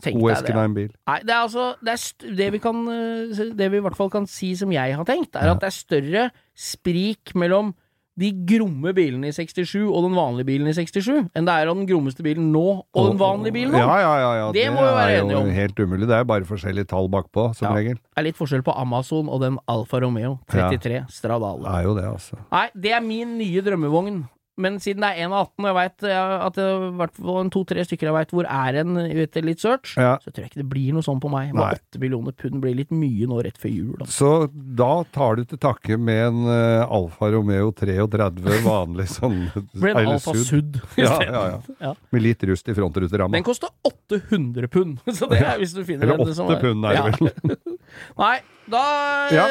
Tenk 0.00 0.16
deg 0.16 0.24
OS-en 0.24 0.48
ja. 0.48 0.56
av 0.56 0.64
en 0.64 0.74
bil. 0.76 0.90
Nei, 1.10 1.18
det 1.28 1.32
er 1.34 1.42
altså 1.44 1.64
det, 1.84 1.94
er 1.96 2.36
det 2.38 2.46
vi 2.54 2.60
kan 2.64 2.78
eh, 2.88 3.40
Det 3.56 3.66
vi 3.72 3.80
i 3.80 3.84
hvert 3.84 3.96
fall 3.98 4.12
kan 4.12 4.28
si 4.30 4.54
som 4.56 4.72
jeg 4.72 4.96
har 4.96 5.04
tenkt, 5.08 5.36
er 5.36 5.50
Ja. 5.50 5.54
at 5.56 5.60
det 5.60 5.68
er 5.68 5.76
større 5.76 6.22
sprik 6.56 7.34
mellom 7.36 7.74
de 8.20 8.30
gromme 8.46 8.92
bilene 8.96 9.30
i 9.30 9.34
67 9.34 9.78
og 9.88 10.02
den 10.04 10.16
vanlige 10.18 10.46
bilen 10.50 10.68
i 10.68 10.74
67 10.76 11.30
enn 11.34 11.46
det 11.48 11.54
er 11.56 11.70
av 11.70 11.78
den 11.78 11.86
grommeste 11.88 12.24
bilen 12.26 12.50
nå 12.52 12.64
og 12.84 13.06
den 13.10 13.20
vanlige 13.20 13.54
bilen 13.56 13.72
nå. 13.72 13.80
Ja, 13.80 13.96
ja, 14.02 14.12
ja. 14.20 14.32
ja. 14.42 14.48
Det 14.56 14.66
må 14.74 14.82
vi 14.84 14.90
være 14.98 15.14
enige 15.22 15.38
om. 15.40 15.48
helt 15.56 15.80
umulig. 15.80 16.08
Det 16.10 16.18
er 16.18 16.26
bare 16.28 16.44
forskjellige 16.48 16.90
tall 16.92 17.08
bakpå, 17.12 17.48
som 17.56 17.70
Ja. 17.70 17.74
regel. 17.78 17.96
Det 17.96 18.20
er 18.20 18.28
litt 18.28 18.36
forskjell 18.40 18.62
på 18.66 18.74
Amazon 18.76 19.28
og 19.32 19.40
den 19.40 19.56
Alfa 19.68 20.00
Romeo 20.04 20.38
33 20.52 21.06
Stradale. 21.08 21.64
Det 21.64 21.72
er 21.78 21.88
jo 21.88 21.94
det, 21.96 22.04
altså. 22.10 22.36
Nei, 22.52 22.66
det 22.74 22.92
er 22.92 23.00
min 23.00 23.38
nye 23.38 23.62
drømmevogn. 23.64 24.20
Men 24.60 24.76
siden 24.82 25.00
det 25.04 25.08
er 25.14 25.26
1 25.28 25.32
av 25.32 25.46
18, 25.46 25.64
og 25.64 25.68
jeg 25.70 25.76
veit 25.78 26.04
at 26.10 26.56
det 26.58 26.64
i 26.66 26.88
hvert 26.98 27.14
fall 27.16 27.50
to-tre 27.54 27.84
stykker 27.86 28.08
jeg 28.10 28.16
veit 28.16 28.32
hvor 28.34 28.48
er 28.50 28.78
en 28.82 28.98
etter 29.00 29.46
litt 29.46 29.62
search, 29.62 29.94
Ja. 29.96 30.16
så 30.20 30.32
tror 30.32 30.44
jeg 30.44 30.50
ikke 30.50 30.60
det 30.62 30.68
blir 30.68 30.92
noe 30.96 31.06
sånn 31.06 31.20
på 31.22 31.30
meg. 31.32 31.54
Med 31.54 31.78
8 31.78 32.00
millioner 32.02 32.34
pund 32.36 32.60
blir 32.60 32.74
litt 32.76 32.90
mye 32.92 33.28
nå 33.30 33.38
rett 33.46 33.56
før 33.60 33.72
jul. 33.72 33.94
Da. 34.02 34.08
Så 34.10 34.32
da 34.52 34.90
tar 35.14 35.36
du 35.40 35.44
til 35.48 35.62
takke 35.62 35.96
med 35.96 36.20
en 36.26 36.42
uh, 36.50 36.84
Alfa 36.90 37.30
Romeo 37.32 37.70
33 37.72 38.60
vanlig 38.66 39.08
sånn 39.14 39.38
blir 39.80 39.94
en 39.96 40.12
Alfa 40.16 40.34
Sud. 40.36 40.80
Ja, 41.00 41.16
ja, 41.24 41.44
ja. 41.80 41.94
Med 42.10 42.26
litt 42.26 42.44
rust 42.50 42.68
i 42.68 42.76
frontruteramma. 42.76 43.38
Den 43.38 43.46
koster 43.46 43.72
800 43.86 44.68
pund, 44.68 44.98
så 45.16 45.30
det 45.30 45.40
er 45.40 45.56
hvis 45.62 45.72
du 45.76 45.84
finner 45.86 46.10
Eller 46.10 46.26
en 46.26 46.34
som 46.36 46.50
åtte 46.50 46.60
pund 46.66 46.84
er 46.90 47.00
det 47.00 47.16
vel. 47.16 47.56
Nei, 48.20 48.36
da 48.70 49.28
Ja. 49.34 49.44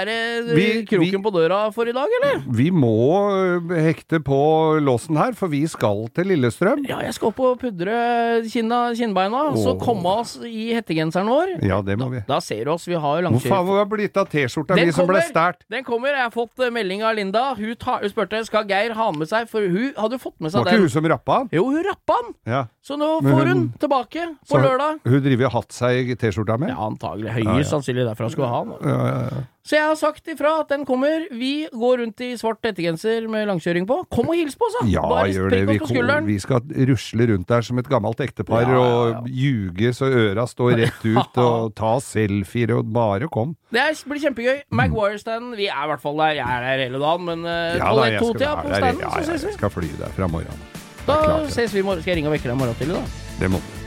er 0.00 0.04
det 0.06 0.54
Vi- 0.56 0.84
kroken 0.86 1.00
vi- 1.18 1.22
på 1.22 1.32
døra 1.32 1.72
for 1.72 1.86
i 1.88 1.92
dag, 1.92 2.08
eller? 2.22 2.42
Vi 2.48 2.70
må 2.70 3.70
eh, 3.70 3.82
hekte 3.92 4.20
på 4.22 4.80
låsen 4.82 5.16
her, 5.16 5.32
for 5.34 5.48
vi 5.48 5.66
skal 5.66 6.08
til 6.14 6.24
Lillestrøm. 6.32 6.86
Ja, 6.88 7.00
jeg 7.00 7.14
skal 7.14 7.28
opp 7.28 7.40
og 7.40 7.60
pudre 7.60 8.42
kinna, 8.48 8.92
kinnbeina, 8.94 9.52
så 9.56 9.78
komme 9.80 10.04
oss 10.06 10.36
i 10.42 10.72
hettegenseren 10.74 11.28
vår. 11.28 11.62
Ja, 11.62 11.80
det 11.82 11.98
må 11.98 12.10
vi. 12.10 12.22
Da 12.26 12.38
ser 12.40 12.64
du 12.64 12.70
oss, 12.72 12.86
vi 12.86 12.94
har 12.94 13.22
jo 13.22 13.28
Hvor 13.28 13.40
faen 13.40 13.66
hvor 13.66 13.78
har 13.78 13.86
blitt 13.86 14.16
av 14.16 14.28
T-skjorta 14.28 14.74
mi 14.76 14.90
som 14.92 15.06
ble 15.06 15.20
stært? 15.22 15.62
Den 15.70 15.84
kommer. 15.84 16.08
Jeg 16.12 16.22
har 16.26 16.30
fått 16.34 16.58
eh, 16.60 16.70
melding 16.70 17.02
av 17.02 17.14
Linda. 17.16 17.54
Hun, 17.56 17.74
ta, 17.76 17.98
hun 18.00 18.08
spurte 18.10 18.44
skal 18.46 18.64
Geir 18.68 18.92
ha 18.94 19.10
med 19.12 19.28
seg, 19.28 19.48
for 19.48 19.60
hun 19.60 19.92
hadde 19.96 20.18
fått 20.20 20.38
med 20.40 20.50
seg 20.52 20.64
den. 20.64 20.64
Var 20.64 20.72
ikke 20.72 20.80
hun 20.80 20.88
som 20.96 21.04
rappa 21.12 21.38
den? 21.40 21.48
Jo, 21.52 21.64
hun 21.70 21.84
rappa 21.84 22.18
den! 22.22 22.34
Ja. 22.46 22.64
Så 22.82 22.96
nå 22.98 23.20
får 23.22 23.46
hun 23.46 23.52
hun- 23.52 23.74
tilbake 23.78 24.22
på 24.48 24.56
Så 24.56 24.58
lørdag. 24.62 25.00
Hun 25.06 25.20
driver 25.22 25.46
og 25.46 25.52
hatt 25.52 25.72
seg 25.72 26.10
i 26.10 26.14
T-skjorta 26.16 26.58
med? 26.58 26.70
Ja, 26.70 26.76
antagelig. 26.88 27.30
Høyest 27.30 27.44
Ja, 27.46 27.56
ja. 27.58 27.62
sannsynlig 27.70 28.06
derfor 28.08 28.24
hun 28.26 28.30
skulle 28.30 28.48
ha 28.48 28.61
den. 28.70 28.88
Ja, 28.88 29.00
ja, 29.08 29.24
ja. 29.26 29.40
Så 29.62 29.76
jeg 29.76 29.86
har 29.86 29.94
sagt 29.94 30.26
ifra 30.26 30.52
at 30.64 30.72
den 30.72 30.82
kommer. 30.86 31.22
Vi 31.38 31.68
går 31.70 32.00
rundt 32.00 32.22
i 32.24 32.32
svart 32.38 32.64
hettegenser 32.66 33.28
med 33.30 33.46
langkjøring 33.46 33.84
på. 33.86 34.00
Kom 34.10 34.30
og 34.32 34.34
hils 34.34 34.56
på 34.58 34.66
oss, 34.66 34.78
da! 34.80 34.86
Ja, 34.90 35.02
Bare 35.06 35.28
gjør 35.30 35.52
det. 35.54 35.60
Vi, 35.68 35.76
kom, 35.78 36.26
vi 36.26 36.38
skal 36.42 36.64
rusle 36.90 37.28
rundt 37.30 37.46
der 37.52 37.62
som 37.62 37.78
et 37.78 37.90
gammelt 37.90 38.22
ektepar 38.24 38.64
Ja, 38.66 38.72
ja, 38.72 38.80
ja. 38.80 39.20
og 39.22 39.28
ljuge 39.30 39.92
så 39.94 40.10
øra 40.10 40.46
står 40.50 40.74
rett 40.82 41.06
ut 41.14 41.38
og 41.44 41.74
ta 41.78 41.92
selfier 42.02 42.74
og 42.78 42.90
bare 42.94 43.30
kom. 43.30 43.54
Det 43.72 43.86
blir 44.10 44.24
kjempegøy. 44.26 44.64
Maguire-standen, 44.74 45.54
vi 45.58 45.70
er 45.70 45.84
i 45.86 45.92
hvert 45.92 46.02
fall 46.02 46.18
der. 46.18 46.34
Jeg 46.40 46.48
er 46.58 46.66
der 46.66 46.84
hele 46.88 47.02
dagen, 47.02 47.28
men 47.30 47.46
uh, 47.46 47.78
Ja 47.78 47.92
da, 47.94 48.08
jeg 48.10 48.18
skal 48.18 48.34
på 48.34 48.42
standen, 48.42 49.04
Ja, 49.06 49.14
så 49.14 49.22
ja, 49.22 49.28
ses 49.30 49.46
vi. 49.46 49.52
jeg 49.54 49.60
skal 49.60 49.74
fly 49.78 49.92
der 50.02 50.18
fra 50.18 50.30
morgenen. 50.32 50.66
Da 51.06 51.20
ses 51.50 51.74
vi 51.74 51.82
i 51.82 51.86
morgen. 51.86 52.02
Skal 52.02 52.16
jeg 52.16 52.22
ringe 52.22 52.32
og 52.32 52.36
vekke 52.38 52.50
deg 52.50 52.58
i 52.58 52.62
morgen 52.64 52.82
tidlig, 52.82 52.98
da? 52.98 53.38
Det 53.38 53.52
må 53.54 53.62
du. 53.62 53.78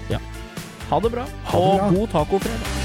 Ha 0.89 0.99
det 1.01 1.11
bra. 1.11 1.25
Ha 1.51 1.59
det 1.59 1.77
bra. 1.79 1.87
Og 1.89 1.95
god 1.95 2.07
tacofredag. 2.07 2.84